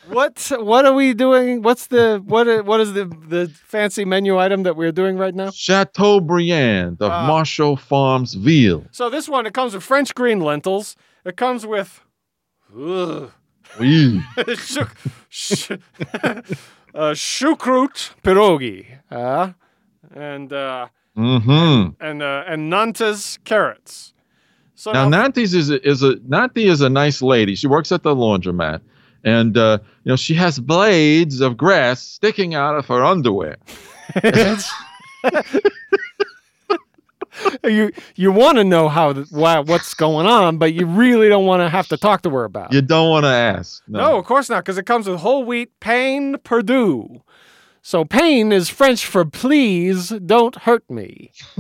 What 0.10 0.52
what 0.60 0.86
are 0.86 0.94
we 0.94 1.14
doing? 1.14 1.62
What's 1.62 1.88
the 1.88 2.22
what 2.26 2.66
what 2.66 2.82
is 2.82 2.94
the 2.94 3.06
the 3.06 3.48
fancy 3.66 4.04
menu 4.06 4.38
item 4.38 4.64
that 4.64 4.76
we're 4.76 4.92
doing 4.92 5.18
right 5.18 5.34
now? 5.34 5.52
Chateaubriand 5.52 7.02
of 7.02 7.12
Ah. 7.12 7.28
Marshall 7.28 7.78
Farms 7.78 8.34
veal. 8.34 8.84
So 8.92 9.10
this 9.10 9.30
one 9.30 9.46
it 9.46 9.54
comes 9.54 9.74
with 9.74 9.84
French 9.84 10.14
green 10.14 10.40
lentils. 10.42 10.96
It 11.24 11.38
comes 11.38 11.66
with 11.66 12.02
ugh, 12.78 13.32
Oui. 13.80 14.22
ch- 15.30 15.72
uh, 16.94 17.14
choucroute 17.16 18.12
pierogi, 18.24 18.86
uh, 19.10 19.52
and 20.14 20.52
uh, 20.54 20.88
Mm-hmm. 21.18 22.02
and 22.04 22.24
uh, 22.24 22.44
and 22.48 22.70
Nantes 22.70 23.38
carrots. 23.44 24.14
So 24.82 24.92
Now, 24.92 25.08
now, 25.08 25.22
Nantes 25.22 25.54
is 25.54 25.70
a, 25.70 25.88
is 25.88 26.02
a 26.02 26.16
Nantes 26.28 26.64
is 26.66 26.82
a 26.82 26.90
nice 26.90 27.22
lady. 27.22 27.54
She 27.54 27.68
works 27.68 27.92
at 27.92 28.02
the 28.02 28.16
laundromat, 28.16 28.82
and 29.24 29.56
uh, 29.56 29.78
you 30.04 30.10
know 30.10 30.16
she 30.16 30.34
has 30.34 30.58
blades 30.58 31.40
of 31.40 31.56
grass 31.56 32.02
sticking 32.02 32.56
out 32.56 32.76
of 32.76 32.88
her 32.88 33.06
underwear. 33.06 33.58
you 37.64 37.92
you 38.16 38.32
want 38.32 38.58
to 38.58 38.64
know 38.64 38.90
how 38.90 39.14
why, 39.30 39.60
what's 39.60 39.94
going 39.94 40.26
on, 40.26 40.58
but 40.58 40.74
you 40.74 40.88
really 40.88 41.30
don't 41.30 41.46
want 41.46 41.62
to 41.62 41.70
have 41.70 41.88
to 41.90 41.98
talk 41.98 42.24
to 42.24 42.32
her 42.32 42.46
about. 42.46 42.74
it. 42.74 42.76
You 42.76 42.82
don't 42.82 43.12
want 43.12 43.26
to 43.26 43.30
ask. 43.30 43.84
No, 43.88 44.18
of 44.18 44.26
course 44.26 44.50
not, 44.50 44.66
because 44.66 44.80
it 44.80 44.88
comes 44.88 45.08
with 45.08 45.20
whole 45.20 45.44
wheat 45.44 45.80
pain 45.80 46.38
perdu. 46.38 47.22
So 47.84 48.06
pain 48.06 48.52
is 48.52 48.70
French 48.70 49.06
for 49.06 49.26
please 49.26 50.10
don't 50.10 50.56
hurt 50.56 50.88
me. 50.90 51.32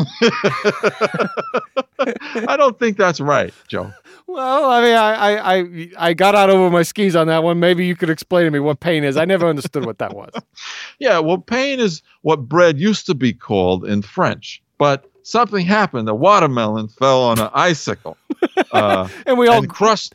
I 2.48 2.56
don't 2.58 2.78
think 2.78 2.98
that's 2.98 3.20
right, 3.20 3.54
Joe. 3.68 3.92
Well, 4.28 4.70
I 4.70 4.82
mean, 4.82 4.96
I, 4.96 5.14
I, 5.14 5.56
I, 5.56 5.90
I 6.10 6.14
got 6.14 6.36
out 6.36 6.50
over 6.50 6.70
my 6.70 6.84
skis 6.84 7.16
on 7.16 7.28
that 7.28 7.44
one. 7.44 7.60
Maybe 7.60 7.86
you 7.86 7.96
could 7.96 8.10
explain 8.10 8.46
to 8.46 8.52
me 8.52 8.60
what 8.60 8.80
pain 8.80 9.04
is. 9.04 9.18
I 9.18 9.26
never 9.26 9.48
understood 9.48 9.86
what 9.86 9.98
that 10.00 10.14
was. 10.14 10.32
Yeah, 11.00 11.18
well, 11.18 11.40
pain 11.40 11.80
is 11.80 12.04
what 12.22 12.48
bread 12.48 12.80
used 12.80 13.08
to 13.08 13.16
be 13.16 13.34
called 13.34 13.86
in 13.86 14.04
French, 14.04 14.62
but 14.78 15.10
something 15.24 15.66
happened. 15.66 16.08
A 16.08 16.14
watermelon 16.14 16.88
fell 16.90 17.24
on 17.24 17.40
an 17.40 17.50
icicle 17.56 18.16
uh, 18.72 19.08
And 19.26 19.40
we 19.40 19.48
all, 19.48 19.58
and 19.64 19.70
crushed. 19.70 20.14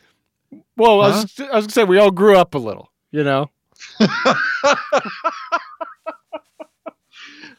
well, 0.76 1.00
I 1.00 1.08
was, 1.08 1.40
I 1.40 1.56
was 1.56 1.66
gonna 1.66 1.70
say 1.72 1.82
we 1.84 1.98
all 1.98 2.12
grew 2.12 2.36
up 2.36 2.54
a 2.54 2.58
little, 2.58 2.92
you 3.10 3.24
know. 3.24 3.50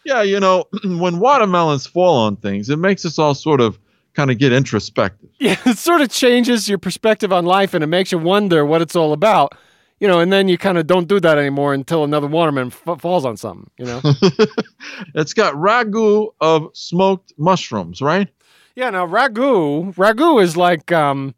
Yeah, 0.06 0.21
you 0.21 0.39
know, 0.39 0.65
when 0.84 1.19
watermelons 1.19 1.86
fall 1.86 2.17
on 2.17 2.36
things, 2.38 2.69
it 2.69 2.78
makes 2.78 3.06
us 3.06 3.19
all 3.19 3.34
sort 3.34 3.62
of 3.62 3.80
kind 4.13 4.32
of 4.32 4.38
get 4.38 4.52
introspective. 4.52 5.30
Yeah, 5.39 5.56
it 5.67 5.78
sort 5.78 6.02
of 6.02 6.10
changes 6.10 6.67
your 6.67 6.80
perspective 6.80 7.32
on 7.32 7.45
life, 7.45 7.76
and 7.76 7.84
it 7.84 7.88
makes 7.88 8.12
you 8.12 8.17
wonder 8.17 8.65
what 8.65 8.82
it's 8.82 8.95
all 8.95 9.13
about. 9.13 9.54
You 10.00 10.08
know, 10.08 10.19
and 10.19 10.34
then 10.34 10.47
you 10.47 10.58
kind 10.58 10.78
of 10.80 10.88
don't 10.88 11.08
do 11.08 11.19
that 11.19 11.38
anymore 11.38 11.73
until 11.76 12.04
another 12.04 12.26
watermelon 12.28 12.71
f- 12.71 13.00
falls 13.00 13.23
on 13.26 13.38
something. 13.38 13.69
You 13.78 13.86
know. 13.86 14.02
it's 15.15 15.34
got 15.34 15.54
ragout 15.54 16.30
of 16.41 16.69
smoked 16.73 17.34
mushrooms, 17.38 18.02
right? 18.02 18.28
Yeah, 18.76 18.89
now 18.89 19.08
ragu, 19.08 19.93
ragu 19.95 20.41
is 20.41 20.56
like 20.58 20.91
um 20.91 21.36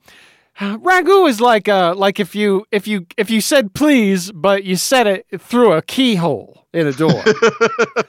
ragu 0.60 1.28
is 1.30 1.40
like 1.40 1.68
uh 1.68 1.94
like 1.96 2.20
if 2.20 2.36
you 2.36 2.66
if 2.72 2.88
you 2.88 3.06
if 3.18 3.30
you 3.30 3.42
said 3.42 3.74
please 3.74 4.32
but 4.32 4.64
you 4.64 4.76
said 4.76 5.08
it 5.08 5.26
through 5.40 5.72
a 5.74 5.82
keyhole 5.82 6.60
in 6.74 6.88
a 6.88 6.94
door. 6.94 7.24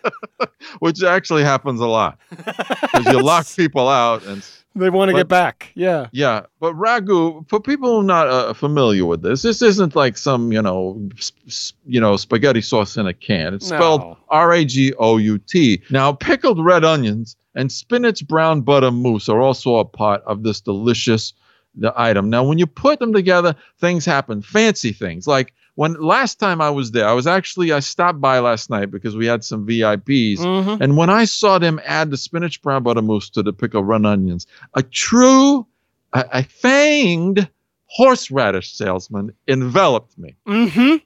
Which 0.80 1.02
actually 1.02 1.42
happens 1.44 1.80
a 1.80 1.86
lot. 1.86 2.18
Because 2.30 3.06
you 3.06 3.22
lock 3.22 3.46
people 3.56 3.88
out 3.88 4.24
and 4.26 4.46
they 4.74 4.90
want 4.90 5.10
to 5.10 5.16
get 5.16 5.28
back. 5.28 5.72
Yeah. 5.74 6.06
Yeah, 6.12 6.42
but 6.60 6.74
ragu 6.74 7.48
for 7.48 7.60
people 7.60 7.90
who 7.90 8.00
are 8.00 8.04
not 8.04 8.28
uh, 8.28 8.52
familiar 8.52 9.04
with 9.04 9.22
this, 9.22 9.42
this 9.42 9.62
isn't 9.62 9.96
like 9.96 10.16
some 10.16 10.52
you 10.52 10.62
know, 10.62 11.08
sp- 11.18 11.74
you 11.86 12.00
know, 12.00 12.16
spaghetti 12.16 12.60
sauce 12.60 12.96
in 12.96 13.06
a 13.06 13.14
can. 13.14 13.54
It's 13.54 13.66
spelled 13.66 14.02
No. 14.02 14.18
R 14.28 14.52
A 14.52 14.64
G 14.64 14.92
O 14.98 15.16
U 15.16 15.38
T. 15.38 15.82
Now, 15.90 16.12
pickled 16.12 16.64
red 16.64 16.84
onions 16.84 17.36
and 17.54 17.72
spinach 17.72 18.26
brown 18.28 18.60
butter 18.60 18.90
mousse 18.90 19.28
are 19.28 19.40
also 19.40 19.76
a 19.76 19.84
part 19.84 20.22
of 20.24 20.44
this 20.44 20.60
delicious 20.60 21.32
the 21.74 21.92
item. 21.96 22.28
Now, 22.30 22.42
when 22.44 22.58
you 22.58 22.66
put 22.66 22.98
them 22.98 23.12
together, 23.12 23.54
things 23.78 24.04
happen. 24.04 24.42
Fancy 24.42 24.92
things 24.92 25.26
like 25.26 25.52
when 25.76 25.94
last 25.94 26.38
time 26.40 26.60
I 26.60 26.68
was 26.70 26.90
there, 26.90 27.06
I 27.08 27.12
was 27.12 27.26
actually 27.26 27.72
I 27.72 27.80
stopped 27.80 28.20
by 28.20 28.38
last 28.40 28.70
night 28.70 28.90
because 28.90 29.16
we 29.16 29.26
had 29.26 29.44
some 29.44 29.66
VIPs. 29.66 30.38
Mhm. 30.38 30.80
And 30.80 30.96
when 30.96 31.08
I 31.10 31.24
saw 31.24 31.58
them 31.58 31.80
add 31.86 32.10
the 32.10 32.16
spinach 32.16 32.60
brown 32.60 32.82
butter 32.82 33.00
mousse 33.02 33.30
to 33.30 33.42
the 33.42 33.52
pickled 33.52 33.86
run 33.86 34.04
onions, 34.04 34.46
a 34.74 34.82
true, 34.82 35.66
a, 36.12 36.24
a 36.32 36.42
fanged 36.42 37.48
horseradish 37.86 38.72
salesman 38.76 39.32
enveloped 39.48 40.16
me. 40.18 40.36
Mhm. 40.46 41.00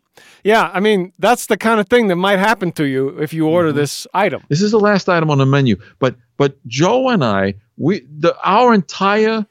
Yeah, 0.44 0.70
I 0.72 0.80
mean, 0.80 1.12
that's 1.18 1.46
the 1.46 1.56
kind 1.56 1.80
of 1.80 1.88
thing 1.88 2.08
that 2.08 2.16
might 2.16 2.38
happen 2.38 2.72
to 2.72 2.84
you 2.84 3.08
if 3.20 3.32
you 3.32 3.46
order 3.46 3.72
Mhm. 3.72 3.76
this 3.76 4.06
item. 4.14 4.42
This 4.48 4.62
is 4.62 4.70
the 4.70 4.78
last 4.80 5.08
item 5.08 5.30
on 5.30 5.38
the 5.38 5.46
menu, 5.46 5.76
but 5.98 6.16
but 6.36 6.56
Joe 6.66 7.10
and 7.10 7.24
I, 7.24 7.54
we 7.76 8.02
the 8.18 8.34
our 8.44 8.74
entire 8.74 9.46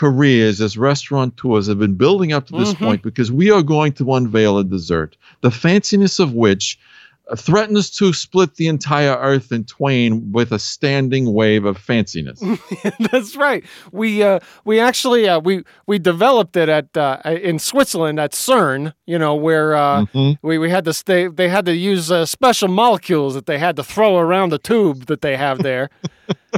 careers 0.00 0.62
as 0.62 0.78
restaurateurs 0.78 1.66
have 1.66 1.78
been 1.78 1.92
building 1.92 2.32
up 2.32 2.46
to 2.46 2.54
this 2.54 2.72
Mhm. 2.72 2.78
point 2.78 3.02
because 3.02 3.30
we 3.30 3.50
are 3.50 3.60
going 3.62 3.92
to 3.92 4.14
unveil 4.14 4.56
a 4.56 4.64
dessert, 4.64 5.14
the 5.42 5.50
fanciness 5.50 6.18
of 6.18 6.32
which 6.32 6.78
threatens 7.36 7.90
to 7.90 8.12
split 8.12 8.54
the 8.56 8.66
entire 8.68 9.14
earth 9.16 9.52
in 9.52 9.64
twain 9.64 10.32
with 10.32 10.52
a 10.52 10.58
standing 10.58 11.32
wave 11.32 11.64
of 11.64 11.78
fanciness. 11.78 12.40
That's 13.12 13.36
right. 13.36 13.64
We 13.92 14.22
uh, 14.22 14.40
we 14.64 14.80
actually 14.80 15.28
uh, 15.28 15.40
we 15.40 15.64
we 15.86 15.98
developed 15.98 16.56
it 16.56 16.68
at 16.68 16.96
uh, 16.96 17.18
in 17.24 17.58
Switzerland 17.58 18.18
at 18.20 18.32
CERN. 18.32 18.92
You 19.06 19.18
know 19.18 19.34
where 19.34 19.74
uh, 19.74 20.06
Mhm. 20.06 20.38
we 20.42 20.58
we 20.58 20.70
had 20.70 20.84
to 20.86 20.92
stay. 20.94 21.28
They 21.28 21.48
had 21.48 21.64
to 21.66 21.74
use 21.74 22.10
uh, 22.10 22.26
special 22.26 22.68
molecules 22.68 23.34
that 23.34 23.46
they 23.46 23.58
had 23.58 23.76
to 23.76 23.84
throw 23.84 24.18
around 24.18 24.50
the 24.50 24.58
tube 24.58 25.06
that 25.06 25.20
they 25.20 25.36
have 25.36 25.58
there. 25.62 25.90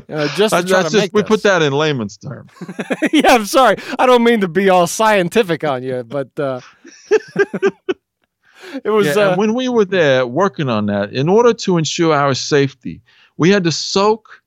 Uh, 0.09 0.27
just 0.37 0.53
That's, 0.53 0.69
try 0.69 0.83
that's 0.83 0.93
to 0.95 1.01
just 1.01 1.13
we 1.13 1.21
this. 1.21 1.29
put 1.29 1.43
that 1.43 1.61
in 1.61 1.73
layman's 1.75 2.17
terms. 2.17 2.51
yeah, 3.13 3.35
I'm 3.35 3.45
sorry. 3.45 3.77
I 3.99 4.07
don't 4.07 4.25
mean 4.25 4.41
to 4.41 4.49
be 4.49 4.71
all 4.71 4.87
scientific 4.87 5.65
on 5.65 5.83
you, 5.83 6.03
but 6.03 6.29
uh, 6.41 6.61
it 8.85 8.91
was. 8.91 9.07
Yeah, 9.07 9.23
uh, 9.23 9.37
when 9.37 9.55
we 9.55 9.69
were 9.69 9.85
there 9.85 10.27
working 10.27 10.69
on 10.69 10.87
that, 10.87 11.13
in 11.13 11.29
order 11.29 11.53
to 11.53 11.79
ensure 11.79 12.15
our 12.15 12.35
safety, 12.35 13.03
we 13.37 13.51
had 13.51 13.65
to 13.65 13.73
soak 13.73 14.43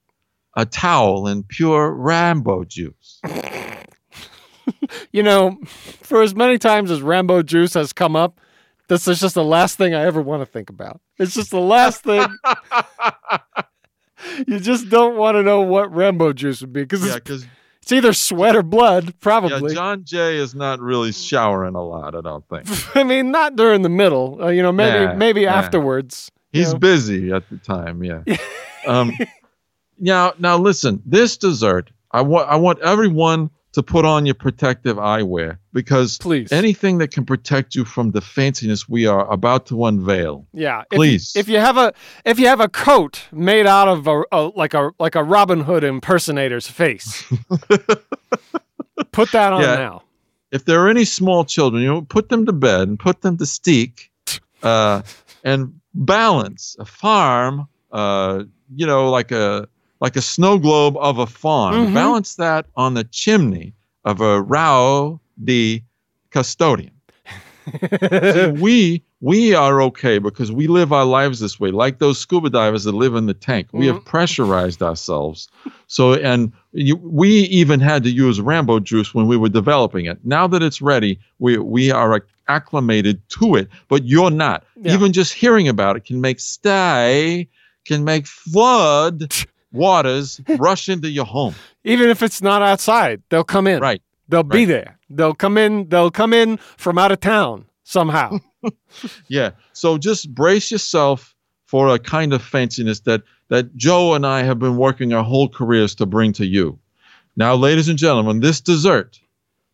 a 0.56 0.66
towel 0.66 1.28
in 1.28 1.44
pure 1.44 1.92
Rambo 1.92 2.64
juice. 2.64 3.22
you 5.12 5.22
know, 5.24 5.58
for 5.66 6.22
as 6.22 6.34
many 6.36 6.58
times 6.58 6.92
as 6.92 7.02
Rambo 7.02 7.44
juice 7.44 7.74
has 7.74 7.94
come 7.94 8.16
up, 8.16 8.40
this 8.88 9.08
is 9.08 9.20
just 9.20 9.36
the 9.36 9.44
last 9.44 9.78
thing 9.78 9.94
I 9.94 10.04
ever 10.04 10.22
want 10.22 10.42
to 10.42 10.46
think 10.46 10.70
about. 10.70 11.02
It's 11.18 11.34
just 11.34 11.52
the 11.52 11.60
last 11.60 12.04
thing. 12.04 12.26
you 14.48 14.60
just 14.60 14.90
don't 14.90 15.18
want 15.18 15.36
to 15.36 15.44
know 15.44 15.62
what 15.62 15.94
Rambo 15.94 16.34
juice 16.34 16.62
would 16.62 16.74
be 16.74 16.84
because 16.84 17.06
yeah, 17.06 17.20
it's, 17.86 17.92
either 17.92 18.14
sweat 18.14 18.56
or 18.56 18.64
blood, 18.64 19.14
probably. 19.20 19.72
yeah. 19.72 19.76
John 19.76 20.04
J. 20.04 20.38
is 20.38 20.56
not 20.56 20.80
really 20.80 21.12
showering 21.12 21.76
a 21.76 21.84
lot. 21.84 22.16
I 22.16 22.22
don't 22.22 22.44
think 22.50 22.96
I 22.96 23.04
mean, 23.04 23.32
not 23.32 23.56
during 23.56 23.84
the 23.84 23.90
middle. 23.90 24.44
Uh, 24.44 24.48
you 24.50 24.64
know, 24.64 24.72
maybe 24.72 25.06
Nah, 25.06 25.14
maybe 25.14 25.46
nah. 25.46 25.52
afterwards. 25.52 26.32
he's 26.52 26.74
know. 26.74 26.80
busy 26.80 27.32
at 27.32 27.48
the 27.50 27.58
time. 27.58 28.04
Yeah. 28.04 28.24
um, 28.88 29.12
now, 30.00 30.34
now 30.40 30.58
listen. 30.58 31.02
This 31.06 31.38
dessert, 31.38 31.92
I 32.12 32.22
want, 32.22 32.50
I 32.50 32.56
want 32.56 32.80
everyone 32.80 33.50
to 33.76 33.84
put 33.84 34.04
on 34.06 34.26
your 34.26 34.36
protective 34.36 34.98
eyewear 34.98 35.58
because 35.72 36.18
Please. 36.18 36.52
anything 36.52 36.98
that 36.98 37.12
can 37.12 37.26
protect 37.26 37.76
you 37.76 37.86
from 37.86 38.12
the 38.12 38.20
fanciness 38.22 38.90
we 38.90 39.06
are 39.06 39.30
about 39.32 39.66
to 39.68 39.86
unveil. 39.86 40.48
yeah. 40.54 40.82
If, 40.92 40.98
Please. 40.98 41.36
If 41.36 41.48
you 41.48 41.60
have 41.60 41.78
a 41.78 41.94
if 42.26 42.40
you 42.40 42.48
have 42.48 42.60
a 42.60 42.68
coat 42.70 43.22
made 43.32 43.66
out 43.68 43.88
of 43.88 44.08
a, 44.08 44.24
a 44.32 44.42
like 44.56 44.74
a 44.74 44.92
like 45.00 45.16
a 45.16 45.24
Robin 45.24 45.62
Hood 45.62 45.84
impersonator's 45.84 46.68
face, 46.68 47.24
put 49.12 49.32
that 49.32 49.54
on 49.54 49.62
Yeah. 49.66 49.76
now. 49.76 50.04
if 50.52 50.66
there 50.66 50.80
are 50.84 50.90
any 50.90 51.06
small 51.06 51.46
children, 51.46 51.82
you 51.84 51.90
know, 51.90 52.02
put 52.02 52.30
them 52.30 52.46
to 52.46 52.54
bed 52.54 52.88
and 52.88 53.00
put 53.00 53.22
them 53.22 53.38
to 53.38 53.46
steak, 53.46 54.12
uh, 54.64 55.02
and 55.44 55.80
balance 55.94 56.76
a 56.80 56.86
farm, 56.86 57.68
uh, 57.92 58.44
you 58.76 58.86
know, 58.88 59.10
like 59.12 59.32
a 59.32 59.68
like 60.06 60.16
a 60.16 60.22
snow 60.22 60.60
globe 60.60 60.96
of 60.98 61.18
a 61.18 61.26
farm. 61.26 61.88
Mhm. 61.88 61.94
Balance 61.96 62.36
that 62.36 62.68
on 62.76 62.94
the 62.94 63.04
chimney 63.06 63.74
of 64.04 64.22
a 64.22 64.40
Rao 64.40 65.20
the 65.36 65.82
custodian. 66.30 66.92
See, 68.36 68.52
we 68.52 69.02
we 69.20 69.56
are 69.56 69.82
okay 69.82 70.20
because 70.20 70.52
we 70.52 70.68
live 70.68 70.94
our 70.94 71.06
lives 71.06 71.40
this 71.40 71.60
way, 71.60 71.72
like 71.72 71.98
those 71.98 72.20
scuba 72.20 72.52
divers 72.52 72.84
that 72.84 72.92
live 72.94 73.16
in 73.16 73.26
the 73.26 73.34
tank. 73.34 73.70
We 73.72 73.88
have 73.88 74.06
pressurized 74.06 74.84
ourselves. 74.84 75.50
So, 75.88 76.14
and 76.14 76.52
you, 76.72 76.98
we 76.98 77.30
even 77.62 77.80
had 77.80 78.04
to 78.04 78.12
use 78.12 78.40
Rambo 78.40 78.82
juice 78.82 79.16
when 79.16 79.26
we 79.26 79.38
were 79.38 79.50
developing 79.50 80.06
it. 80.06 80.20
Now 80.24 80.46
that 80.50 80.62
it's 80.62 80.84
ready, 80.84 81.18
we 81.40 81.58
we 81.58 81.90
are 81.90 82.24
acclimated 82.48 83.28
to 83.40 83.56
it, 83.56 83.70
but 83.88 84.06
you're 84.06 84.30
not. 84.30 84.64
Yeah. 84.76 84.94
Even 84.94 85.14
just 85.14 85.34
hearing 85.34 85.68
about 85.68 85.96
it 85.96 86.06
can 86.06 86.22
make 86.22 86.40
stay, 86.40 87.48
can 87.86 88.04
make 88.04 88.28
flood 88.28 89.34
waters 89.76 90.42
rush 90.58 90.90
into 90.90 91.10
your 91.10 91.26
home. 91.26 91.56
Even 91.84 92.10
if 92.10 92.24
it's 92.24 92.42
not 92.42 92.62
outside, 92.62 93.22
they'll 93.30 93.44
come 93.44 93.68
in. 93.68 93.82
Right. 93.82 94.02
They'll 94.28 94.44
be 94.44 94.66
there. 94.66 94.98
They'll 95.10 95.36
come 95.36 95.58
in. 95.58 95.88
They'll 95.90 96.10
come 96.10 96.34
in 96.34 96.58
from 96.78 96.98
out 96.98 97.12
of 97.12 97.20
town 97.20 97.66
somehow. 97.84 98.40
Yeah. 99.28 99.52
So 99.74 100.00
just 100.00 100.34
brace 100.34 100.72
yourself 100.72 101.36
for 101.66 101.90
a 101.94 102.00
kind 102.00 102.34
of 102.34 102.42
fanciness 102.42 103.04
that 103.04 103.22
that 103.50 103.76
Joe 103.76 104.16
and 104.16 104.26
I 104.26 104.42
have 104.42 104.58
been 104.58 104.76
working 104.78 105.14
our 105.14 105.24
whole 105.24 105.48
careers 105.48 105.94
to 105.96 106.08
bring 106.08 106.34
to 106.34 106.46
you. 106.48 106.80
Now, 107.36 107.54
ladies 107.54 107.90
and 107.90 108.00
gentlemen, 108.00 108.40
this 108.40 108.62
dessert, 108.62 109.20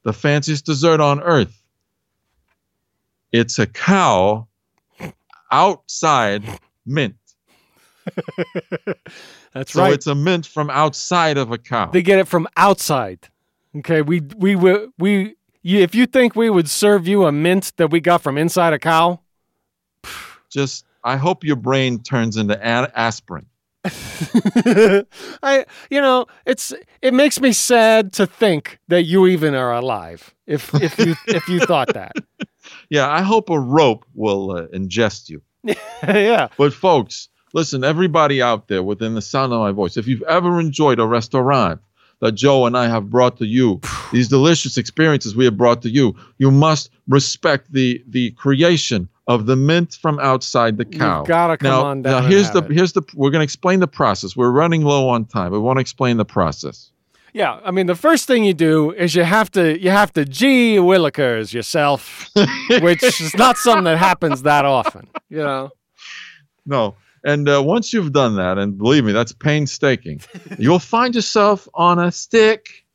the 0.03 0.11
fanciest 0.11 0.65
dessert 0.65 0.99
on 0.99 1.21
earth, 1.21 1.61
it's 3.31 3.59
a 3.59 3.67
cow 3.67 4.47
outside 5.51 6.43
mint. 6.85 7.15
That's 9.53 9.73
So 9.73 9.81
right. 9.83 9.93
it's 9.93 10.07
a 10.07 10.15
mint 10.15 10.45
from 10.45 10.69
outside 10.69 11.37
of 11.37 11.51
a 11.51 11.57
cow. 11.57 11.87
They 11.91 12.01
get 12.01 12.19
it 12.19 12.27
from 12.27 12.47
outside. 12.57 13.27
Okay, 13.77 14.01
we 14.01 14.21
we 14.37 14.55
we, 14.55 14.87
we 14.97 15.35
you, 15.63 15.79
if 15.79 15.93
you 15.95 16.05
think 16.05 16.35
we 16.35 16.49
would 16.49 16.69
serve 16.69 17.07
you 17.07 17.25
a 17.25 17.31
mint 17.31 17.73
that 17.77 17.91
we 17.91 17.99
got 17.99 18.21
from 18.21 18.37
inside 18.37 18.73
a 18.73 18.79
cow, 18.79 19.19
Just 20.49 20.85
I 21.03 21.17
hope 21.17 21.43
your 21.43 21.55
brain 21.57 21.99
turns 22.03 22.37
into 22.37 22.55
a- 22.55 22.91
aspirin. 22.95 23.45
I 25.43 25.65
you 25.89 26.01
know 26.01 26.25
it's 26.45 26.73
it 27.01 27.13
makes 27.13 27.39
me 27.41 27.51
sad 27.51 28.13
to 28.13 28.27
think 28.27 28.79
that 28.87 29.03
you 29.03 29.27
even 29.27 29.55
are 29.55 29.73
alive. 29.73 30.33
If 30.47 30.73
if 30.75 30.97
you 30.99 31.15
if 31.27 31.47
you 31.49 31.59
thought 31.61 31.93
that, 31.93 32.13
Yeah, 32.89 33.09
I 33.09 33.21
hope 33.21 33.49
a 33.49 33.59
rope 33.59 34.05
will 34.13 34.51
uh, 34.51 34.67
ingest 34.67 35.29
you. 35.29 35.41
yeah, 36.03 36.47
But 36.57 36.73
folks, 36.73 37.29
listen, 37.53 37.83
everybody 37.83 38.41
out 38.41 38.67
there 38.67 38.83
within 38.83 39.15
the 39.15 39.21
sound 39.21 39.53
of 39.53 39.59
my 39.59 39.71
voice, 39.71 39.97
if 39.97 40.07
you've 40.07 40.23
ever 40.23 40.59
enjoyed 40.59 40.99
a 40.99 41.05
restaurant 41.05 41.81
that 42.19 42.33
Joe 42.33 42.65
and 42.65 42.77
I 42.77 42.87
have 42.87 43.09
brought 43.09 43.37
to 43.37 43.45
you, 43.45 43.81
these 44.11 44.27
delicious 44.27 44.77
experiences 44.77 45.35
we 45.35 45.45
have 45.45 45.57
brought 45.57 45.81
to 45.83 45.89
you, 45.89 46.15
you 46.37 46.51
must 46.51 46.89
respect 47.07 47.71
the 47.71 48.03
the 48.07 48.31
creation 48.31 49.09
of 49.27 49.45
the 49.45 49.55
mint 49.55 49.97
from 50.01 50.19
outside 50.19 50.77
the 50.77 50.85
cow. 50.85 51.19
you've 51.19 51.27
got 51.27 51.47
to 51.47 51.57
come 51.57 51.69
now, 51.69 51.85
on 51.85 52.01
down. 52.01 52.23
now 52.23 52.29
here's 52.29 52.51
the 52.51 52.63
it. 52.63 52.71
here's 52.71 52.93
the 52.93 53.01
we're 53.15 53.29
going 53.29 53.39
to 53.39 53.43
explain 53.43 53.79
the 53.79 53.87
process. 53.87 54.35
We're 54.35 54.51
running 54.51 54.83
low 54.83 55.09
on 55.09 55.25
time. 55.25 55.51
We 55.51 55.59
want 55.59 55.77
to 55.77 55.81
explain 55.81 56.17
the 56.17 56.25
process. 56.25 56.91
Yeah, 57.33 57.59
I 57.63 57.71
mean 57.71 57.85
the 57.85 57.95
first 57.95 58.27
thing 58.27 58.43
you 58.43 58.53
do 58.53 58.91
is 58.91 59.15
you 59.15 59.23
have 59.23 59.49
to 59.51 59.79
you 59.79 59.89
have 59.89 60.11
to 60.13 60.25
gee 60.25 60.75
willikers 60.77 61.53
yourself, 61.53 62.29
which 62.81 63.03
is 63.03 63.33
not 63.35 63.57
something 63.57 63.85
that 63.85 63.97
happens 63.97 64.41
that 64.41 64.65
often. 64.65 65.07
You 65.29 65.37
know. 65.37 65.69
No. 66.65 66.95
And 67.23 67.47
uh, 67.47 67.61
once 67.63 67.93
you've 67.93 68.11
done 68.13 68.35
that, 68.37 68.57
and 68.57 68.77
believe 68.77 69.03
me, 69.05 69.11
that's 69.11 69.31
painstaking, 69.31 70.21
you'll 70.57 70.79
find 70.79 71.13
yourself 71.15 71.67
on 71.73 71.99
a 71.99 72.11
stick 72.11 72.85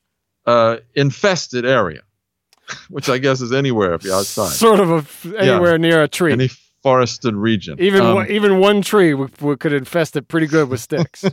uh, 0.47 0.79
infested 0.95 1.65
area, 1.65 2.03
which 2.89 3.09
I 3.09 3.19
guess 3.19 3.41
is 3.41 3.53
anywhere 3.53 3.95
if 3.95 4.03
you're 4.05 4.15
outside, 4.17 4.51
Sort 4.53 4.81
of 4.81 4.91
a, 5.27 5.39
anywhere 5.39 5.79
near 5.79 6.03
a 6.03 6.09
tree. 6.09 6.33
any 6.33 6.49
forested 6.83 7.35
region. 7.35 7.81
even 7.81 8.03
Um, 8.03 8.15
one, 8.15 8.31
even 8.31 8.59
one 8.59 8.81
tree 8.83 9.13
we, 9.15 9.27
we 9.41 9.57
could 9.57 9.73
infest 9.73 10.17
it 10.17 10.29
pretty 10.29 10.47
good 10.47 10.69
with 10.69 10.81
sticks. 10.81 11.25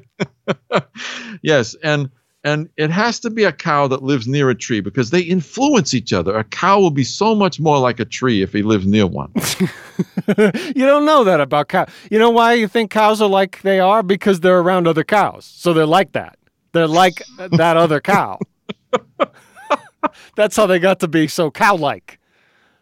yes, 1.42 1.76
and 1.84 2.10
and 2.44 2.70
it 2.76 2.90
has 2.90 3.20
to 3.22 3.30
be 3.30 3.46
a 3.46 3.52
cow 3.52 3.88
that 3.88 4.04
lives 4.04 4.28
near 4.28 4.50
a 4.50 4.56
tree 4.56 4.82
because 4.82 5.12
they 5.12 5.22
influence 5.22 5.94
each 5.94 6.12
other. 6.12 6.36
A 6.36 6.44
cow 6.44 6.80
will 6.80 6.92
be 6.92 7.04
so 7.04 7.34
much 7.34 7.60
more 7.60 7.80
like 7.80 8.00
a 8.00 8.06
tree 8.06 8.42
if 8.42 8.52
he 8.52 8.64
lives 8.64 8.86
near 8.86 9.08
one. 9.08 9.32
you 10.38 10.86
don't 10.86 11.06
know 11.06 11.24
that 11.24 11.40
about 11.40 11.70
cows. 11.70 11.90
You 12.12 12.20
know 12.20 12.30
why 12.30 12.54
you 12.54 12.68
think 12.68 12.92
cows 12.92 13.22
are 13.22 13.30
like 13.30 13.62
they 13.62 13.80
are? 13.80 14.04
Because 14.04 14.42
they're 14.42 14.60
around 14.60 14.88
other 14.88 15.04
cows, 15.04 15.46
so 15.46 15.74
they're 15.74 15.86
like 15.86 16.12
that. 16.14 16.38
They're 16.74 16.88
like 16.88 17.22
that 17.38 17.78
other 17.78 18.02
cow. 18.02 18.40
That's 20.36 20.56
how 20.56 20.66
they 20.66 20.80
got 20.80 21.00
to 21.00 21.08
be 21.08 21.28
so 21.28 21.50
cow-like. 21.50 22.20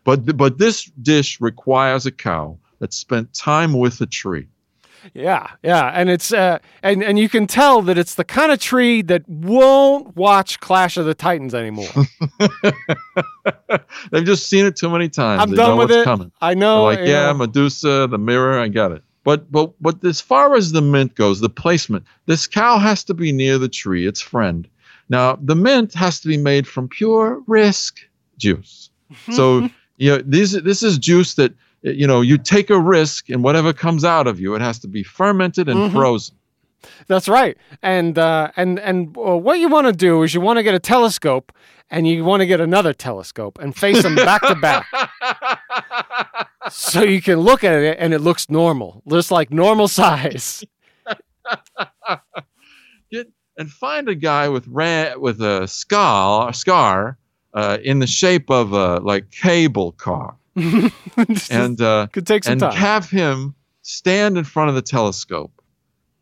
But 0.03 0.35
but 0.35 0.57
this 0.57 0.85
dish 1.01 1.39
requires 1.39 2.07
a 2.07 2.11
cow 2.11 2.57
that 2.79 2.93
spent 2.93 3.33
time 3.35 3.73
with 3.73 4.01
a 4.01 4.07
tree. 4.07 4.47
Yeah, 5.13 5.47
yeah, 5.63 5.91
and 5.93 6.09
it's 6.09 6.31
uh, 6.31 6.59
and 6.83 7.03
and 7.03 7.17
you 7.17 7.29
can 7.29 7.47
tell 7.47 7.81
that 7.83 7.97
it's 7.97 8.15
the 8.15 8.23
kind 8.23 8.51
of 8.51 8.59
tree 8.59 9.01
that 9.03 9.27
won't 9.27 10.15
watch 10.15 10.59
Clash 10.59 10.97
of 10.97 11.05
the 11.05 11.13
Titans 11.13 11.53
anymore. 11.53 11.89
They've 14.11 14.25
just 14.25 14.47
seen 14.47 14.65
it 14.65 14.75
too 14.75 14.89
many 14.89 15.09
times. 15.09 15.41
I'm 15.41 15.49
they 15.51 15.55
done 15.57 15.77
with 15.77 15.91
it. 15.91 16.03
coming. 16.03 16.31
I 16.41 16.53
They're 16.53 16.61
know. 16.61 16.83
like, 16.83 16.99
yeah, 16.99 17.27
know. 17.27 17.33
Medusa, 17.35 18.07
the 18.07 18.17
mirror, 18.17 18.59
I 18.59 18.67
got 18.67 18.91
it. 18.91 19.03
But 19.23 19.51
but 19.51 19.73
but 19.81 20.03
as 20.03 20.19
far 20.21 20.55
as 20.55 20.71
the 20.71 20.81
mint 20.81 21.15
goes, 21.15 21.39
the 21.39 21.49
placement, 21.49 22.05
this 22.25 22.47
cow 22.47 22.77
has 22.79 23.03
to 23.05 23.13
be 23.13 23.31
near 23.31 23.57
the 23.57 23.69
tree, 23.69 24.07
its 24.07 24.21
friend. 24.21 24.67
Now 25.09 25.37
the 25.41 25.55
mint 25.55 25.93
has 25.93 26.19
to 26.21 26.27
be 26.27 26.37
made 26.37 26.67
from 26.67 26.87
pure 26.87 27.41
risk 27.47 27.99
juice. 28.37 28.89
So 29.33 29.69
you 29.97 30.11
know, 30.11 30.23
these 30.25 30.53
this 30.53 30.81
is 30.81 30.97
juice 30.97 31.35
that 31.35 31.53
you 31.81 32.07
know 32.07 32.21
you 32.21 32.37
take 32.37 32.69
a 32.69 32.79
risk, 32.79 33.29
and 33.29 33.43
whatever 33.43 33.73
comes 33.73 34.03
out 34.05 34.27
of 34.27 34.39
you, 34.39 34.55
it 34.55 34.61
has 34.61 34.79
to 34.79 34.87
be 34.87 35.03
fermented 35.03 35.67
and 35.69 35.79
Mhm. 35.79 35.91
frozen. 35.91 36.35
That's 37.07 37.27
right. 37.29 37.57
And 37.83 38.17
uh, 38.17 38.51
and 38.57 38.79
and 38.79 39.15
uh, 39.17 39.37
what 39.37 39.59
you 39.59 39.69
want 39.69 39.87
to 39.87 39.93
do 39.93 40.23
is 40.23 40.33
you 40.33 40.41
want 40.41 40.57
to 40.57 40.63
get 40.63 40.73
a 40.73 40.79
telescope 40.79 41.51
and 41.91 42.07
you 42.07 42.23
want 42.23 42.41
to 42.41 42.45
get 42.47 42.59
another 42.61 42.93
telescope 42.93 43.59
and 43.61 43.75
face 43.75 44.01
them 44.01 44.15
back 44.15 44.41
to 44.43 44.55
back, 44.55 44.87
so 46.71 47.03
you 47.03 47.21
can 47.21 47.39
look 47.39 47.63
at 47.63 47.73
it 47.75 47.97
and 47.99 48.13
it 48.13 48.19
looks 48.19 48.49
normal, 48.49 49.03
just 49.09 49.29
like 49.31 49.51
normal 49.51 49.87
size. 49.87 50.63
Get 53.11 53.27
and 53.57 53.69
find 53.69 54.07
a 54.07 54.15
guy 54.15 54.47
with 54.49 54.65
ra- 54.67 55.17
with 55.17 55.41
a 55.41 55.67
scar 55.67 56.53
scar 56.53 57.17
uh, 57.53 57.77
in 57.83 57.99
the 57.99 58.07
shape 58.07 58.49
of 58.49 58.71
a 58.73 58.99
like 59.01 59.29
cable 59.31 59.91
car, 59.93 60.35
and 61.49 61.81
uh, 61.81 62.07
could 62.11 62.27
take 62.27 62.43
some 62.43 62.53
and 62.53 62.61
time. 62.61 62.73
have 62.73 63.09
him 63.09 63.55
stand 63.81 64.37
in 64.37 64.43
front 64.43 64.69
of 64.69 64.75
the 64.75 64.81
telescope, 64.81 65.61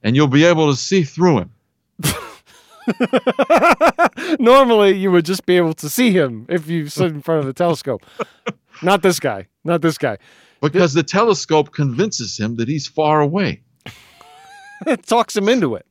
and 0.03 0.15
you'll 0.15 0.27
be 0.27 0.45
able 0.45 0.69
to 0.69 0.77
see 0.77 1.03
through 1.03 1.39
him. 1.39 1.51
Normally, 4.39 4.97
you 4.97 5.11
would 5.11 5.25
just 5.25 5.45
be 5.45 5.57
able 5.57 5.73
to 5.75 5.89
see 5.89 6.11
him 6.11 6.45
if 6.49 6.67
you 6.67 6.87
stood 6.87 7.11
in 7.11 7.21
front 7.21 7.41
of 7.41 7.45
the 7.45 7.53
telescope. 7.53 8.03
Not 8.81 9.01
this 9.01 9.19
guy. 9.19 9.47
Not 9.63 9.81
this 9.81 9.97
guy. 9.97 10.17
Because 10.61 10.93
the 10.93 11.03
telescope 11.03 11.73
convinces 11.73 12.37
him 12.37 12.55
that 12.55 12.67
he's 12.67 12.87
far 12.87 13.21
away. 13.21 13.61
It 14.87 15.05
talks 15.05 15.35
him 15.35 15.49
into 15.49 15.75
it. 15.75 15.85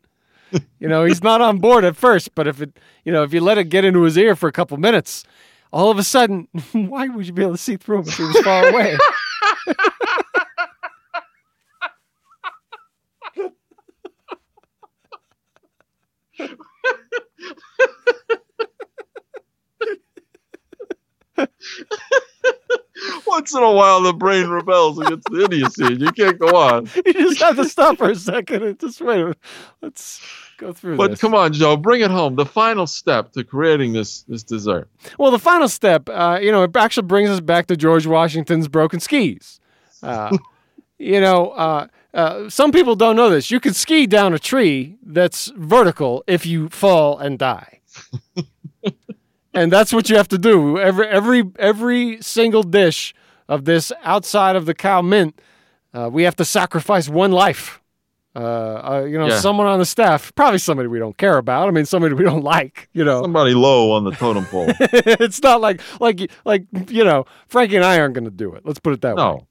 You 0.78 0.88
know, 0.88 1.04
he's 1.04 1.22
not 1.22 1.42
on 1.42 1.58
board 1.58 1.84
at 1.84 1.94
first, 1.94 2.34
but 2.34 2.46
if 2.46 2.62
it, 2.62 2.78
you 3.04 3.12
know, 3.12 3.22
if 3.22 3.34
you 3.34 3.42
let 3.42 3.58
it 3.58 3.64
get 3.64 3.84
into 3.84 4.02
his 4.02 4.16
ear 4.16 4.34
for 4.34 4.48
a 4.48 4.52
couple 4.52 4.78
minutes, 4.78 5.24
all 5.72 5.90
of 5.90 5.98
a 5.98 6.04
sudden, 6.04 6.48
why 6.72 7.08
would 7.08 7.26
you 7.26 7.32
be 7.32 7.42
able 7.42 7.52
to 7.52 7.58
see 7.58 7.76
through 7.76 8.00
him 8.00 8.08
if 8.08 8.16
he 8.16 8.22
was 8.24 8.38
far 8.40 8.68
away? 8.68 8.96
Once 23.38 23.54
in 23.54 23.62
a 23.62 23.72
while, 23.72 24.02
the 24.02 24.12
brain 24.12 24.48
rebels 24.48 24.98
against 24.98 25.28
the 25.30 25.44
idiocy, 25.44 25.94
you 25.94 26.10
can't 26.10 26.40
go 26.40 26.56
on. 26.56 26.88
you 27.06 27.12
just 27.12 27.38
have 27.38 27.54
to 27.54 27.64
stop 27.68 27.96
for 27.96 28.10
a 28.10 28.16
second 28.16 28.64
and 28.64 28.80
just 28.80 29.00
wait. 29.00 29.32
Let's 29.80 30.20
go 30.56 30.72
through 30.72 30.96
But 30.96 31.12
this. 31.12 31.20
come 31.20 31.36
on, 31.36 31.52
Joe, 31.52 31.76
bring 31.76 32.00
it 32.00 32.10
home. 32.10 32.34
The 32.34 32.44
final 32.44 32.88
step 32.88 33.30
to 33.34 33.44
creating 33.44 33.92
this 33.92 34.22
this 34.22 34.42
dessert. 34.42 34.88
Well, 35.20 35.30
the 35.30 35.38
final 35.38 35.68
step, 35.68 36.08
uh, 36.08 36.40
you 36.42 36.50
know, 36.50 36.64
it 36.64 36.76
actually 36.76 37.06
brings 37.06 37.30
us 37.30 37.38
back 37.38 37.66
to 37.66 37.76
George 37.76 38.08
Washington's 38.08 38.66
broken 38.66 38.98
skis. 38.98 39.60
Uh, 40.02 40.36
you 40.98 41.20
know, 41.20 41.50
uh, 41.50 41.86
uh, 42.14 42.50
some 42.50 42.72
people 42.72 42.96
don't 42.96 43.14
know 43.14 43.30
this. 43.30 43.52
You 43.52 43.60
can 43.60 43.72
ski 43.72 44.08
down 44.08 44.34
a 44.34 44.40
tree 44.40 44.96
that's 45.00 45.52
vertical 45.54 46.24
if 46.26 46.44
you 46.44 46.70
fall 46.70 47.18
and 47.18 47.38
die. 47.38 47.82
and 49.54 49.70
that's 49.70 49.92
what 49.92 50.10
you 50.10 50.16
have 50.16 50.28
to 50.28 50.38
do. 50.38 50.76
Every 50.80 51.06
every 51.06 51.44
every 51.56 52.20
single 52.20 52.64
dish 52.64 53.14
of 53.48 53.64
this 53.64 53.92
outside 54.02 54.56
of 54.56 54.66
the 54.66 54.74
cow 54.74 55.02
mint, 55.02 55.40
uh, 55.94 56.08
we 56.12 56.22
have 56.24 56.36
to 56.36 56.44
sacrifice 56.44 57.08
one 57.08 57.32
life. 57.32 57.80
Uh, 58.36 58.38
uh, 58.40 59.06
you 59.08 59.18
know, 59.18 59.26
Yeah. 59.26 59.40
someone 59.40 59.66
on 59.66 59.78
the 59.80 59.86
staff, 59.86 60.32
probably 60.36 60.58
somebody 60.58 60.86
we 60.88 60.98
don't 60.98 61.16
care 61.16 61.38
about. 61.38 61.66
I 61.66 61.70
mean, 61.72 61.86
somebody 61.86 62.14
we 62.14 62.22
don't 62.24 62.44
like. 62.56 62.88
You 62.92 63.04
know, 63.04 63.22
Somebody 63.22 63.54
low 63.54 63.92
on 63.92 64.04
the 64.04 64.12
totem 64.12 64.44
pole. 64.46 64.66
it's 64.80 65.42
not 65.42 65.60
like 65.60 65.80
like 66.00 66.30
like 66.44 66.64
you 66.88 67.04
know, 67.04 67.24
Frankie 67.48 67.76
and 67.76 67.84
I 67.84 67.98
aren't 67.98 68.14
going 68.14 68.26
to 68.26 68.30
do 68.30 68.52
it. 68.54 68.64
Let's 68.64 68.78
put 68.78 68.92
it 68.92 69.00
that 69.00 69.16
way. 69.16 69.22
No. 69.22 69.46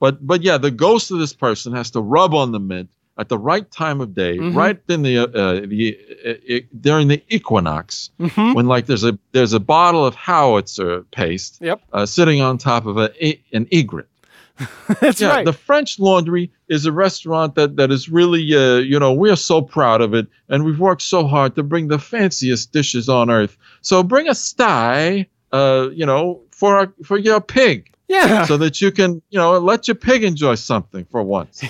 But 0.00 0.26
but 0.26 0.42
yeah, 0.42 0.58
the 0.58 0.70
ghost 0.70 1.10
of 1.10 1.18
this 1.18 1.32
person 1.34 1.72
has 1.74 1.90
to 1.92 2.00
rub 2.00 2.34
on 2.34 2.52
the 2.52 2.60
mint 2.60 2.90
at 3.16 3.28
the 3.28 3.38
right 3.38 3.70
time 3.70 4.00
of 4.00 4.14
day, 4.14 4.38
Mhm. 4.38 4.54
right 4.54 4.78
in 4.88 5.02
the 5.02 5.18
uh, 5.18 5.26
uh, 5.26 5.60
the 5.66 5.96
uh, 6.26 6.54
uh, 6.54 6.58
during 6.80 7.08
the 7.08 7.22
equinox, 7.28 8.10
hmm 8.18 8.52
when 8.54 8.66
like 8.66 8.86
there's 8.86 9.04
a 9.04 9.18
there's 9.32 9.52
a 9.52 9.60
bottle 9.60 10.04
of 10.04 10.14
howitzer 10.14 11.02
paste 11.12 11.58
Yep, 11.60 11.80
uh, 11.92 12.06
sitting 12.06 12.40
on 12.40 12.58
top 12.58 12.86
of 12.86 12.96
a, 12.98 13.10
an 13.52 13.66
egret. 13.70 14.08
that's 15.00 15.20
yeah, 15.20 15.30
right. 15.30 15.44
the 15.44 15.52
French 15.52 15.98
Laundry 15.98 16.48
is 16.68 16.86
a 16.86 16.92
restaurant 16.92 17.56
that 17.56 17.76
that 17.76 17.90
is 17.90 18.08
really 18.08 18.54
uh, 18.54 18.76
you 18.76 18.98
know 18.98 19.12
we 19.12 19.30
are 19.30 19.36
so 19.36 19.60
proud 19.62 20.00
of 20.00 20.14
it, 20.14 20.26
and 20.48 20.64
we've 20.64 20.78
worked 20.80 21.02
so 21.02 21.26
hard 21.26 21.54
to 21.56 21.62
bring 21.62 21.88
the 21.88 21.98
fanciest 21.98 22.72
dishes 22.72 23.08
on 23.08 23.30
earth. 23.30 23.56
So 23.80 24.02
bring 24.04 24.28
a 24.28 24.34
sty, 24.34 25.26
uh, 25.52 25.88
you 25.92 26.06
know, 26.06 26.40
for 26.50 26.76
our, 26.76 26.92
for 27.04 27.18
your 27.18 27.40
pig, 27.40 27.92
yeah, 28.08 28.44
so 28.44 28.56
that 28.58 28.80
you 28.80 28.90
can 28.90 29.22
you 29.30 29.38
know 29.38 29.58
let 29.58 29.88
your 29.88 29.94
pig 29.94 30.24
enjoy 30.24 30.54
something 30.54 31.04
for 31.06 31.22
once. 31.22 31.62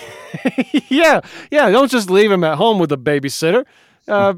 yeah, 0.88 1.20
yeah. 1.50 1.70
Don't 1.70 1.90
just 1.90 2.10
leave 2.10 2.30
him 2.30 2.44
at 2.44 2.56
home 2.56 2.78
with 2.78 2.92
a 2.92 2.96
babysitter. 2.96 3.64
Uh, 4.08 4.34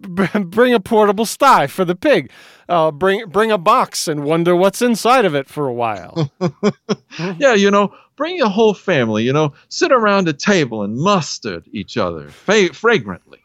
b- 0.00 0.26
bring 0.44 0.74
a 0.74 0.80
portable 0.80 1.26
sty 1.26 1.66
for 1.66 1.84
the 1.84 1.94
pig. 1.94 2.30
Uh, 2.68 2.90
bring 2.90 3.26
bring 3.28 3.50
a 3.50 3.58
box 3.58 4.08
and 4.08 4.24
wonder 4.24 4.54
what's 4.54 4.82
inside 4.82 5.24
of 5.24 5.34
it 5.34 5.48
for 5.48 5.66
a 5.66 5.72
while. 5.72 6.30
yeah, 7.38 7.54
you 7.54 7.70
know, 7.70 7.94
bring 8.16 8.36
your 8.36 8.48
whole 8.48 8.74
family. 8.74 9.24
You 9.24 9.32
know, 9.32 9.52
sit 9.68 9.92
around 9.92 10.28
a 10.28 10.32
table 10.32 10.82
and 10.82 10.96
mustard 10.96 11.64
each 11.72 11.96
other 11.96 12.28
fa- 12.28 12.74
fragrantly. 12.74 13.40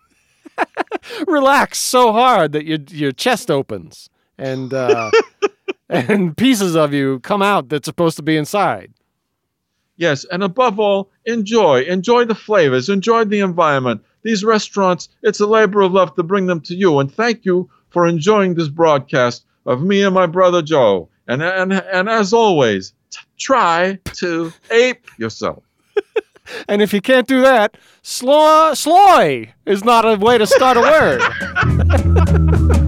Relax 1.27 1.77
so 1.77 2.11
hard 2.11 2.51
that 2.53 2.65
your 2.65 2.79
your 2.89 3.11
chest 3.11 3.49
opens 3.49 4.09
and 4.37 4.73
uh, 4.73 5.11
and 5.89 6.35
pieces 6.35 6.75
of 6.75 6.93
you 6.93 7.19
come 7.19 7.41
out 7.41 7.69
that's 7.69 7.85
supposed 7.85 8.17
to 8.17 8.23
be 8.23 8.37
inside. 8.37 8.93
Yes, 9.97 10.25
and 10.31 10.43
above 10.43 10.79
all, 10.79 11.11
enjoy. 11.25 11.81
Enjoy 11.83 12.25
the 12.25 12.35
flavors. 12.35 12.89
Enjoy 12.89 13.25
the 13.25 13.41
environment. 13.41 14.03
These 14.23 14.43
restaurants, 14.43 15.09
it's 15.21 15.39
a 15.39 15.45
labor 15.45 15.81
of 15.81 15.93
love 15.93 16.15
to 16.15 16.23
bring 16.23 16.47
them 16.47 16.61
to 16.61 16.73
you. 16.75 16.99
And 16.99 17.13
thank 17.13 17.45
you 17.45 17.69
for 17.89 18.07
enjoying 18.07 18.55
this 18.55 18.69
broadcast 18.69 19.45
of 19.65 19.83
me 19.83 20.03
and 20.03 20.15
my 20.15 20.25
brother 20.25 20.61
Joe. 20.61 21.09
And 21.27 21.41
and 21.41 21.71
and 21.73 22.09
as 22.09 22.33
always, 22.33 22.93
t- 23.11 23.19
try 23.37 23.99
to 24.15 24.51
ape 24.71 25.07
yourself. 25.17 25.63
And 26.67 26.81
if 26.81 26.91
you 26.91 26.99
can't 26.99 27.27
do 27.27 27.41
that, 27.41 27.77
sloy, 28.01 28.73
sloy 28.73 29.53
is 29.65 29.85
not 29.85 30.05
a 30.05 30.17
way 30.17 30.37
to 30.37 30.45
start 30.45 30.75
a 30.75 30.81
word. 30.81 32.79